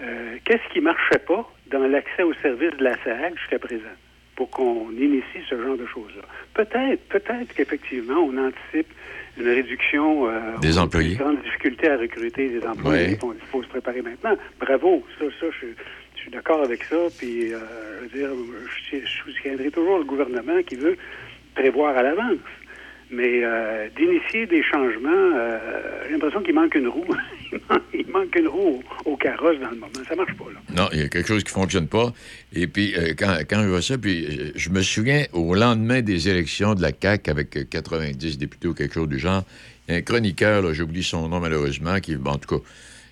Euh, 0.00 0.36
qu'est-ce 0.44 0.72
qui 0.72 0.80
marchait 0.80 1.18
pas 1.18 1.50
dans 1.72 1.86
l'accès 1.88 2.22
aux 2.22 2.34
services 2.34 2.76
de 2.78 2.84
la 2.84 2.94
SAC 3.02 3.36
jusqu'à 3.36 3.58
présent 3.58 3.96
pour 4.36 4.48
qu'on 4.50 4.92
initie 4.92 5.42
ce 5.50 5.60
genre 5.60 5.76
de 5.76 5.86
choses-là? 5.86 6.22
Peut-être, 6.54 7.02
peut-être 7.08 7.52
qu'effectivement, 7.52 8.20
on 8.20 8.38
anticipe 8.38 8.86
une 9.38 9.48
réduction 9.48 10.28
euh, 10.28 10.56
des 10.60 10.78
employés. 10.78 11.12
Une 11.12 11.18
grande 11.18 11.42
difficulté 11.42 11.88
à 11.88 11.96
recruter 11.96 12.48
des 12.50 12.64
employés. 12.64 13.18
Il 13.20 13.46
faut 13.50 13.62
se 13.64 13.68
préparer 13.68 14.02
maintenant. 14.02 14.36
Bravo, 14.60 15.04
ça, 15.18 15.24
ça, 15.40 15.46
je, 15.60 15.66
suis 16.22 16.30
d'accord 16.30 16.62
avec 16.62 16.84
ça. 16.84 16.96
Puis, 17.16 17.52
euh, 17.52 17.58
je 18.12 18.18
je, 18.90 18.96
je 19.04 19.32
soutiendrai 19.32 19.70
toujours 19.70 19.98
le 19.98 20.04
gouvernement 20.04 20.62
qui 20.62 20.76
veut 20.76 20.96
prévoir 21.54 21.96
à 21.96 22.02
l'avance. 22.02 22.38
Mais 23.10 23.42
euh, 23.42 23.88
d'initier 23.96 24.46
des 24.46 24.62
changements, 24.62 25.08
euh, 25.10 25.58
j'ai 26.06 26.12
l'impression 26.12 26.42
qu'il 26.42 26.54
manque 26.54 26.74
une 26.74 26.88
roue. 26.88 27.06
il 27.94 28.06
manque 28.08 28.36
une 28.36 28.48
roue 28.48 28.82
au, 29.06 29.16
carrosse 29.16 29.58
dans 29.60 29.70
le 29.70 29.76
moment. 29.76 29.92
Ça 30.06 30.14
marche 30.14 30.34
pas, 30.34 30.44
là. 30.52 30.60
Non, 30.76 30.88
il 30.92 31.00
y 31.00 31.02
a 31.02 31.08
quelque 31.08 31.26
chose 31.26 31.42
qui 31.42 31.52
fonctionne 31.52 31.88
pas. 31.88 32.12
Et 32.52 32.66
puis, 32.66 32.94
quand, 33.18 33.34
quand, 33.48 33.62
je 33.62 33.68
vois 33.68 33.80
ça, 33.80 33.96
puis 33.96 34.52
je 34.54 34.68
me 34.68 34.82
souviens, 34.82 35.24
au 35.32 35.54
lendemain 35.54 36.02
des 36.02 36.28
élections 36.28 36.74
de 36.74 36.82
la 36.82 36.90
CAQ, 36.90 37.30
avec 37.30 37.70
90 37.70 38.36
députés 38.36 38.68
ou 38.68 38.74
quelque 38.74 38.94
chose 38.94 39.08
du 39.08 39.18
genre, 39.18 39.42
il 39.88 39.92
y 39.92 39.94
a 39.94 39.98
un 40.00 40.02
chroniqueur, 40.02 40.74
j'oublie 40.74 41.02
son 41.02 41.28
nom 41.28 41.40
malheureusement, 41.40 41.98
qui, 42.00 42.14
en 42.14 42.36
tout 42.36 42.58
cas, 42.58 42.62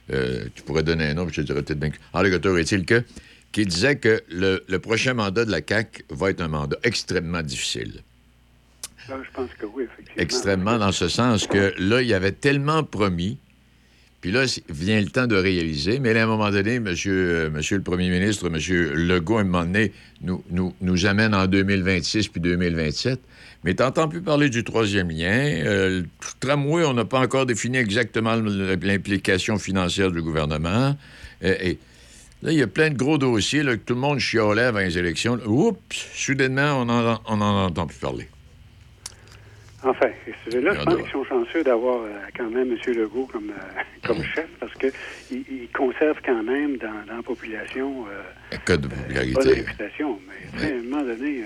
tu 0.08 0.62
pourrais 0.64 0.82
donner 0.82 1.06
un 1.06 1.14
nom, 1.14 1.28
je 1.28 1.40
te 1.40 1.46
dirais 1.46 1.62
peut-être 1.62 1.80
bien 1.80 1.90
que... 1.90 1.96
Ah, 2.12 2.22
le 2.22 2.58
est-il 2.58 2.84
que... 2.84 3.02
qui 3.52 3.64
disait 3.66 3.96
que 3.96 4.22
le, 4.30 4.62
le 4.68 4.78
prochain 4.78 5.14
mandat 5.14 5.44
de 5.44 5.50
la 5.50 5.60
CAQ 5.66 6.04
va 6.10 6.30
être 6.30 6.40
un 6.40 6.48
mandat 6.48 6.76
extrêmement 6.82 7.42
difficile. 7.42 8.02
je 9.08 9.14
pense 9.34 9.50
que 9.58 9.66
oui, 9.66 9.84
effectivement. 9.84 10.22
Extrêmement 10.22 10.78
dans 10.78 10.92
ce 10.92 11.08
sens 11.08 11.46
que 11.46 11.74
là, 11.78 12.02
il 12.02 12.08
y 12.08 12.14
avait 12.14 12.32
tellement 12.32 12.84
promis, 12.84 13.38
Puis 14.20 14.32
là, 14.32 14.44
vient 14.68 15.00
le 15.00 15.08
temps 15.08 15.26
de 15.26 15.36
réaliser. 15.36 16.00
Mais 16.00 16.18
à 16.18 16.24
un 16.24 16.26
moment 16.26 16.50
donné, 16.50 16.80
monsieur, 16.80 17.48
monsieur 17.50 17.76
le 17.76 17.82
premier 17.82 18.10
ministre, 18.10 18.48
monsieur 18.48 18.92
Legault, 18.94 19.38
à 19.38 19.42
un 19.42 19.44
moment 19.44 19.64
donné, 19.64 19.92
nous, 20.22 20.42
nous, 20.50 20.74
nous 20.80 21.06
amène 21.06 21.34
en 21.34 21.46
2026 21.46 22.28
puis 22.28 22.40
2027. 22.40 23.20
Mais 23.66 23.74
t'entends 23.74 24.06
plus 24.08 24.22
parler 24.22 24.48
du 24.48 24.62
troisième 24.62 25.10
lien. 25.10 25.26
Euh, 25.66 26.02
le 26.02 26.06
tramway, 26.38 26.84
on 26.84 26.94
n'a 26.94 27.04
pas 27.04 27.18
encore 27.18 27.46
défini 27.46 27.78
exactement 27.78 28.36
l'implication 28.36 29.58
financière 29.58 30.12
du 30.12 30.22
gouvernement. 30.22 30.94
Et, 31.42 31.76
là, 32.42 32.52
il 32.52 32.58
y 32.58 32.62
a 32.62 32.68
plein 32.68 32.90
de 32.90 32.96
gros 32.96 33.18
dossiers 33.18 33.64
là, 33.64 33.76
que 33.76 33.82
tout 33.82 33.94
le 33.94 34.00
monde 34.00 34.20
chiolait 34.20 34.62
avant 34.62 34.78
les 34.78 34.96
élections. 34.96 35.40
Oups, 35.44 35.78
soudainement, 36.14 36.80
on 36.80 37.36
n'en 37.36 37.64
entend 37.66 37.88
plus 37.88 37.98
parler. 37.98 38.28
Enfin, 39.82 40.06
là, 40.52 40.74
je 40.74 40.84
pense 40.84 40.96
qu'ils 40.96 41.10
sont 41.10 41.24
chanceux 41.24 41.62
d'avoir 41.62 42.02
euh, 42.02 42.10
quand 42.36 42.50
même 42.50 42.72
M. 42.72 42.94
Legault 42.94 43.26
comme, 43.26 43.50
euh, 43.50 43.82
comme 44.06 44.22
chef 44.22 44.48
parce 44.58 44.72
qu'il 44.74 44.92
il 45.30 45.68
conserve 45.74 46.18
quand 46.24 46.42
même 46.42 46.76
dans, 46.78 47.14
la 47.14 47.22
population 47.22 48.06
euh, 48.06 48.56
code 48.64 48.82
de 48.82 48.88
popularité. 48.88 49.54
réputation. 49.54 50.18
Mais 50.54 50.72
à 50.72 50.74
un 50.74 50.82
moment 50.82 51.02
donné, 51.02 51.44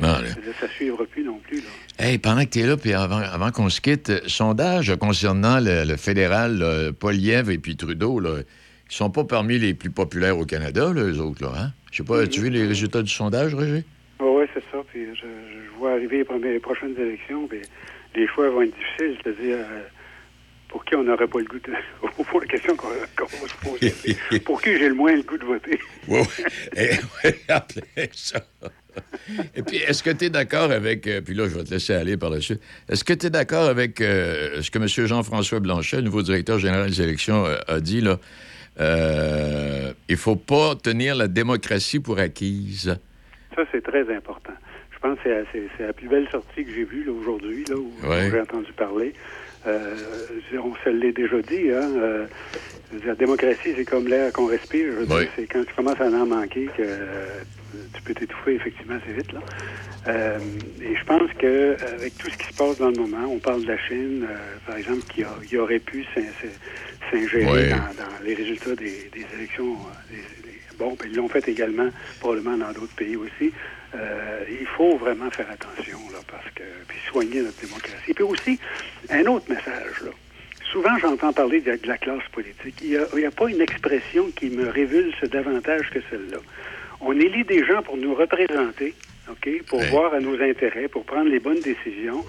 ça 0.00 0.66
ne 0.66 0.70
suivra 0.70 1.04
plus 1.04 1.24
non 1.24 1.38
plus. 1.38 1.62
Hey, 1.98 2.18
pendant 2.18 2.44
que 2.44 2.50
tu 2.50 2.60
es 2.60 2.66
là, 2.66 2.76
puis 2.76 2.92
avant, 2.92 3.18
avant 3.18 3.50
qu'on 3.50 3.68
se 3.68 3.80
quitte, 3.80 4.12
sondage 4.28 4.94
concernant 4.96 5.58
le, 5.60 5.96
fédéral, 5.96 6.92
Paul 6.98 7.14
Lièvre 7.14 7.50
et 7.50 7.58
puis 7.58 7.76
Trudeau, 7.76 8.20
là, 8.20 8.40
ils 8.90 8.94
sont 8.94 9.10
pas 9.10 9.24
parmi 9.24 9.58
les 9.58 9.74
plus 9.74 9.90
populaires 9.90 10.38
au 10.38 10.46
Canada, 10.46 10.92
là, 10.94 11.02
eux 11.02 11.20
autres. 11.20 11.44
Là, 11.44 11.52
hein? 11.56 11.72
Je 11.90 11.98
sais 11.98 12.04
pas, 12.04 12.22
as-tu 12.22 12.40
vu 12.40 12.50
les 12.50 12.66
résultats 12.66 13.02
du 13.02 13.10
sondage, 13.10 13.54
Roger? 13.54 13.84
oui, 14.20 14.44
c'est 14.54 14.62
ça. 14.70 14.78
Puis 14.90 15.06
je, 15.14 15.26
vois 15.78 15.92
arriver 15.92 16.24
les, 16.42 16.58
prochaines 16.58 16.96
élections, 16.98 17.46
puis 17.46 17.60
les 18.14 18.26
choix 18.28 18.48
vont 18.50 18.62
être 18.62 18.74
difficiles. 18.74 19.18
C'est-à-dire, 19.22 19.58
euh, 19.58 19.82
pour 20.68 20.84
qui 20.84 20.96
on 20.96 21.04
n'aurait 21.04 21.26
pas 21.26 21.38
le 21.38 21.44
goût 21.44 21.58
de. 21.58 21.72
Fond, 22.24 22.38
la 22.40 22.46
question 22.46 22.76
qu'on 22.76 22.88
va 22.88 22.94
se 23.26 23.56
poser, 23.62 24.40
pour 24.40 24.60
qui 24.60 24.76
j'ai 24.76 24.88
le 24.88 24.94
moins 24.94 25.14
le 25.14 25.22
goût 25.22 25.38
de 25.38 25.44
voter? 25.44 25.78
oui, 26.08 26.20
oui, 27.24 28.08
ça. 28.12 28.40
Et 29.54 29.62
puis, 29.62 29.76
est-ce 29.76 30.02
que 30.02 30.10
tu 30.10 30.26
es 30.26 30.30
d'accord 30.30 30.70
avec. 30.70 31.06
Euh, 31.06 31.20
puis 31.20 31.34
là, 31.34 31.48
je 31.48 31.54
vais 31.56 31.64
te 31.64 31.70
laisser 31.70 31.94
aller 31.94 32.16
par 32.16 32.30
la 32.30 32.40
suite. 32.40 32.60
Est-ce 32.88 33.04
que 33.04 33.12
tu 33.12 33.26
es 33.26 33.30
d'accord 33.30 33.68
avec 33.68 34.00
euh, 34.00 34.62
ce 34.62 34.70
que 34.70 34.78
M. 34.78 35.06
Jean-François 35.06 35.60
Blanchet, 35.60 36.02
nouveau 36.02 36.22
directeur 36.22 36.58
général 36.58 36.90
des 36.90 37.02
élections, 37.02 37.44
a 37.44 37.80
dit, 37.80 38.00
là? 38.00 38.18
il 40.08 40.16
faut 40.16 40.36
pas 40.36 40.76
tenir 40.76 41.16
la 41.16 41.28
démocratie 41.28 41.98
pour 41.98 42.18
acquise. 42.18 42.96
Ça, 43.54 43.62
c'est 43.72 43.82
très 43.82 44.14
important. 44.14 44.52
Je 44.92 44.98
pense 45.00 45.18
que 45.20 45.44
c'est 45.52 45.86
la 45.86 45.92
plus 45.92 46.08
belle 46.08 46.28
sortie 46.30 46.64
que 46.64 46.70
j'ai 46.70 46.84
vue 46.84 47.08
aujourd'hui, 47.08 47.64
là, 47.68 47.76
où, 47.76 47.92
j'ai 48.02 48.40
entendu 48.40 48.72
parler. 48.72 49.14
Euh, 49.66 49.94
on 50.62 50.74
se 50.84 50.90
l'est 50.90 51.12
déjà 51.12 51.40
dit, 51.42 51.70
hein, 51.70 51.90
euh, 51.96 52.26
la 53.04 53.14
démocratie, 53.14 53.74
c'est 53.76 53.84
comme 53.84 54.08
l'air 54.08 54.32
qu'on 54.32 54.46
respire. 54.46 54.94
C'est 55.36 55.46
quand 55.46 55.64
tu 55.64 55.74
commences 55.74 56.00
à 56.00 56.06
en 56.06 56.26
manquer 56.26 56.66
que 56.76 56.82
euh, 56.82 57.40
tu 57.92 58.02
peux 58.02 58.14
t'étouffer 58.14 58.54
effectivement 58.54 58.96
assez 58.96 59.12
vite. 59.12 59.32
Là. 59.32 59.40
et 60.80 60.96
je 60.96 61.04
pense 61.04 61.30
que 61.38 61.76
avec 61.96 62.16
tout 62.16 62.28
ce 62.30 62.36
qui 62.36 62.46
se 62.46 62.54
passe 62.54 62.78
dans 62.78 62.90
le 62.90 62.96
moment, 62.96 63.26
on 63.30 63.38
parle 63.38 63.62
de 63.62 63.68
la 63.68 63.78
Chine, 63.78 64.26
par 64.66 64.76
exemple, 64.76 65.02
qui, 65.08 65.56
aurait 65.56 65.80
pu 65.80 66.06
s'ingérer 67.10 67.68
dans, 67.70 68.24
les 68.24 68.34
résultats 68.34 68.74
des, 68.74 69.10
élections. 69.34 69.76
bon, 70.78 70.96
ben, 70.98 71.08
ils 71.10 71.16
l'ont 71.16 71.28
fait 71.28 71.46
également, 71.46 71.90
probablement 72.20 72.56
dans 72.56 72.72
d'autres 72.72 72.94
pays 72.96 73.16
aussi. 73.16 73.52
Euh, 73.94 74.44
il 74.48 74.66
faut 74.66 74.96
vraiment 74.96 75.30
faire 75.30 75.50
attention, 75.50 75.98
là, 76.12 76.18
parce 76.30 76.48
que, 76.54 76.62
puis 76.86 76.98
soigner 77.08 77.42
notre 77.42 77.60
démocratie. 77.60 78.14
Puis 78.14 78.24
aussi, 78.24 78.58
un 79.10 79.24
autre 79.26 79.46
message, 79.48 80.02
là. 80.04 80.10
Souvent, 80.70 80.98
j'entends 80.98 81.32
parler 81.32 81.60
de, 81.62 81.78
la 81.84 81.96
classe 81.96 82.28
politique. 82.30 82.74
Il 82.82 83.00
n'y 83.14 83.24
a, 83.24 83.30
pas 83.30 83.48
une 83.48 83.62
expression 83.62 84.30
qui 84.36 84.50
me 84.50 84.68
révulse 84.68 85.18
davantage 85.22 85.88
que 85.90 86.00
celle-là. 86.10 86.38
On 87.00 87.12
élit 87.12 87.44
des 87.44 87.64
gens 87.64 87.82
pour 87.82 87.96
nous 87.96 88.14
représenter, 88.14 88.94
OK, 89.30 89.48
pour 89.66 89.80
voir 89.84 90.12
à 90.12 90.20
nos 90.20 90.38
intérêts, 90.42 90.88
pour 90.88 91.04
prendre 91.04 91.30
les 91.30 91.38
bonnes 91.38 91.60
décisions. 91.60 92.22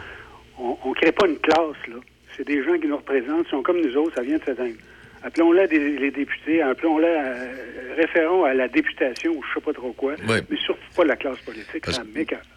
On 0.58 0.78
ne 0.90 0.94
crée 0.94 1.12
pas 1.12 1.28
une 1.28 1.40
classe, 1.40 1.88
là. 1.90 1.96
C'est 2.38 2.48
des 2.48 2.64
gens 2.64 2.78
qui 2.78 2.88
nous 2.88 2.96
représentent, 2.96 3.48
sont 3.48 3.62
comme 3.62 3.82
nous 3.82 3.98
autres, 3.98 4.16
ça 4.16 4.22
vient 4.22 4.38
de 4.38 4.44
s'éteindre 4.44 4.76
appelons-la 5.24 5.66
les 5.66 6.12
députés, 6.12 6.62
appelons-la 6.62 7.08
euh, 7.08 7.96
référons 7.98 8.44
à 8.46 8.54
la 8.54 8.68
députation 8.68 9.32
ou 9.32 9.44
je 9.44 9.54
sais 9.54 9.66
pas 9.66 9.74
trop 9.74 9.92
quoi, 9.94 10.14
mais 10.28 10.58
surtout 10.58 10.82
pas 10.96 11.06
la 11.06 11.16
classe 11.16 11.40
politique, 11.40 11.86
ça 11.88 12.04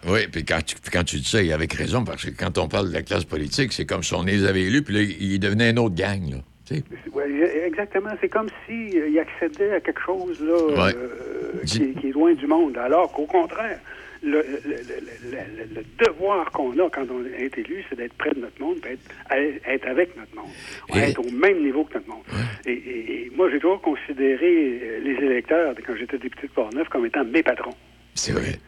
Oui, 0.07 0.27
puis 0.31 0.45
quand 0.45 0.63
tu, 0.63 0.75
quand 0.91 1.03
tu 1.03 1.17
dis 1.17 1.29
ça, 1.29 1.41
il 1.41 1.47
y 1.47 1.53
avec 1.53 1.73
raison, 1.73 2.03
parce 2.03 2.25
que 2.25 2.31
quand 2.31 2.57
on 2.57 2.67
parle 2.67 2.89
de 2.89 2.93
la 2.93 3.01
classe 3.01 3.25
politique, 3.25 3.73
c'est 3.73 3.85
comme 3.85 4.03
si 4.03 4.13
on 4.13 4.23
les 4.23 4.45
avait 4.45 4.63
élus, 4.63 4.83
puis 4.83 4.93
là, 4.93 5.01
ils 5.01 5.39
devenaient 5.39 5.71
une 5.71 5.79
autre 5.79 5.95
gang, 5.95 6.21
là. 6.29 6.37
exactement. 7.65 8.09
C'est 8.21 8.29
comme 8.29 8.47
s'ils 8.65 8.97
euh, 8.97 9.21
accédaient 9.21 9.73
à 9.73 9.79
quelque 9.79 10.01
chose 10.01 10.41
là, 10.41 10.53
euh, 10.53 11.61
qui, 11.65 11.93
qui, 11.93 12.07
est 12.07 12.11
loin 12.11 12.33
du 12.33 12.47
monde, 12.47 12.77
alors 12.77 13.11
qu'au 13.11 13.25
contraire, 13.25 13.79
le, 14.23 14.43
devoir 15.99 16.49
qu'on 16.51 16.71
a 16.79 16.89
quand 16.89 17.05
on 17.11 17.25
est 17.25 17.57
élu, 17.57 17.83
c'est 17.89 17.97
d'être 17.97 18.13
près 18.13 18.31
de 18.31 18.39
notre 18.39 18.61
monde, 18.61 18.77
être, 18.85 19.59
être 19.67 19.87
avec 19.87 20.15
notre 20.17 20.35
monde, 20.35 20.49
être 20.95 21.19
au 21.19 21.31
même 21.31 21.63
niveau 21.63 21.83
que 21.83 21.95
notre 21.95 22.09
monde. 22.09 22.23
Et, 22.65 23.29
moi, 23.35 23.49
j'ai 23.49 23.59
toujours 23.59 23.81
considéré 23.81 24.79
euh, 24.81 24.99
les 24.99 25.25
électeurs, 25.25 25.73
quand 25.85 25.95
j'étais 25.95 26.19
député 26.19 26.47
de 26.47 26.51
Port-Neuf, 26.51 26.87
comme 26.89 27.05
étant 27.05 27.25
mes 27.25 27.41
patrons. 27.41 27.73
C'est 28.13 28.31
vrai. 28.31 28.59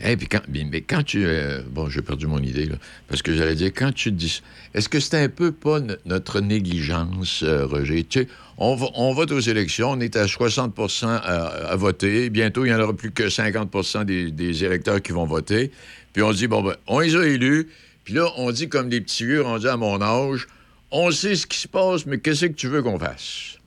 Et 0.00 0.16
puis 0.16 0.26
quand, 0.26 0.40
mais 0.48 0.80
quand 0.80 1.02
tu. 1.02 1.24
Euh, 1.24 1.62
bon, 1.68 1.88
j'ai 1.88 2.02
perdu 2.02 2.26
mon 2.26 2.38
idée, 2.38 2.66
là. 2.66 2.76
Parce 3.08 3.22
que 3.22 3.32
j'allais 3.34 3.54
dire, 3.54 3.70
quand 3.74 3.92
tu 3.92 4.10
dis. 4.10 4.42
Est-ce 4.74 4.88
que 4.88 5.00
c'est 5.00 5.22
un 5.22 5.28
peu 5.28 5.52
pas 5.52 5.80
notre 6.06 6.40
négligence, 6.40 7.42
euh, 7.42 7.66
Roger? 7.66 8.04
Tu 8.04 8.20
sais, 8.20 8.28
on, 8.58 8.76
on, 8.94 9.12
vote 9.12 9.30
aux 9.32 9.40
élections, 9.40 9.90
on 9.90 10.00
est 10.00 10.16
à 10.16 10.24
60% 10.24 11.06
à, 11.06 11.76
voter. 11.76 12.30
Bientôt, 12.30 12.64
il 12.64 12.68
n'y 12.68 12.74
en 12.74 12.80
aura 12.80 12.94
plus 12.94 13.10
que 13.10 13.24
50% 13.24 14.04
des, 14.04 14.64
électeurs 14.64 15.02
qui 15.02 15.12
vont 15.12 15.26
voter. 15.26 15.70
Puis 16.12 16.22
on 16.22 16.32
dit, 16.32 16.46
bon, 16.46 16.62
ben, 16.62 16.76
on 16.86 17.00
les 17.00 17.16
a 17.16 17.26
élus. 17.26 17.68
Puis 18.04 18.14
là, 18.14 18.28
on 18.36 18.50
dit 18.50 18.68
comme 18.68 18.88
des 18.88 19.00
petits 19.00 19.24
vieux 19.24 19.42
rendus 19.42 19.68
à 19.68 19.76
mon 19.76 20.00
âge, 20.00 20.48
on 20.90 21.10
sait 21.10 21.34
ce 21.34 21.46
qui 21.46 21.58
se 21.58 21.68
passe, 21.68 22.06
mais 22.06 22.18
qu'est-ce 22.18 22.46
que 22.46 22.52
tu 22.52 22.68
veux 22.68 22.82
qu'on 22.82 22.98
fasse? 22.98 23.58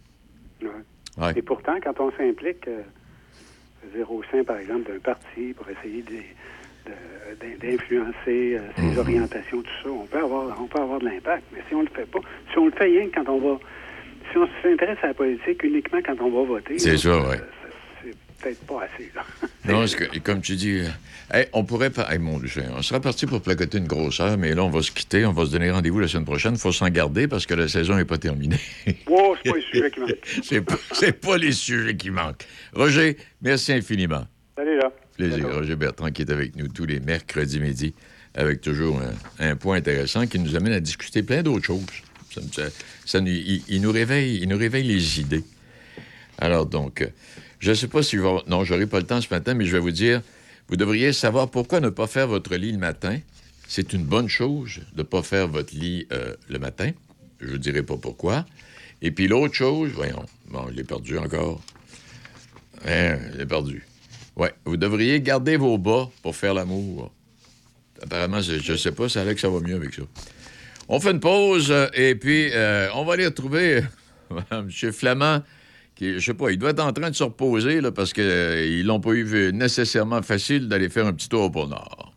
Ouais. 1.17 1.33
Et 1.35 1.41
pourtant, 1.41 1.75
quand 1.83 1.99
on 1.99 2.11
s'implique. 2.17 2.67
Euh, 2.67 2.81
au 4.09 4.21
sein, 4.31 4.43
par 4.43 4.57
exemple, 4.57 4.91
d'un 4.91 4.99
parti 4.99 5.53
pour 5.55 5.67
essayer 5.69 6.03
d'influencer 7.61 8.57
euh, 8.57 8.59
ses 8.75 8.81
mhm. 8.81 8.97
orientations, 8.97 9.61
tout 9.61 9.83
ça, 9.83 9.89
on 9.89 10.05
peut 10.05 10.19
avoir, 10.19 10.61
on 10.61 10.67
peut 10.67 10.79
avoir 10.79 10.99
de 10.99 11.05
l'impact. 11.05 11.43
Mais 11.53 11.59
si 11.67 11.75
on 11.75 11.81
le 11.81 11.87
fait 11.87 12.09
pas, 12.09 12.19
si 12.51 12.57
on 12.57 12.65
le 12.65 12.71
fait 12.71 12.85
rien 12.85 13.07
quand 13.13 13.27
on 13.29 13.39
va, 13.39 13.59
si 14.31 14.37
on 14.37 14.47
s'intéresse 14.61 14.97
à 15.03 15.07
la 15.07 15.13
politique 15.13 15.63
uniquement 15.63 15.99
quand 16.05 16.19
on 16.21 16.29
va 16.29 16.43
voter, 16.43 16.79
c'est 16.79 16.97
ça, 16.97 17.17
oui 17.17 17.37
peut-être 18.45 18.65
pas 18.65 18.83
assez. 18.83 19.11
non, 19.65 19.85
que, 19.85 20.19
comme 20.19 20.41
tu 20.41 20.55
dis, 20.55 20.83
euh, 21.33 21.43
on 21.53 21.63
pourrait 21.63 21.89
pas. 21.89 22.15
mon 22.17 22.39
Dieu, 22.39 22.49
on 22.75 22.81
sera 22.81 22.99
parti 22.99 23.25
pour 23.25 23.41
placoter 23.41 23.79
une 23.79 23.87
grosse 23.87 24.19
heure, 24.19 24.37
mais 24.37 24.53
là, 24.53 24.63
on 24.63 24.69
va 24.69 24.81
se 24.81 24.91
quitter. 24.91 25.25
On 25.25 25.31
va 25.31 25.45
se 25.45 25.51
donner 25.51 25.71
rendez-vous 25.71 25.99
la 25.99 26.07
semaine 26.07 26.25
prochaine. 26.25 26.53
Il 26.53 26.59
faut 26.59 26.71
s'en 26.71 26.89
garder 26.89 27.27
parce 27.27 27.45
que 27.45 27.53
la 27.53 27.67
saison 27.67 27.95
n'est 27.95 28.05
pas 28.05 28.17
terminée. 28.17 28.59
wow, 29.07 29.35
c'est 29.43 29.51
pas 29.51 29.57
les 29.57 29.61
sujets 29.61 29.91
qui 29.91 29.99
manquent. 29.99 30.25
c'est 30.43 30.61
pas, 30.61 31.27
pas 31.27 31.37
les 31.37 31.51
sujets 31.51 31.95
qui 31.95 32.09
manquent. 32.11 32.45
Roger, 32.73 33.17
merci 33.41 33.73
infiniment. 33.73 34.25
Salut, 34.55 34.77
là. 34.77 34.91
Plaisir. 35.17 35.49
Roger 35.49 35.75
Bertrand 35.75 36.11
qui 36.11 36.21
est 36.21 36.31
avec 36.31 36.55
nous 36.55 36.67
tous 36.67 36.85
les 36.85 36.99
mercredis 36.99 37.59
midi 37.59 37.93
avec 38.35 38.59
toujours 38.59 38.99
un, 39.39 39.55
point 39.55 39.77
intéressant 39.77 40.27
qui 40.27 40.39
nous 40.39 40.57
amène 40.57 40.73
à 40.73 40.81
discuter 40.81 41.23
plein 41.23 41.41
d'autres 41.41 41.65
choses. 41.65 41.85
Ça, 43.05 43.19
il, 43.19 43.81
nous 43.81 43.93
réveille, 43.93 44.39
il 44.41 44.49
nous 44.49 44.57
réveille 44.57 44.83
les 44.83 45.21
idées. 45.21 45.43
Alors 46.37 46.65
donc, 46.65 47.01
euh, 47.01 47.07
je 47.65 47.71
ne 47.71 47.75
sais 47.75 47.87
pas 47.87 48.03
si... 48.03 48.17
Va... 48.17 48.43
Non, 48.45 48.63
j'aurai 48.63 48.85
pas 48.85 48.99
le 48.99 49.07
temps 49.07 49.19
ce 49.21 49.33
matin, 49.33 49.55
mais 49.55 49.65
je 49.65 49.71
vais 49.71 49.79
vous 49.79 49.89
dire, 49.89 50.21
vous 50.67 50.75
devriez 50.75 51.11
savoir 51.13 51.49
pourquoi 51.49 51.79
ne 51.79 51.89
pas 51.89 52.05
faire 52.05 52.27
votre 52.27 52.55
lit 52.55 52.71
le 52.71 52.77
matin. 52.77 53.17
C'est 53.67 53.91
une 53.93 54.03
bonne 54.03 54.29
chose 54.29 54.81
de 54.93 54.99
ne 54.99 55.03
pas 55.03 55.23
faire 55.23 55.47
votre 55.47 55.73
lit 55.73 56.05
euh, 56.11 56.35
le 56.47 56.59
matin. 56.59 56.91
Je 57.39 57.53
ne 57.53 57.57
dirai 57.57 57.81
pas 57.81 57.97
pourquoi. 57.97 58.45
Et 59.01 59.09
puis 59.09 59.27
l'autre 59.27 59.55
chose, 59.55 59.89
voyons, 59.95 60.23
bon, 60.51 60.67
je 60.69 60.75
l'ai 60.75 60.83
perdu 60.83 61.17
encore. 61.17 61.59
Hein, 62.85 63.17
je 63.33 63.39
l'ai 63.39 63.47
perdu. 63.47 63.83
Ouais, 64.35 64.53
vous 64.65 64.77
devriez 64.77 65.19
garder 65.19 65.57
vos 65.57 65.79
bas 65.79 66.07
pour 66.21 66.35
faire 66.35 66.53
l'amour. 66.53 67.11
Apparemment, 68.03 68.41
je 68.41 68.71
ne 68.71 68.77
sais 68.77 68.91
pas, 68.91 69.09
ça 69.09 69.25
que 69.33 69.39
ça 69.39 69.49
va 69.49 69.59
mieux 69.59 69.75
avec 69.75 69.91
ça. 69.91 70.03
On 70.87 70.99
fait 70.99 71.09
une 71.09 71.19
pause 71.19 71.71
euh, 71.71 71.87
et 71.95 72.13
puis 72.13 72.51
euh, 72.53 72.89
on 72.93 73.05
va 73.05 73.13
aller 73.13 73.25
retrouver 73.25 73.81
M. 74.51 74.69
Flamand 74.69 75.41
je 75.99 76.19
sais 76.19 76.33
pas, 76.33 76.51
il 76.51 76.57
doit 76.57 76.71
être 76.71 76.83
en 76.83 76.93
train 76.93 77.09
de 77.09 77.15
se 77.15 77.23
reposer 77.23 77.81
là, 77.81 77.91
parce 77.91 78.13
qu'ils 78.13 78.23
euh, 78.25 78.83
n'ont 78.83 78.99
pas 78.99 79.11
eu 79.11 79.51
nécessairement 79.53 80.21
facile 80.21 80.67
d'aller 80.67 80.89
faire 80.89 81.07
un 81.07 81.13
petit 81.13 81.29
tour 81.29 81.43
au 81.43 81.49
pôle 81.49 81.69
Nord. 81.69 82.13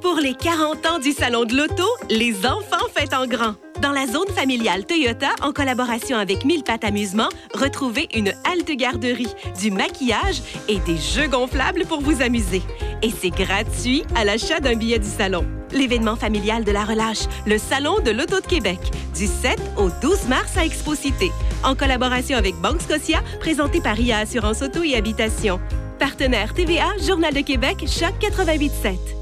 Pour 0.00 0.16
les 0.16 0.34
40 0.34 0.86
ans 0.86 0.98
du 0.98 1.12
Salon 1.12 1.44
de 1.44 1.56
l'Auto, 1.56 1.84
les 2.10 2.46
enfants 2.46 2.88
fêtent 2.94 3.14
en 3.14 3.26
grand. 3.26 3.54
Dans 3.80 3.92
la 3.92 4.06
zone 4.06 4.28
familiale 4.34 4.86
Toyota, 4.86 5.30
en 5.42 5.52
collaboration 5.52 6.16
avec 6.16 6.44
Mille 6.44 6.62
Pattes 6.62 6.84
Amusement, 6.84 7.28
retrouvez 7.54 8.08
une 8.14 8.32
halte 8.44 8.70
garderie, 8.70 9.32
du 9.60 9.70
maquillage 9.70 10.42
et 10.68 10.78
des 10.80 10.96
jeux 10.96 11.28
gonflables 11.28 11.84
pour 11.86 12.00
vous 12.00 12.22
amuser. 12.22 12.62
Et 13.02 13.10
c'est 13.10 13.30
gratuit 13.30 14.04
à 14.14 14.24
l'achat 14.24 14.60
d'un 14.60 14.76
billet 14.76 14.98
du 14.98 15.08
salon. 15.08 15.44
L'événement 15.72 16.16
familial 16.16 16.64
de 16.64 16.70
la 16.70 16.84
relâche, 16.84 17.26
le 17.46 17.58
Salon 17.58 17.98
de 18.04 18.10
l'Auto 18.10 18.40
de 18.40 18.46
Québec, 18.46 18.78
du 19.16 19.26
7 19.26 19.58
au 19.76 19.88
12 20.00 20.28
mars 20.28 20.56
à 20.56 20.64
Exposité, 20.64 21.32
en 21.64 21.74
collaboration 21.74 22.36
avec 22.36 22.54
Banque 22.56 22.82
Scotia, 22.82 23.22
présenté 23.40 23.80
par 23.80 23.98
IA 23.98 24.18
Assurance 24.18 24.62
Auto 24.62 24.82
et 24.84 24.94
Habitation. 24.94 25.60
Partenaire 25.98 26.52
TVA, 26.52 26.86
Journal 27.06 27.32
de 27.32 27.40
Québec, 27.40 27.84
Choc 27.86 28.14
887. 28.20 29.21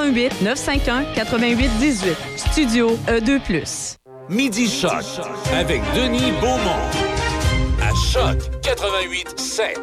88 0.01 0.41
951 0.41 1.13
88 1.13 1.69
18. 1.79 2.17
Studio 2.35 2.97
E2+. 3.07 3.97
Midi 4.29 4.67
Choc 4.67 5.03
avec 5.53 5.79
Denis 5.95 6.31
Beaumont. 6.41 6.81
À 7.79 7.93
Choc 8.11 8.39
88 8.63 9.39
7. 9.39 9.79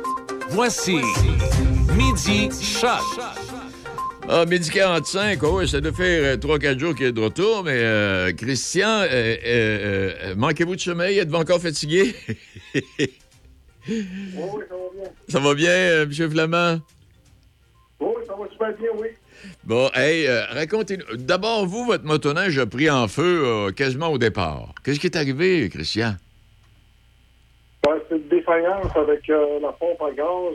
Voici 0.48 0.96
Midi 1.96 2.50
Choc. 2.60 3.00
Ah, 4.28 4.44
midi 4.44 4.68
45, 4.70 5.40
oh, 5.44 5.64
ça 5.64 5.80
doit 5.80 5.92
faire 5.92 6.36
3-4 6.36 6.66
euh, 6.66 6.78
jours 6.78 6.94
qu'il 6.94 7.06
est 7.06 7.12
de 7.12 7.20
retour, 7.20 7.62
mais 7.64 7.78
euh, 7.78 8.32
Christian, 8.32 9.04
euh, 9.10 9.36
euh, 9.46 10.34
manquez-vous 10.36 10.74
de 10.74 10.80
sommeil? 10.80 11.18
Êtes-vous 11.18 11.36
encore 11.36 11.60
fatigué? 11.60 12.14
oui, 12.74 12.82
ça 13.88 14.74
va 14.76 14.90
bien. 14.92 15.10
Ça 15.28 15.40
va 15.40 15.54
bien, 15.54 16.02
M. 16.02 16.30
Flamand? 16.30 16.80
Oui, 18.00 18.12
ça 18.26 18.34
va 18.34 18.48
super 18.50 18.76
bien, 18.76 18.90
oui. 18.98 19.08
Bon, 19.64 19.90
hey, 19.94 20.26
euh, 20.26 20.44
racontez-nous. 20.46 21.16
D'abord, 21.16 21.66
vous, 21.66 21.84
votre 21.84 22.04
motoneige 22.04 22.58
a 22.58 22.66
pris 22.66 22.90
en 22.90 23.08
feu 23.08 23.42
euh, 23.44 23.70
quasiment 23.70 24.08
au 24.08 24.18
départ. 24.18 24.74
Qu'est-ce 24.84 25.00
qui 25.00 25.06
est 25.06 25.16
arrivé, 25.16 25.68
Christian? 25.68 26.14
Ben, 27.84 27.96
c'est 28.08 28.16
une 28.16 28.28
défaillance 28.28 28.94
avec 28.96 29.28
euh, 29.30 29.60
la 29.60 29.72
pompe 29.72 30.02
à 30.02 30.10
gaz. 30.12 30.54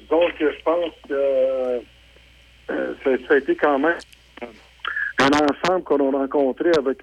disons 0.00 0.28
que 0.38 0.52
je 0.52 0.62
pense 0.64 0.92
que 1.08 1.80
ça, 3.28 3.34
a 3.34 3.36
été 3.36 3.54
quand 3.56 3.78
même 3.78 3.98
un 5.18 5.30
ensemble 5.30 5.82
qu'on 5.84 6.14
a 6.14 6.18
rencontré 6.18 6.70
avec 6.76 7.00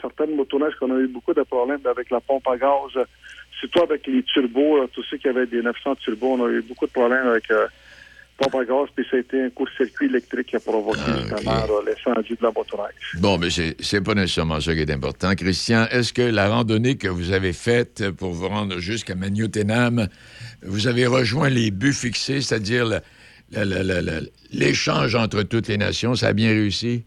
certaines 0.00 0.36
motoneiges 0.36 0.74
qu'on 0.78 0.94
a 0.94 1.00
eu 1.00 1.08
beaucoup 1.08 1.34
de 1.34 1.42
problèmes 1.42 1.80
avec 1.84 2.10
la 2.10 2.20
pompe 2.20 2.46
à 2.48 2.56
gaz, 2.56 3.06
surtout 3.58 3.82
avec 3.82 4.06
les 4.06 4.22
turbos, 4.22 4.86
tous 4.92 5.02
ceux 5.04 5.16
qui 5.16 5.28
avaient 5.28 5.46
des 5.46 5.62
900 5.62 5.96
turbos, 5.96 6.36
on 6.38 6.46
a 6.46 6.50
eu 6.50 6.62
beaucoup 6.62 6.86
de 6.86 6.92
problèmes 6.92 7.26
avec 7.26 7.44
pompe 8.36 8.54
à 8.56 8.64
gaz, 8.64 8.88
puis 8.94 9.06
ça 9.10 9.16
a 9.16 9.20
été 9.20 9.42
un 9.42 9.50
court-circuit 9.50 10.06
électrique 10.06 10.48
qui 10.48 10.56
a 10.56 10.60
provoqué 10.60 11.00
ah, 11.06 11.18
justement 11.18 11.80
l'incendie 11.86 12.34
de 12.34 12.42
la 12.42 12.50
motoneige. 12.50 13.16
Bon, 13.20 13.38
mais 13.38 13.48
c'est 13.50 14.00
pas 14.00 14.14
nécessairement 14.14 14.60
ça 14.60 14.74
qui 14.74 14.80
est 14.80 14.90
important. 14.90 15.34
Christian, 15.34 15.86
est-ce 15.90 16.12
que 16.12 16.22
la 16.22 16.48
randonnée 16.48 16.96
que 16.96 17.08
vous 17.08 17.32
avez 17.32 17.52
faite 17.52 18.10
pour 18.10 18.32
vous 18.32 18.48
rendre 18.48 18.78
jusqu'à 18.78 19.14
Magnotenam, 19.14 20.08
vous 20.62 20.86
avez 20.88 21.06
rejoint 21.06 21.48
les 21.48 21.70
buts 21.70 21.92
fixés, 21.92 22.40
c'est-à-dire 22.40 23.00
l'échange 24.52 25.14
entre 25.14 25.42
toutes 25.42 25.68
les 25.68 25.78
nations, 25.78 26.14
ça 26.14 26.28
a 26.28 26.32
bien 26.32 26.50
réussi? 26.50 27.04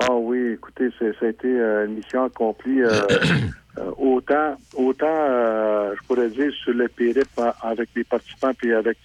Ah 0.00 0.14
oui, 0.14 0.52
écoutez, 0.54 0.88
ça 0.98 1.26
a 1.26 1.28
été 1.28 1.48
euh, 1.48 1.86
une 1.86 1.96
mission 1.96 2.24
accomplie. 2.24 2.80
Euh, 2.80 2.90
euh, 3.78 3.90
autant, 3.98 4.56
autant 4.74 5.06
je 5.06 6.06
pourrais 6.06 6.30
dire, 6.30 6.52
sur 6.62 6.72
le 6.72 6.88
périple 6.88 7.28
avec 7.60 7.90
les 7.94 8.04
participants 8.04 8.52
puis 8.56 8.72
avec 8.72 8.98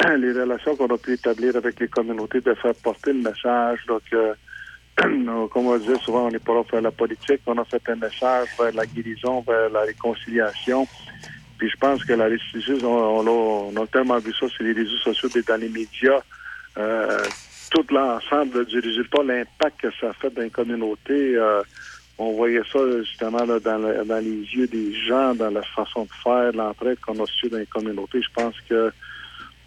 les 0.18 0.32
relations 0.32 0.76
qu'on 0.76 0.86
a 0.86 0.98
pu 0.98 1.14
établir 1.14 1.56
avec 1.56 1.80
les 1.80 1.88
communautés, 1.88 2.40
de 2.40 2.54
faire 2.54 2.74
porter 2.82 3.12
le 3.12 3.22
message. 3.22 3.80
Donc, 3.86 4.02
comme 5.52 5.66
on 5.66 5.78
disait 5.78 5.98
souvent, 6.04 6.26
on 6.26 6.30
n'est 6.30 6.38
pas 6.38 6.54
là 6.54 6.62
pour 6.62 6.70
faire 6.70 6.82
la 6.82 6.90
politique, 6.90 7.40
on 7.46 7.58
a 7.58 7.64
fait 7.64 7.82
un 7.88 7.96
message 7.96 8.48
vers 8.58 8.72
la 8.74 8.86
guérison, 8.86 9.42
vers 9.46 9.70
la 9.70 9.80
réconciliation. 9.80 10.86
Puis 11.58 11.68
je 11.68 11.76
pense 11.76 12.04
que 12.04 12.12
la 12.12 12.26
récidive, 12.26 12.84
on, 12.86 13.76
a 13.76 13.86
tellement 13.88 14.18
vu 14.18 14.32
ça 14.32 14.48
sur 14.48 14.64
les 14.64 14.72
réseaux 14.72 14.98
sociaux 14.98 15.28
et 15.34 15.42
dans 15.42 15.60
les 15.60 15.68
médias. 15.68 16.20
Euh, 16.76 17.18
tout 17.70 17.84
l'ensemble 17.90 18.64
du 18.66 18.78
résultat, 18.78 19.22
l'impact 19.24 19.80
que 19.80 19.88
ça 20.00 20.10
a 20.10 20.12
fait 20.14 20.30
dans 20.30 20.42
les 20.42 20.50
communautés. 20.50 21.36
Euh, 21.36 21.62
on 22.18 22.32
voyait 22.32 22.62
ça 22.72 22.78
justement 23.00 23.44
dans, 23.44 23.60
dans, 23.60 24.24
les 24.24 24.42
yeux 24.54 24.66
des 24.66 24.94
gens, 25.06 25.34
dans 25.34 25.50
la 25.50 25.62
façon 25.62 26.04
de 26.04 26.10
faire, 26.22 26.52
l'entraide 26.52 26.98
qu'on 27.00 27.22
a 27.22 27.26
su 27.26 27.48
dans 27.48 27.58
les 27.58 27.66
communautés. 27.66 28.20
Je 28.22 28.32
pense 28.34 28.54
que 28.68 28.92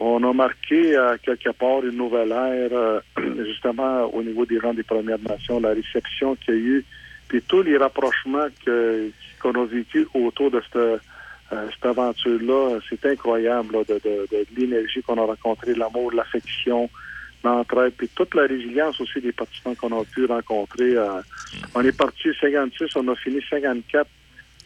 on 0.04 0.24
a 0.24 0.34
marqué 0.34 0.98
quelque 1.24 1.52
part 1.52 1.86
une 1.86 1.98
nouvelle 1.98 2.32
ère, 2.32 2.74
euh, 2.74 3.00
justement 3.46 4.06
au 4.06 4.24
niveau 4.24 4.46
des 4.48 4.58
rangs 4.58 4.74
des 4.74 4.84
Premières 4.84 5.20
Nations, 5.20 5.60
la 5.60 5.74
réception 5.74 6.36
qu'il 6.36 6.56
y 6.56 6.58
a 6.58 6.60
eu, 6.60 6.86
puis 7.28 7.42
tous 7.44 7.62
les 7.62 7.78
rapprochements 7.78 8.48
qu'on 8.66 9.52
a 9.52 9.66
vécu 9.66 10.08
autour 10.16 10.50
de 10.50 10.60
cette, 10.62 10.76
euh, 10.76 10.98
cette 11.72 11.86
aventure-là, 11.86 12.80
c'est 12.90 13.06
incroyable 13.06 13.86
de, 13.88 13.94
de, 13.94 14.28
de, 14.32 14.46
l'énergie 14.58 15.04
qu'on 15.04 15.22
a 15.22 15.26
rencontrée, 15.26 15.76
l'amour, 15.76 16.12
l'affection, 16.12 16.90
l'entraide, 17.44 17.94
puis 17.96 18.10
toute 18.16 18.34
la 18.34 18.48
résilience 18.48 19.00
aussi 19.02 19.22
des 19.22 19.32
participants 19.32 19.76
qu'on 19.76 20.02
a 20.02 20.04
pu 20.04 20.26
rencontrer. 20.26 20.98
Euh, 20.98 21.22
on 21.76 21.82
est 21.82 21.96
parti 21.96 22.30
56, 22.40 22.96
on 22.96 23.08
a 23.08 23.16
fini 23.18 23.40
54 23.48 24.08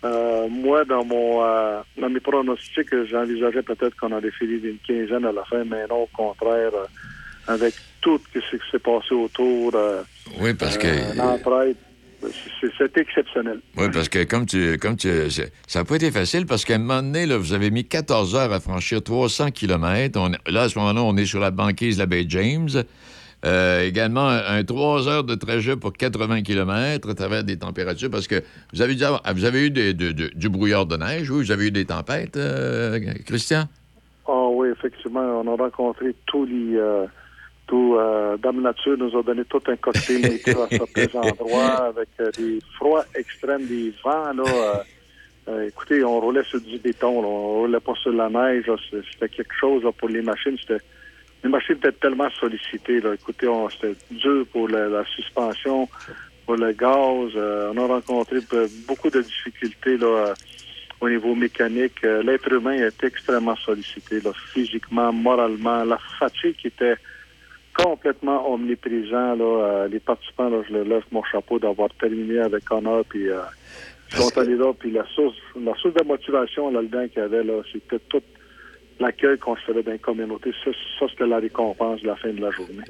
euh, 0.04 0.48
moi, 0.50 0.86
dans 0.86 1.06
mon 1.06 1.44
euh, 1.44 1.80
dans 1.98 2.10
mes 2.10 2.20
pronostics, 2.20 2.94
j'envisageais 3.10 3.64
peut-être 3.64 3.96
qu'on 3.96 4.12
allait 4.12 4.32
finir 4.32 4.60
d'une 4.62 4.78
quinzaine 4.86 5.26
à 5.26 5.32
la 5.32 5.44
fin, 5.46 5.64
mais 5.64 5.88
non, 5.90 6.04
au 6.04 6.10
contraire, 6.14 6.72
euh, 6.74 6.86
avec 7.48 7.74
tout 8.02 8.20
ce 8.34 8.40
qui 8.40 8.64
s'est 8.72 8.80
passé 8.80 9.14
autour. 9.14 9.74
oui, 10.40 10.54
parce 10.54 10.78
que. 10.78 10.88
c'est 12.78 12.98
exceptionnel. 12.98 13.60
Oui, 13.78 13.88
parce 13.92 14.10
que 14.10 14.24
comme 14.24 14.46
tu, 14.46 14.78
comme 14.78 14.96
tu, 14.96 15.10
ça 15.68 15.80
n'a 15.80 15.86
pas 15.86 15.96
été 15.96 16.12
facile 16.12 16.46
parce 16.46 16.66
qu'à 16.66 16.76
un 16.76 16.80
moment 16.80 17.02
donné, 17.02 17.26
là, 17.26 17.38
vous 17.38 17.54
avez 17.54 17.72
mis 17.72 17.86
14 17.86 18.36
heures 18.36 18.54
à 18.54 18.60
franchir 18.60 19.02
300 19.02 19.52
km. 19.52 20.30
là, 20.48 20.62
à 20.62 20.70
ce 20.70 20.78
moment-là, 20.80 21.02
on 21.02 21.16
est 21.18 21.26
sur 21.26 21.40
la 21.40 21.52
banquise 21.52 21.96
de 21.96 22.02
la 22.02 22.06
baie 22.06 22.26
James. 22.28 22.70
Euh, 23.46 23.84
également, 23.84 24.28
un, 24.28 24.64
trois 24.64 25.08
heures 25.08 25.24
de 25.24 25.36
trajet 25.36 25.76
pour 25.76 25.94
80 25.94 26.42
km 26.42 27.10
à 27.10 27.14
travers 27.14 27.44
des 27.44 27.58
températures, 27.58 28.10
parce 28.10 28.28
que 28.28 28.42
vous 28.74 28.82
avez, 28.82 28.94
déjà, 28.94 29.22
vous 29.34 29.46
avez 29.46 29.68
eu 29.68 29.70
du 29.70 30.50
brouillard 30.50 30.88
de 30.88 30.98
neige, 30.98 31.30
oui, 31.30 31.44
vous 31.44 31.52
avez 31.52 31.68
eu 31.68 31.72
des 31.72 31.86
tempêtes, 31.86 32.38
euh, 32.38 33.00
Christian? 33.26 33.66
Ah 34.28 34.48
oui, 34.50 34.70
effectivement, 34.70 35.44
on 35.44 35.54
a 35.54 35.56
rencontré 35.56 36.16
tous 36.26 36.46
les... 36.46 36.76
Euh, 36.76 37.06
tout, 37.68 37.98
Dame 38.44 38.62
Nature 38.62 38.96
nous 38.96 39.18
a 39.18 39.24
donné 39.24 39.44
tout 39.46 39.62
un 39.68 39.76
cocktail 39.76 40.26
à 40.26 40.68
certains 40.70 41.20
endroits, 41.20 41.88
avec 41.88 42.10
des 42.38 42.60
froids 42.76 43.06
extrêmes, 43.16 43.66
des 43.66 43.92
vents, 44.04 44.34
là... 44.34 44.84
écoutez, 45.66 46.04
on 46.04 46.20
roulait 46.20 46.44
sur 46.44 46.62
du 46.62 46.78
béton, 46.78 47.22
là, 47.24 47.28
on 47.28 47.62
roulait 47.62 47.80
pas 47.80 47.96
sur 47.96 48.12
la 48.12 48.30
neige. 48.30 48.72
C'était 48.92 49.30
quelque 49.30 49.54
chose 49.60 49.84
pour 49.98 50.10
les 50.10 50.22
machines. 50.22 50.58
C'était 50.62 50.84
les 51.46 51.52
machines 51.52 51.76
étaient 51.76 51.92
tellement 51.92 52.30
sollicitées. 52.32 53.00
Là. 53.02 53.14
Écoutez, 53.14 53.48
c'était 53.72 53.96
dur 54.10 54.48
pour 54.52 54.68
la, 54.68 55.06
suspension, 55.06 55.88
pour 56.46 56.56
le 56.56 56.72
gaz. 56.72 57.32
Euh, 57.36 57.72
on 57.72 57.78
a 57.78 57.86
rencontré 57.86 58.40
beaucoup 58.88 59.12
de 59.12 59.22
difficultés 59.22 59.98
là, 59.98 60.08
euh, 60.08 60.34
au 61.02 61.08
niveau 61.08 61.36
mécanique. 61.36 62.04
Euh, 62.04 62.24
l'être 62.24 62.52
humain 62.52 62.74
est 62.74 63.04
extrêmement 63.04 63.56
sollicité, 63.58 64.22
là, 64.22 64.32
physiquement, 64.54 65.14
moralement. 65.14 65.84
La 65.84 66.00
fatigue 66.20 66.58
était 66.64 66.96
complètement 67.76 68.52
omniprésent. 68.52 69.36
Là, 69.36 69.88
les 69.88 70.00
participants, 70.00 70.50
là, 70.50 70.64
je 70.68 70.74
leur 70.74 70.86
lève 70.86 71.04
mon 71.12 71.24
chapeau 71.26 71.60
d'avoir 71.60 71.90
terminé 72.00 72.40
avec 72.40 72.72
honneur. 72.72 73.06
Puis, 73.08 73.28
ils 73.28 74.18
sont 74.18 74.36
allés 74.36 74.56
là. 74.56 74.74
Puis 74.74 74.90
la 74.90 75.06
source, 75.14 75.36
la 75.64 75.76
source 75.76 75.94
de 75.94 76.04
motivation 76.06 76.72
là-dedans 76.72 77.08
qu'il 77.10 77.22
y 77.22 77.26
avait, 77.26 77.44
là, 77.44 77.62
c'était 77.72 78.00
tout 78.10 78.24
l'accueil 79.00 79.38
qu'on 79.38 79.56
se 79.56 79.62
faisait 79.62 79.84
dans 79.84 79.92
les 79.92 80.00
communautés. 80.00 80.52
Ça, 80.64 80.72
ça 81.00 81.06
c'était 81.10 81.28
la 81.28 81.40
récompense 81.40 82.02
de 82.02 82.08
la 82.08 82.16
fin 82.16 82.32
de 82.32 82.42
la 82.42 82.52
journée. 82.52 82.84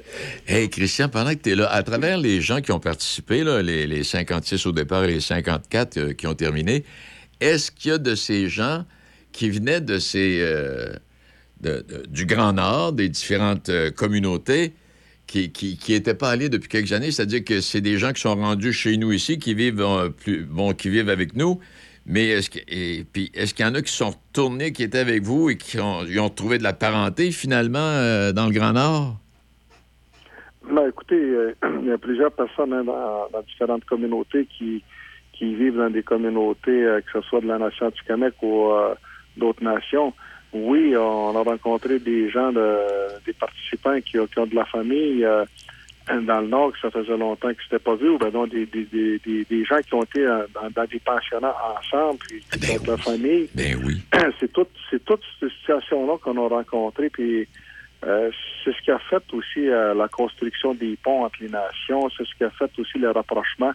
Hey, 0.46 0.68
Christian, 0.68 1.08
pendant 1.08 1.30
que 1.30 1.40
tu 1.42 1.50
es 1.50 1.54
là, 1.54 1.70
à 1.72 1.82
travers 1.82 2.18
les 2.18 2.40
gens 2.40 2.60
qui 2.60 2.72
ont 2.72 2.80
participé, 2.80 3.44
les, 3.62 3.86
les 3.86 4.04
56 4.04 4.66
au 4.66 4.72
départ 4.72 5.04
et 5.04 5.12
les 5.14 5.20
54 5.20 5.96
euh, 5.96 6.12
qui 6.12 6.26
ont 6.26 6.34
terminé, 6.34 6.84
est-ce 7.40 7.70
qu'il 7.70 7.90
y 7.90 7.94
a 7.94 7.98
de 7.98 8.14
ces 8.14 8.48
gens 8.48 8.84
qui 9.32 9.50
venaient 9.50 9.80
de 9.80 9.98
ces, 9.98 10.38
euh, 10.40 10.92
du 12.08 12.26
Grand 12.26 12.54
Nord, 12.54 12.92
des 12.92 13.08
différentes 13.08 13.68
euh, 13.68 13.90
communautés, 13.90 14.72
qui 15.26 15.78
n'étaient 15.88 16.14
pas 16.14 16.30
allés 16.30 16.48
depuis 16.48 16.68
quelques 16.68 16.92
années? 16.92 17.10
C'est-à-dire 17.10 17.44
que 17.44 17.60
c'est 17.60 17.80
des 17.80 17.98
gens 17.98 18.12
qui 18.12 18.20
sont 18.20 18.36
rendus 18.36 18.72
chez 18.72 18.96
nous 18.96 19.12
ici, 19.12 19.38
qui 19.38 19.54
vivent, 19.54 19.84
plus, 20.18 20.44
bon, 20.44 20.72
qui 20.72 20.88
vivent 20.88 21.10
avec 21.10 21.34
nous, 21.34 21.58
mais 22.06 22.28
est-ce 22.28 22.50
puis 23.12 23.30
est-ce 23.34 23.52
qu'il 23.52 23.66
y 23.66 23.68
en 23.68 23.74
a 23.74 23.82
qui 23.82 23.92
sont 23.92 24.10
retournés, 24.10 24.72
qui 24.72 24.84
étaient 24.84 24.98
avec 24.98 25.22
vous 25.22 25.50
et 25.50 25.56
qui 25.56 25.80
ont, 25.80 26.02
ont 26.02 26.28
trouvé 26.30 26.58
de 26.58 26.62
la 26.62 26.72
parenté 26.72 27.32
finalement 27.32 27.78
euh, 27.80 28.32
dans 28.32 28.46
le 28.46 28.52
Grand 28.52 28.72
Nord? 28.72 29.16
Ben, 30.70 30.88
écoutez, 30.88 31.16
euh, 31.16 31.54
il 31.82 31.88
y 31.88 31.92
a 31.92 31.98
plusieurs 31.98 32.30
personnes 32.30 32.72
hein, 32.72 32.84
dans, 32.84 33.42
différentes 33.42 33.84
communautés 33.84 34.46
qui, 34.46 34.84
qui 35.32 35.54
vivent 35.56 35.78
dans 35.78 35.90
des 35.90 36.04
communautés, 36.04 36.84
euh, 36.84 37.00
que 37.00 37.20
ce 37.20 37.28
soit 37.28 37.40
de 37.40 37.48
la 37.48 37.58
nation 37.58 37.88
du 37.90 38.02
Québec 38.02 38.34
ou 38.40 38.70
d'autres 39.36 39.64
nations. 39.64 40.12
Oui, 40.52 40.96
on 40.96 41.36
a 41.36 41.42
rencontré 41.42 41.98
des 41.98 42.30
gens, 42.30 42.52
de, 42.52 42.78
des 43.26 43.32
participants 43.32 44.00
qui 44.00 44.18
ont 44.18 44.46
de 44.46 44.54
la 44.54 44.64
famille 44.64 45.26
dans 46.08 46.40
le 46.40 46.46
Nord 46.46 46.72
que 46.72 46.78
ça 46.80 46.90
faisait 46.90 47.16
longtemps 47.16 47.52
que 47.52 47.62
c'était 47.62 47.82
pas 47.82 47.96
vu, 47.96 48.10
ou 48.10 48.18
ben 48.18 48.30
non, 48.30 48.46
des, 48.46 48.66
des, 48.66 48.84
des, 48.84 49.44
des, 49.44 49.64
gens 49.64 49.78
qui 49.80 49.94
ont 49.94 50.04
été 50.04 50.24
euh, 50.24 50.46
dans, 50.74 50.84
des 50.84 51.00
pensionnats 51.00 51.54
ensemble, 51.76 52.18
puis 52.20 52.40
qui 52.52 52.58
ben 52.60 52.82
de 52.82 52.90
la 52.90 52.96
famille. 52.96 53.48
Ben 53.54 53.76
oui. 53.84 54.00
C'est 54.40 54.52
toute 54.52 54.70
c'est 54.90 55.04
toute 55.04 55.22
cette 55.40 55.50
situation-là 55.50 56.16
qu'on 56.18 56.36
a 56.44 56.48
rencontrée, 56.48 57.10
puis 57.10 57.48
euh, 58.04 58.30
c'est 58.64 58.72
ce 58.72 58.82
qui 58.82 58.90
a 58.90 58.98
fait 58.98 59.22
aussi 59.32 59.68
euh, 59.68 59.94
la 59.94 60.06
construction 60.06 60.74
des 60.74 60.96
ponts 61.02 61.24
entre 61.24 61.38
les 61.40 61.48
nations, 61.48 62.08
c'est 62.16 62.24
ce 62.24 62.34
qui 62.36 62.44
a 62.44 62.50
fait 62.50 62.70
aussi 62.78 62.98
le 62.98 63.10
rapprochement 63.10 63.72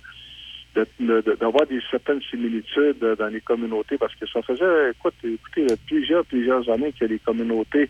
d'avoir 1.00 1.68
des 1.68 1.82
certaines 1.90 2.22
similitudes 2.22 3.00
dans 3.20 3.28
les 3.28 3.42
communautés, 3.42 3.98
parce 3.98 4.16
que 4.16 4.26
ça 4.26 4.42
faisait, 4.42 4.92
écoute, 4.92 5.16
écoutez, 5.22 5.68
plusieurs, 5.86 6.24
plusieurs 6.24 6.70
années 6.70 6.94
que 6.98 7.04
les 7.04 7.20
communautés 7.20 7.90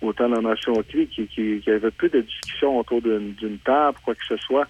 autant 0.00 0.28
la 0.28 0.40
nation 0.40 0.72
qui, 0.82 1.06
qui, 1.08 1.26
qui 1.26 1.70
avait 1.70 1.90
peu 1.90 2.08
de 2.08 2.20
discussions 2.20 2.78
autour 2.78 3.02
d'une 3.02 3.58
table, 3.64 3.98
quoi 4.04 4.14
que 4.14 4.24
ce 4.28 4.36
soit. 4.36 4.66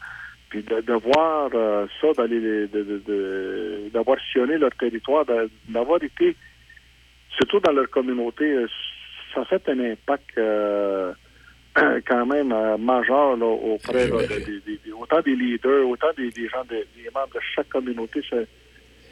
Puis 0.49 0.63
de, 0.63 0.93
voir 0.95 1.51
euh, 1.53 1.87
ça, 2.01 2.13
d'aller 2.15 2.67
d'avoir 3.93 4.17
sillonné 4.33 4.57
leur 4.57 4.71
territoire, 4.71 5.27
d'avoir 5.69 6.03
été, 6.03 6.35
surtout 7.37 7.61
dans 7.61 7.73
leur 7.73 7.91
communauté, 7.91 8.45
euh, 8.45 8.67
ça 9.35 9.45
fait 9.45 9.69
un 9.69 9.79
impact 9.79 10.39
euh, 10.39 11.13
quand 12.07 12.25
même 12.25 12.49
majeur 12.79 13.37
là, 13.37 13.45
auprès 13.45 14.09
de, 14.09 14.93
autant 14.95 15.21
des 15.21 15.37
leaders, 15.37 15.87
autant 15.87 16.13
des, 16.17 16.31
gens, 16.49 16.65
des, 16.65 17.11
membres 17.15 17.35
de 17.35 17.41
chaque 17.55 17.69
communauté. 17.69 18.23
Ça, 18.31 18.37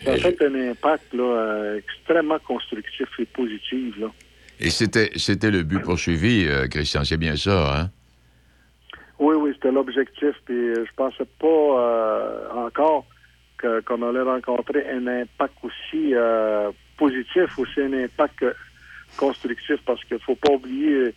ça 0.05 0.17
fait 0.17 0.43
un 0.43 0.71
impact 0.71 1.13
là, 1.13 1.75
extrêmement 1.77 2.39
constructif 2.39 3.09
et 3.19 3.27
positif. 3.27 3.95
Là. 3.99 4.11
Et 4.59 4.71
c'était, 4.71 5.11
c'était 5.17 5.51
le 5.51 5.63
but 5.63 5.83
poursuivi, 5.83 6.47
euh, 6.49 6.67
Christian, 6.67 7.05
c'est 7.05 7.19
bien 7.19 7.37
ça, 7.37 7.81
hein? 7.81 7.91
Oui, 9.19 9.35
oui, 9.39 9.53
c'était 9.55 9.73
l'objectif. 9.73 10.35
Puis 10.45 10.55
euh, 10.55 10.85
je 10.87 10.91
pensais 10.97 11.27
pas 11.39 11.47
euh, 11.47 12.49
encore 12.55 13.05
qu'on 13.61 14.03
allait 14.03 14.23
rencontrer 14.23 14.87
un 14.91 15.07
impact 15.07 15.55
aussi 15.63 16.13
positif, 16.99 17.59
aussi 17.59 17.81
un 17.81 17.93
impact 18.05 18.45
constructif, 19.17 19.77
parce 19.87 20.05
qu'il 20.05 20.19
faut 20.19 20.35
pas 20.35 20.53
oublier, 20.53 21.15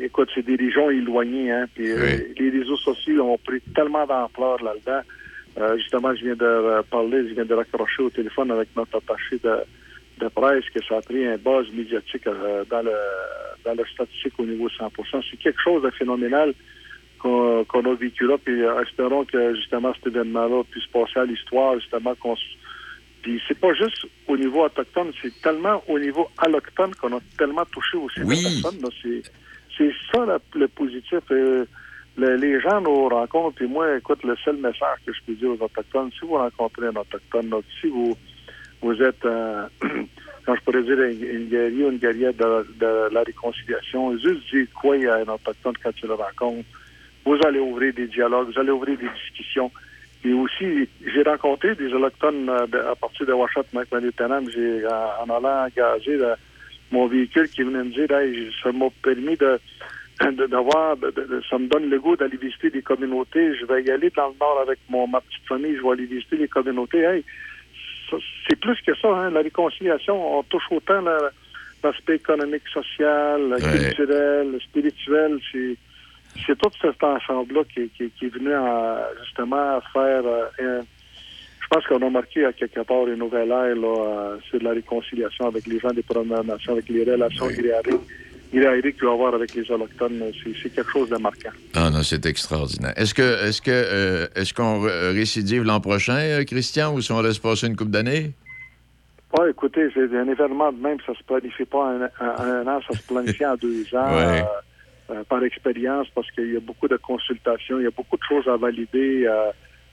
écoute, 0.00 0.30
c'est 0.32 0.46
des 0.46 0.54
régions 0.54 0.90
éloignées, 0.90 1.50
hein, 1.50 1.66
puis 1.74 1.86
les 1.86 2.50
réseaux 2.50 2.76
sociaux 2.76 3.32
ont 3.32 3.36
pris 3.38 3.60
tellement 3.74 4.06
d'ampleur 4.06 4.62
là-dedans. 4.62 5.76
justement, 5.76 6.14
je 6.14 6.24
viens 6.24 6.36
de 6.36 6.82
parler, 6.82 7.28
je 7.28 7.34
viens 7.34 7.44
de 7.44 7.54
raccrocher 7.54 8.04
au 8.04 8.10
téléphone 8.10 8.52
avec 8.52 8.68
notre 8.76 8.98
attaché 8.98 9.40
de 9.42 9.56
de 10.18 10.28
presse 10.28 10.64
que 10.74 10.82
ça 10.84 10.98
a 10.98 11.00
pris 11.00 11.26
un 11.26 11.36
buzz 11.36 11.72
médiatique 11.72 12.26
euh, 12.26 12.64
dans 12.70 12.82
le 12.82 12.92
dans 13.64 13.74
la 13.74 13.84
statistique 13.86 14.34
au 14.38 14.46
niveau 14.46 14.68
100 14.68 14.90
C'est 15.30 15.36
quelque 15.38 15.60
chose 15.60 15.82
de 15.82 15.90
phénoménal 15.90 16.54
qu'on 17.18 17.64
a 17.64 17.94
vécu 17.94 18.26
là, 18.26 18.36
puis 18.38 18.62
euh, 18.62 18.80
espérons 18.82 19.24
que 19.24 19.54
justement 19.56 19.92
cet 19.94 20.06
événement-là 20.08 20.62
puisse 20.70 20.86
passer 20.86 21.18
à 21.18 21.24
l'histoire, 21.24 21.74
justement 21.80 22.14
qu'on 22.14 22.36
puis 23.22 23.42
c'est 23.48 23.58
pas 23.58 23.74
juste 23.74 24.06
au 24.28 24.36
niveau 24.36 24.64
autochtone, 24.64 25.10
c'est 25.20 25.40
tellement 25.42 25.82
au 25.88 25.98
niveau 25.98 26.28
allochtone 26.38 26.94
qu'on 26.94 27.16
a 27.16 27.20
tellement 27.36 27.64
touché 27.72 27.96
aussi 27.96 28.20
oui. 28.22 28.36
les 28.36 28.62
personnes. 28.62 28.88
C'est 29.76 29.92
ça 30.12 30.38
le 30.54 30.68
positif. 30.68 31.20
Euh, 31.30 31.64
les 32.16 32.60
gens 32.60 32.80
nous 32.80 33.08
rencontrent, 33.08 33.62
et 33.62 33.66
moi, 33.66 33.96
écoute, 33.96 34.22
le 34.24 34.36
seul 34.44 34.56
message 34.56 34.98
que 35.06 35.12
je 35.12 35.20
peux 35.26 35.34
dire 35.34 35.50
aux 35.50 35.64
Autochtones, 35.64 36.10
si 36.12 36.26
vous 36.26 36.34
rencontrez 36.34 36.86
un 36.86 36.96
Autochtone, 36.96 37.52
si 37.80 37.88
vous 37.88 38.16
vous 38.80 39.02
êtes, 39.02 39.24
euh, 39.24 39.66
quand 40.46 40.54
je 40.54 40.60
pourrais 40.62 40.82
dire, 40.82 41.00
une, 41.00 41.48
guerrière 41.48 41.88
une 41.90 41.98
guerrière 41.98 42.32
de, 42.34 43.12
la 43.12 43.22
réconciliation. 43.22 44.16
Juste 44.18 44.48
dire 44.52 44.66
quoi 44.74 44.96
à 44.96 45.16
un 45.16 45.28
autochtone 45.28 45.74
quand 45.82 45.94
tu 45.94 46.06
le 46.06 46.14
rencontres. 46.14 46.68
Vous 47.24 47.36
allez 47.44 47.60
ouvrir 47.60 47.92
des 47.94 48.06
dialogues, 48.06 48.52
vous 48.52 48.60
allez 48.60 48.70
ouvrir 48.70 48.96
des 48.98 49.08
discussions. 49.08 49.70
Et 50.24 50.32
aussi, 50.32 50.88
j'ai 51.06 51.22
rencontré 51.22 51.74
des 51.74 51.92
autochtones 51.92 52.48
euh, 52.48 52.90
à 52.90 52.94
partir 52.96 53.26
de 53.26 53.32
Washington 53.32 53.84
avec 53.92 54.50
J'ai, 54.52 54.86
en 54.86 55.30
allant 55.30 55.66
engager 55.66 56.18
mon 56.90 57.06
véhicule 57.06 57.48
qui 57.48 57.62
venait 57.62 57.84
me 57.84 57.90
dire, 57.90 58.10
hey, 58.10 58.50
ça 58.62 58.72
m'a 58.72 58.88
permis 59.02 59.36
de 59.36 59.58
d'avoir, 60.48 60.96
ça 61.48 61.58
me 61.58 61.68
donne 61.68 61.88
le 61.90 62.00
goût 62.00 62.16
d'aller 62.16 62.36
visiter 62.36 62.70
des 62.70 62.82
communautés. 62.82 63.54
Je 63.54 63.64
vais 63.66 63.82
y 63.82 63.90
aller 63.90 64.10
dans 64.10 64.28
le 64.28 64.34
nord 64.40 64.58
avec 64.62 64.78
mon, 64.88 65.06
ma 65.06 65.20
petite 65.20 65.46
famille, 65.46 65.76
je 65.76 65.82
vais 65.82 65.90
aller 65.90 66.06
visiter 66.06 66.36
les 66.36 66.48
communautés. 66.48 66.98
Hey, 66.98 67.24
c'est 68.48 68.60
plus 68.60 68.80
que 68.86 68.94
ça. 68.96 69.08
Hein. 69.08 69.30
La 69.30 69.40
réconciliation, 69.40 70.38
on 70.38 70.42
touche 70.44 70.64
autant 70.70 71.02
l'aspect 71.82 72.16
économique, 72.16 72.62
social, 72.72 73.56
culturel, 73.58 74.58
spirituel. 74.62 75.38
C'est 76.46 76.58
tout 76.58 76.70
cet 76.80 77.02
ensemble-là 77.02 77.62
qui, 77.72 77.90
est 78.00 78.28
venu 78.28 78.52
justement 79.24 79.80
faire... 79.92 80.22
Euh, 80.58 80.82
je 81.60 81.76
pense 81.76 81.86
qu'on 81.86 82.06
a 82.06 82.08
marqué 82.08 82.46
à 82.46 82.52
quelque 82.54 82.80
part 82.80 83.06
une 83.08 83.16
nouvelle 83.16 83.50
ère 83.50 83.76
là, 83.76 84.38
sur 84.48 84.62
la 84.62 84.70
réconciliation 84.70 85.48
avec 85.48 85.66
les 85.66 85.78
gens 85.78 85.90
des 85.90 86.02
Premières 86.02 86.42
Nations, 86.42 86.72
avec 86.72 86.88
les 86.88 87.04
relations 87.04 87.44
oui 87.44 87.56
il 88.52 88.92
qu'il 88.94 89.04
va 89.04 89.12
avoir 89.12 89.34
avec 89.34 89.54
les 89.54 89.70
Autochtones, 89.70 90.22
c'est 90.62 90.70
quelque 90.70 90.90
chose 90.90 91.10
de 91.10 91.16
marquant. 91.16 91.50
Ah 91.74 91.90
non, 91.90 92.02
c'est 92.02 92.24
extraordinaire. 92.24 92.94
Est-ce 92.96 93.12
que 93.12 93.46
est-ce 93.46 93.60
que 93.60 93.70
euh, 93.70 94.26
est-ce 94.34 94.54
qu'on 94.54 94.80
récidive 94.80 95.64
l'an 95.64 95.80
prochain, 95.80 96.18
euh, 96.18 96.44
Christian, 96.44 96.94
ou 96.94 97.00
si 97.00 97.12
on 97.12 97.20
laisse 97.20 97.38
passer 97.38 97.66
une 97.66 97.76
coupe 97.76 97.90
d'années? 97.90 98.32
Oui, 99.38 99.50
écoutez, 99.50 99.88
c'est 99.92 100.16
un 100.16 100.28
événement 100.28 100.72
de 100.72 100.80
même, 100.80 100.96
ça 101.06 101.12
se 101.14 101.22
planifie 101.24 101.66
pas 101.66 101.78
en 101.78 102.00
un, 102.20 102.66
an, 102.66 102.80
ça 102.90 102.98
se 102.98 103.06
planifie 103.06 103.44
en 103.44 103.56
deux 103.56 103.84
ans. 103.94 104.08
Euh, 105.10 105.24
par 105.26 105.42
expérience, 105.42 106.06
parce 106.14 106.30
qu'il 106.32 106.52
y 106.52 106.56
a 106.56 106.60
beaucoup 106.60 106.86
de 106.86 106.98
consultations, 106.98 107.78
il 107.78 107.84
y 107.84 107.86
a 107.86 107.90
beaucoup 107.90 108.16
de 108.18 108.22
choses 108.28 108.46
à 108.46 108.56
valider. 108.58 109.26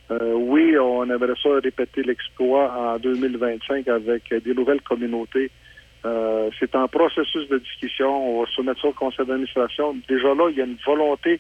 oui, 0.09 0.77
on 0.77 1.03
aimerait 1.05 1.39
ça 1.41 1.49
répéter 1.61 2.03
l'exploit 2.03 2.95
en 2.95 2.99
2025 2.99 3.87
avec 3.87 4.33
des 4.43 4.53
nouvelles 4.53 4.81
communautés 4.81 5.51
euh, 6.05 6.49
c'est 6.59 6.75
un 6.75 6.87
processus 6.87 7.47
de 7.49 7.57
discussion. 7.57 8.37
On 8.37 8.41
va 8.41 8.49
soumettre 8.51 8.81
ça 8.81 8.87
au 8.89 8.93
conseil 8.93 9.25
d'administration. 9.25 9.95
Déjà 10.07 10.33
là, 10.35 10.49
il 10.49 10.57
y 10.57 10.61
a 10.61 10.65
une 10.65 10.77
volonté 10.85 11.39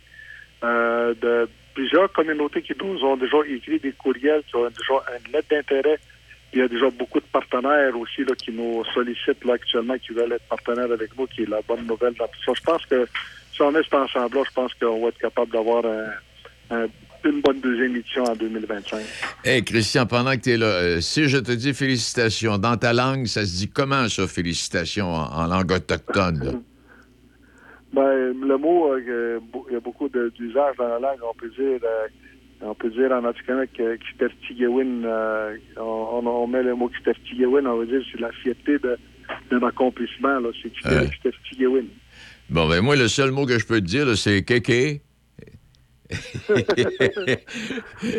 euh, 0.63 1.13
de 1.21 1.47
plusieurs 1.73 2.11
communautés 2.11 2.61
qui 2.61 2.73
nous 2.81 3.03
ont 3.03 3.15
déjà 3.15 3.37
écrit 3.47 3.79
des 3.79 3.91
courriels, 3.91 4.41
qui 4.47 4.55
ont 4.55 4.67
déjà 4.67 4.93
une 5.19 5.31
lettre 5.33 5.49
d'intérêt. 5.49 5.99
Il 6.53 6.59
y 6.59 6.61
a 6.61 6.67
déjà 6.67 6.89
beaucoup 6.89 7.19
de 7.19 7.25
partenaires 7.25 7.97
aussi 7.99 8.23
là, 8.23 8.33
qui 8.35 8.51
nous 8.51 8.83
sollicitent 8.93 9.43
là, 9.43 9.53
actuellement, 9.53 9.97
qui 9.97 10.13
veulent 10.13 10.31
être 10.31 10.47
partenaires 10.47 10.91
avec 10.91 11.15
nous, 11.17 11.27
qui 11.27 11.43
est 11.43 11.49
la 11.49 11.61
bonne 11.67 11.85
nouvelle. 11.85 12.13
Je 12.15 12.61
pense 12.63 12.85
que 12.85 13.05
si 13.53 13.61
on 13.61 13.75
est 13.75 13.93
ensemble-là, 13.93 14.43
je 14.47 14.53
pense 14.53 14.73
qu'on 14.75 15.01
va 15.01 15.09
être 15.09 15.17
capable 15.17 15.51
d'avoir 15.51 15.83
un 16.71 16.87
une 17.25 17.41
bonne 17.41 17.59
deuxième 17.59 17.95
édition 17.95 18.23
en 18.23 18.35
2025. 18.35 19.01
Hey, 19.43 19.63
Christian, 19.63 20.05
pendant 20.05 20.31
que 20.31 20.41
tu 20.41 20.51
es 20.51 20.57
là, 20.57 20.65
euh, 20.65 21.01
si 21.01 21.27
je 21.27 21.37
te 21.37 21.51
dis 21.51 21.73
félicitations, 21.73 22.57
dans 22.57 22.77
ta 22.77 22.93
langue, 22.93 23.25
ça 23.25 23.45
se 23.45 23.57
dit 23.57 23.69
comment 23.69 24.07
ça, 24.07 24.27
félicitations, 24.27 25.11
en, 25.11 25.47
langue 25.47 25.71
autochtone? 25.71 26.63
ben, 27.93 28.33
le 28.41 28.57
mot, 28.57 28.93
euh, 28.93 29.39
il 29.69 29.73
y 29.73 29.75
a 29.75 29.79
beaucoup 29.79 30.09
d'usage 30.09 30.75
dans 30.77 30.87
la 30.87 30.99
langue. 30.99 31.19
On 31.29 31.33
peut 31.33 31.49
dire, 31.49 31.79
euh, 31.83 32.07
on 32.61 32.75
peut 32.75 32.89
dire 32.89 33.11
en 33.11 33.25
Atikamek, 33.25 33.79
euh, 33.79 33.97
on, 35.77 36.27
on, 36.27 36.47
met 36.47 36.63
le 36.63 36.75
mot 36.75 36.89
Kitertigewin, 36.89 37.65
on 37.65 37.77
va 37.79 37.85
dire 37.85 38.01
c'est 38.11 38.19
la 38.19 38.31
fierté 38.31 38.77
d'un 38.79 39.63
accomplissement, 39.63 40.39
c'est 40.61 40.71
Kitertigewin. 40.71 41.85
Bon, 42.49 42.69
ben 42.69 42.81
moi, 42.81 42.95
le 42.95 43.07
seul 43.07 43.31
mot 43.31 43.45
que 43.45 43.57
je 43.57 43.65
peux 43.65 43.81
te 43.81 43.85
dire, 43.85 44.15
c'est 44.15 44.43
kéké 44.43 45.01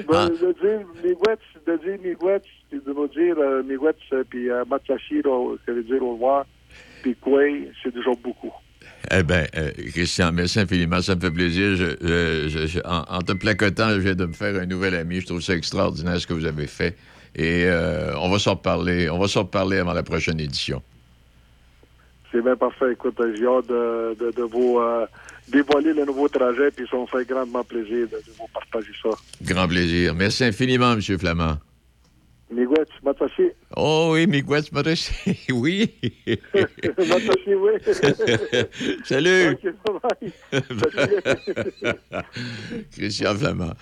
ben, 0.08 0.28
de 0.28 0.52
dire 0.60 0.86
miigwetz, 1.04 1.40
de 1.66 1.76
dire 1.76 1.98
miigwetz, 2.02 2.44
puis 2.70 2.80
de 2.84 2.92
nous 2.92 3.08
dire 3.08 3.36
euh, 3.38 3.62
miigwetz, 3.62 3.96
puis 4.30 4.50
euh, 4.50 4.64
matsashi, 4.68 5.22
ça 5.22 5.72
veut 5.72 5.82
dire 5.82 6.02
au 6.02 6.14
revoir. 6.14 6.46
puis 7.02 7.14
quoi, 7.16 7.42
c'est 7.82 7.94
déjà 7.94 8.10
beaucoup. 8.22 8.52
Eh 9.12 9.22
bien, 9.22 9.44
euh, 9.56 9.70
Christian, 9.92 10.32
merci 10.32 10.58
infiniment. 10.60 11.00
Ça 11.00 11.14
me 11.14 11.20
fait 11.20 11.30
plaisir. 11.30 11.96
en, 12.84 13.18
te 13.20 13.32
placotant, 13.32 13.90
je 13.90 13.98
viens 13.98 14.14
de 14.14 14.26
me 14.26 14.32
faire 14.32 14.60
un 14.60 14.66
nouvel 14.66 14.94
ami. 14.94 15.20
Je 15.20 15.26
trouve 15.26 15.40
ça 15.40 15.54
extraordinaire 15.54 16.20
ce 16.20 16.26
que 16.26 16.32
vous 16.32 16.46
avez 16.46 16.66
fait. 16.66 16.96
Et 17.36 17.64
euh, 17.66 18.14
on 18.18 18.30
va 18.30 18.38
s'en 18.38 18.52
reparler. 18.52 19.10
On 19.10 19.18
va 19.18 19.28
s'en 19.28 19.40
reparler 19.40 19.78
avant 19.78 19.92
la 19.92 20.02
prochaine 20.02 20.40
édition. 20.40 20.82
C'est 22.32 22.42
bien 22.42 22.56
parfait. 22.56 22.92
Écoute, 22.92 23.14
j'ai 23.36 23.46
hâte 23.46 23.68
de, 23.68 24.42
vous 24.42 24.78
euh, 24.78 25.06
dévoiler 25.48 25.92
le 25.92 26.04
nouveau 26.04 26.28
trajet, 26.28 26.70
puis 26.70 26.86
ça 26.90 26.96
me 26.96 27.06
fait 27.06 27.26
grandement 27.26 27.64
plaisir 27.64 28.08
de, 28.08 28.20
vous 28.38 28.48
partager 28.52 28.92
ça. 29.02 29.10
Grand 29.42 29.68
plaisir. 29.68 30.14
Merci 30.14 30.44
infiniment, 30.44 30.92
M. 30.92 31.00
Flamand. 31.00 31.58
Miguel 32.48 32.86
Matashi. 33.02 33.50
Oh 33.76 34.10
oui, 34.12 34.26
Miguel 34.28 34.62
Matashi, 34.70 35.34
oui. 35.52 35.90
Matashi, 36.96 37.54
oui. 37.54 37.72
Salut. 39.04 39.56
Christian 42.92 43.34
Flamand. 43.34 43.72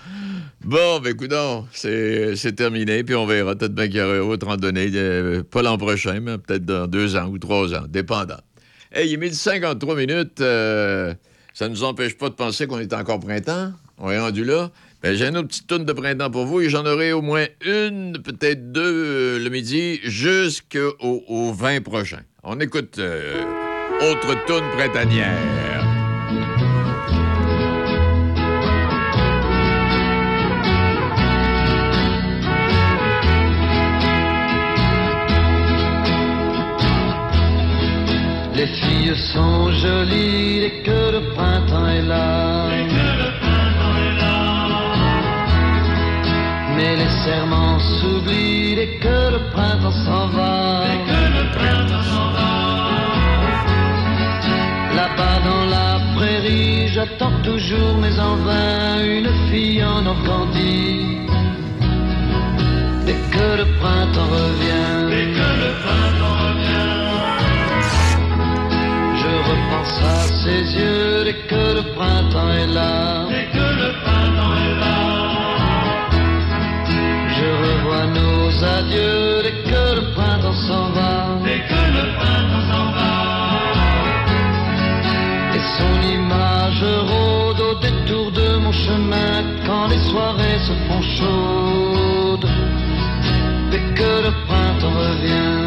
Bon, 0.61 0.99
ben 0.99 1.11
écoute, 1.11 1.33
c'est 1.73 2.55
terminé, 2.55 3.03
puis 3.03 3.13
on 3.13 3.27
verra. 3.27 3.55
Peut-être 3.55 3.75
bien 3.75 3.87
qu'il 3.87 3.97
y 3.97 4.01
aura 4.01 4.19
autre 4.21 4.47
randonnée, 4.47 4.89
euh, 4.95 5.43
pas 5.43 5.61
l'an 5.61 5.77
prochain, 5.77 6.19
mais 6.19 6.39
peut-être 6.39 6.65
dans 6.65 6.87
deux 6.87 7.15
ans 7.15 7.27
ou 7.27 7.37
trois 7.37 7.71
ans, 7.75 7.85
dépendant. 7.87 8.39
Hey, 8.91 9.09
il 9.09 9.13
est 9.13 9.17
midi 9.17 9.35
53 9.35 9.95
minutes. 9.95 10.41
Euh, 10.41 11.13
ça 11.55 11.69
ne 11.69 11.73
nous 11.73 11.83
empêche 11.83 12.17
pas 12.17 12.27
de 12.27 12.33
penser 12.33 12.67
qu'on 12.67 12.79
est 12.79 12.93
encore 12.93 13.21
printemps. 13.21 13.71
On 13.97 14.11
est 14.11 14.19
rendu 14.19 14.43
là. 14.43 14.71
Ben, 15.01 15.15
j'ai 15.15 15.25
une 15.25 15.37
autre 15.37 15.47
petite 15.47 15.67
tourne 15.67 15.85
de 15.85 15.93
printemps 15.93 16.29
pour 16.29 16.45
vous 16.45 16.59
et 16.59 16.69
j'en 16.69 16.85
aurai 16.85 17.13
au 17.13 17.21
moins 17.21 17.45
une, 17.65 18.21
peut-être 18.21 18.73
deux 18.73 18.81
euh, 18.81 19.39
le 19.39 19.49
midi, 19.49 20.01
jusqu'au 20.03 20.95
au 20.99 21.53
20 21.53 21.81
prochain. 21.81 22.19
On 22.43 22.59
écoute 22.59 22.99
euh, 22.99 23.41
autre 24.01 24.45
tourne 24.45 24.69
printanière. 24.71 25.64
Filles 39.05 39.15
sont 39.33 39.71
jolies 39.71 40.63
et 40.63 40.81
que 40.83 41.11
le 41.15 41.21
printemps 41.33 41.87
est 41.87 42.01
là. 42.01 42.67
Mais 46.75 46.95
les 46.95 47.09
serments 47.23 47.79
s'oublient 47.79 48.79
et 48.79 48.97
que 49.03 49.17
le 49.35 49.39
printemps 49.53 49.97
s'en 50.05 50.27
va. 50.27 50.83
Et 50.93 50.99
que 51.09 51.21
le 51.37 51.43
printemps 51.55 52.03
s'en 52.11 52.29
va. 52.35 52.51
Là-bas 54.95 55.37
dans 55.49 55.65
la 55.77 55.91
prairie, 56.15 56.87
j'attends 56.93 57.37
toujours, 57.43 57.97
mais 58.01 58.19
en 58.19 58.35
vain, 58.47 59.03
une 59.03 59.31
fille 59.49 59.83
en 59.83 60.05
Orcandie. 60.05 61.17
Dès 63.05 63.19
que 63.33 63.47
le 63.61 63.65
printemps 63.79 64.29
revient. 64.39 64.93
Dès 65.09 65.27
que 65.37 65.47
le 65.63 65.71
printemps 65.83 66.37
revient. 66.45 67.04
Je 69.87 70.05
à 70.05 70.21
ses 70.43 70.63
yeux 70.77 71.23
dès 71.25 71.37
que 71.49 71.63
le 71.77 71.83
printemps 71.95 72.51
est 72.61 72.67
là. 72.67 73.25
Dès 73.29 73.45
que 73.55 73.65
le 73.81 73.89
printemps 74.03 74.55
est 74.67 74.79
là 74.79 75.15
revois 77.63 78.05
nos 78.07 78.63
adieux 78.63 79.41
dès 79.43 79.57
que 79.69 79.95
le 79.97 80.03
printemps 80.13 80.59
s'en 80.67 80.89
va. 80.89 81.39
Dès 81.43 81.61
que 81.71 81.81
le 81.97 82.05
printemps 82.17 82.65
s'en 82.71 82.87
va. 82.97 83.13
Et 85.55 85.63
son 85.77 85.95
image 86.17 86.85
rôde 87.11 87.61
au 87.69 87.75
détour 87.79 88.31
de 88.31 88.57
mon 88.57 88.71
chemin 88.71 89.33
quand 89.65 89.87
les 89.87 89.99
soirées 90.09 90.59
se 90.67 90.73
font 90.87 91.03
chaudes. 91.17 92.49
Dès 93.71 93.85
que 93.99 94.11
le 94.25 94.31
printemps 94.47 94.95
revient. 95.03 95.64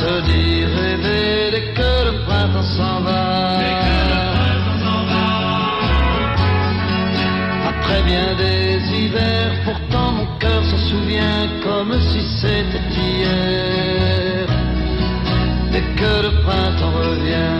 Se 0.00 0.14
dit 0.22 0.64
rêver 0.64 1.50
dès 1.52 1.66
que 1.78 1.90
le 2.08 2.12
printemps 2.26 2.68
s'en 2.76 3.00
va. 3.06 3.58
Dès 3.62 3.74
que 3.86 3.96
le 4.12 4.18
printemps 4.34 4.80
s'en 4.84 5.02
va. 5.10 5.28
Après 7.72 8.02
bien 8.10 8.28
des 8.44 8.70
hivers, 8.96 9.52
pourtant 9.66 10.12
mon 10.18 10.28
cœur 10.38 10.62
se 10.72 10.78
souvient 10.90 11.42
comme 11.62 11.94
si 12.10 12.20
c'était 12.40 12.86
hier. 12.98 14.46
Dès 15.72 15.84
que 15.98 16.12
le 16.26 16.32
printemps 16.44 16.94
revient. 17.02 17.59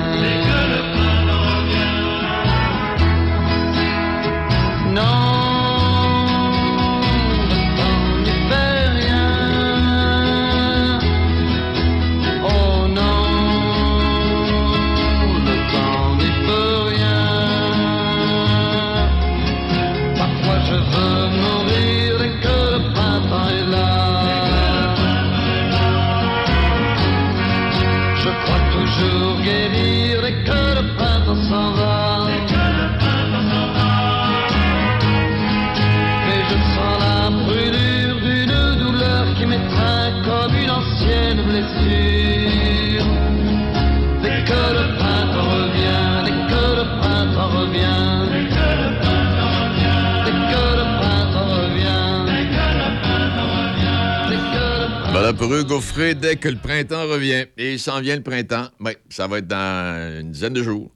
Pour 55.40 55.54
Hugo 55.54 55.80
dès 56.20 56.36
que 56.36 56.50
le 56.50 56.58
printemps 56.58 57.08
revient. 57.08 57.46
Et 57.56 57.72
il 57.72 57.78
s'en 57.78 58.02
vient 58.02 58.14
le 58.14 58.22
printemps. 58.22 58.68
Oui, 58.78 58.92
ça 59.08 59.26
va 59.26 59.38
être 59.38 59.46
dans 59.46 60.20
une 60.20 60.32
dizaine 60.32 60.52
de 60.52 60.62
jours. 60.62 60.90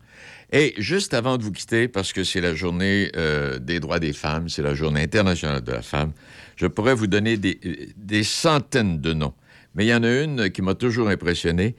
Et 0.53 0.75
juste 0.77 1.15
avant 1.15 1.39
de 1.39 1.43
vous 1.43 1.51
quitter, 1.51 1.89
parce 1.89 2.13
que 2.13 2.25
c'est 2.25 2.43
la 2.43 2.55
journée 2.55 3.11
euh, 3.17 3.59
des 3.59 3.81
droits 3.81 3.99
des 4.01 4.13
femmes, 4.13 4.51
c'est 4.51 4.61
la 4.61 4.75
journée 4.75 5.01
internationale 5.01 5.63
de 5.63 5.73
la 5.73 5.81
femme, 5.81 6.13
je 6.57 6.67
pourrais 6.67 6.95
vous 6.95 7.07
donner 7.07 7.39
des, 7.39 8.23
centaines 8.23 9.01
de 9.01 9.15
noms. 9.15 9.33
Mais 9.75 9.87
il 9.87 9.89
y 9.89 9.95
en 9.95 10.05
a 10.05 10.23
une 10.23 10.51
qui 10.51 10.61
m'a 10.61 10.75
toujours 10.75 11.09
impressionné. 11.09 11.75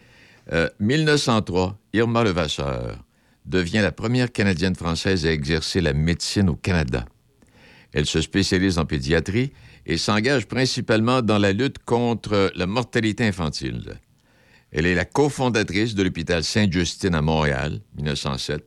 1903, 0.79 1.67
euh, 1.67 1.71
Irma 1.99 2.23
Levasseur 2.23 2.97
devient 3.45 3.81
la 3.83 3.91
première 3.91 4.31
Canadienne 4.31 4.75
française 4.75 5.27
à 5.27 5.31
exercer 5.31 5.81
la 5.81 5.93
médecine 5.93 6.49
au 6.49 6.55
Canada. 6.55 7.05
Elle 7.93 8.07
se 8.07 8.21
spécialise 8.21 8.79
en 8.79 8.85
pédiatrie 8.85 9.53
et 9.85 9.97
s'engage 9.97 10.47
principalement 10.47 11.21
dans 11.21 11.37
la 11.37 11.53
lutte 11.53 11.79
contre 11.85 12.51
la 12.55 12.65
mortalité 12.65 13.25
infantile. 13.25 13.99
Elle 14.71 14.85
est 14.85 14.95
la 14.95 15.05
cofondatrice 15.05 15.95
de 15.95 16.03
l'hôpital 16.03 16.43
Sainte-Justine 16.43 17.15
à 17.15 17.21
Montréal, 17.21 17.79
1907. 17.97 18.63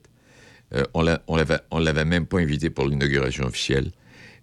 Euh, 0.73 0.83
on 0.93 1.03
ne 1.03 1.83
l'avait 1.83 2.05
même 2.05 2.25
pas 2.25 2.39
invitée 2.39 2.69
pour 2.69 2.87
l'inauguration 2.87 3.45
officielle. 3.45 3.91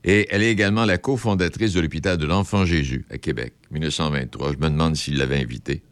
Et 0.05 0.29
elle 0.31 0.43
est 0.43 0.51
également 0.51 0.85
la 0.85 0.99
cofondatrice 0.99 1.72
de 1.72 1.81
l'hôpital 1.81 2.16
de 2.18 2.27
l'Enfant 2.27 2.64
Jésus 2.64 3.05
à 3.11 3.18
Québec, 3.18 3.55
1923. 3.70 4.53
Je 4.53 4.59
me 4.59 4.68
demande 4.68 4.97
s'il 4.97 5.16
l'avait 5.16 5.41
invitée. 5.41 5.83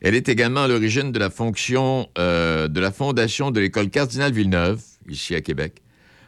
Elle 0.00 0.14
est 0.14 0.28
également 0.28 0.64
à 0.64 0.68
l'origine 0.68 1.12
de 1.12 1.18
la 1.18 1.30
fonction 1.30 2.08
euh, 2.18 2.66
de 2.66 2.80
la 2.80 2.90
fondation 2.90 3.50
de 3.50 3.60
l'école 3.60 3.88
Cardinal 3.88 4.32
Villeneuve, 4.32 4.82
ici 5.08 5.34
à 5.34 5.40
Québec, 5.40 5.80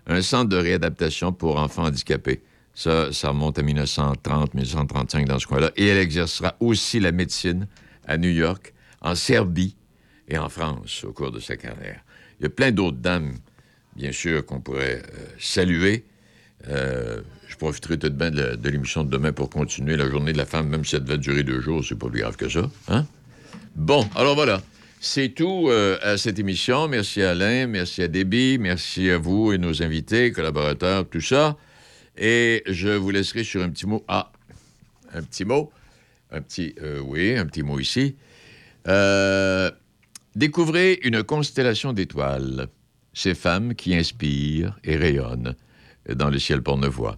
un 0.07 0.23
centre 0.23 0.49
de 0.49 0.57
réadaptation 0.57 1.33
pour 1.33 1.59
enfants 1.59 1.85
handicapés 1.85 2.41
ça, 2.75 3.11
remonte 3.25 3.59
à 3.59 3.63
1930, 3.63 4.55
1935 4.55 5.27
dans 5.27 5.39
ce 5.39 5.47
coin-là. 5.47 5.71
Et 5.77 5.87
elle 5.87 5.99
exercera 5.99 6.57
aussi 6.61 7.01
la 7.01 7.13
médecine 7.13 7.67
à 8.07 8.17
New 8.17 8.31
York, 8.31 8.75
en 9.01 9.15
Serbie 9.15 9.77
et 10.29 10.39
en 10.39 10.49
France 10.49 11.05
au 11.05 11.13
cours 11.13 11.31
de 11.31 11.41
sa 11.41 11.57
carrière. 11.57 12.01
Il 12.41 12.45
y 12.45 12.47
a 12.47 12.51
plein 12.51 12.73
d'autres 12.73 12.99
dames, 12.99 13.35
bien 13.97 14.13
sûr, 14.13 14.45
qu'on 14.45 14.61
pourrait 14.61 15.03
euh, 15.03 15.27
saluer. 15.39 16.05
Euh, 16.69 17.21
je 17.47 17.57
profiterai 17.57 17.99
tout 17.99 18.09
de 18.09 18.15
bien 18.15 18.31
de 18.31 18.69
l'émission 18.69 19.05
de 19.05 19.11
demain 19.11 19.33
pour 19.33 19.51
continuer 19.51 19.97
la 19.97 20.09
journée 20.09 20.33
de 20.33 20.39
la 20.39 20.47
femme, 20.47 20.69
même 20.69 20.85
si 20.85 20.97
elle 20.97 21.05
devait 21.05 21.19
durer 21.19 21.45
deux 21.45 21.61
jours, 21.61 21.85
c'est 21.85 21.99
pas 21.99 22.09
plus 22.09 22.21
grave 22.21 22.37
que 22.37 22.49
ça. 22.49 22.69
Hein? 22.89 23.07
Bon, 23.77 24.09
alors 24.17 24.35
voilà. 24.35 24.63
C'est 25.01 25.29
tout 25.29 25.67
euh, 25.69 25.99
à 26.03 26.17
cette 26.17 26.39
émission. 26.39 26.89
Merci 26.89 27.23
à 27.23 27.33
Alain, 27.33 27.67
merci 27.67 28.03
à 28.03 28.09
Déby, 28.09 28.57
merci 28.59 29.11
à 29.11 29.19
vous 29.19 29.53
et 29.53 29.59
nos 29.59 29.83
invités, 29.83 30.33
collaborateurs, 30.33 31.07
tout 31.07 31.21
ça. 31.21 31.57
Et 32.17 32.63
je 32.67 32.89
vous 32.89 33.11
laisserai 33.11 33.45
sur 33.45 33.63
un 33.63 33.71
petit 33.71 33.87
mot. 33.87 34.05
Ah, 34.09 34.33
un 35.13 35.23
petit 35.23 35.45
mot. 35.45 35.73
Un 36.31 36.41
petit, 36.41 36.75
euh, 36.83 37.01
oui, 37.01 37.37
un 37.37 37.47
petit 37.47 37.63
mot 37.63 37.79
ici. 37.79 38.17
Euh, 38.89 39.71
découvrez 40.35 41.01
une 41.03 41.23
constellation 41.23 41.93
d'étoiles, 41.93 42.69
ces 43.13 43.35
femmes 43.35 43.75
qui 43.75 43.95
inspirent 43.95 44.79
et 44.85 44.97
rayonnent 44.97 45.55
dans 46.09 46.31
le 46.31 46.39
ciel 46.39 46.63
pornevois. 46.63 47.17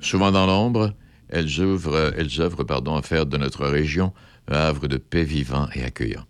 Souvent 0.00 0.32
dans 0.32 0.46
l'ombre, 0.46 0.94
elles 1.28 1.60
œuvrent, 1.60 2.12
elles 2.16 2.40
œuvrent 2.40 2.64
pardon, 2.64 2.96
à 2.96 3.02
faire 3.02 3.26
de 3.26 3.36
notre 3.36 3.66
région 3.66 4.12
un 4.48 4.56
havre 4.56 4.88
de 4.88 4.96
paix 4.96 5.24
vivant 5.24 5.68
et 5.74 5.84
accueillant. 5.84 6.26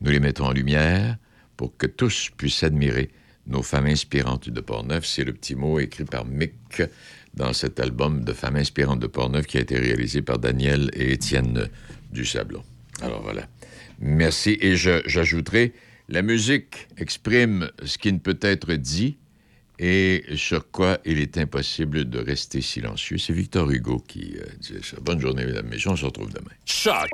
Nous 0.00 0.10
les 0.10 0.20
mettons 0.20 0.46
en 0.46 0.52
lumière 0.52 1.16
pour 1.56 1.76
que 1.76 1.86
tous 1.86 2.30
puissent 2.36 2.62
admirer 2.62 3.10
nos 3.46 3.62
femmes 3.62 3.86
inspirantes 3.86 4.48
de 4.48 4.60
Portneuf. 4.60 5.06
C'est 5.06 5.24
le 5.24 5.32
petit 5.32 5.54
mot 5.54 5.78
écrit 5.78 6.04
par 6.04 6.24
Mick 6.24 6.82
dans 7.34 7.52
cet 7.52 7.80
album 7.80 8.24
de 8.24 8.32
femmes 8.32 8.56
inspirantes 8.56 9.00
de 9.00 9.06
Portneuf 9.06 9.46
qui 9.46 9.58
a 9.58 9.60
été 9.60 9.78
réalisé 9.78 10.22
par 10.22 10.38
Daniel 10.38 10.90
et 10.94 11.12
Étienne 11.12 11.68
Dusablon. 12.12 12.62
Alors 13.02 13.22
voilà. 13.22 13.46
Merci. 13.98 14.58
Et 14.60 14.76
j'ajouterai, 14.76 15.72
la 16.08 16.22
musique 16.22 16.88
exprime 16.96 17.70
ce 17.84 17.98
qui 17.98 18.12
ne 18.12 18.18
peut 18.18 18.38
être 18.40 18.72
dit 18.74 19.16
et 19.78 20.24
sur 20.36 20.70
quoi 20.70 20.98
il 21.04 21.20
est 21.20 21.36
impossible 21.36 22.08
de 22.08 22.18
rester 22.18 22.62
silencieux. 22.62 23.18
C'est 23.18 23.34
Victor 23.34 23.70
Hugo 23.70 24.02
qui 24.06 24.36
euh, 24.38 24.44
disait 24.58 24.80
ça. 24.82 24.96
Bonne 25.02 25.20
journée, 25.20 25.44
mesdames 25.44 25.66
et 25.66 25.70
messieurs. 25.70 25.90
On 25.90 25.96
se 25.96 26.06
retrouve 26.06 26.32
demain. 26.32 26.52
Choc. 26.64 27.10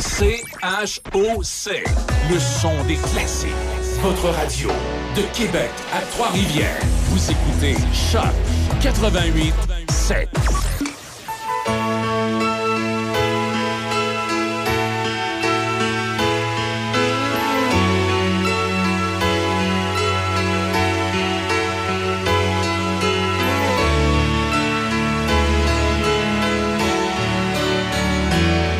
C-H-O-C. 0.00 1.84
Le 2.30 2.38
son 2.40 2.84
des 2.86 2.96
classiques 2.96 3.81
votre 4.02 4.30
radio. 4.30 4.68
De 5.14 5.22
Québec 5.32 5.70
à 5.94 6.00
Trois-Rivières, 6.10 6.80
vous 7.08 7.30
écoutez 7.30 7.76
Choc 7.92 8.22
88 8.82 9.54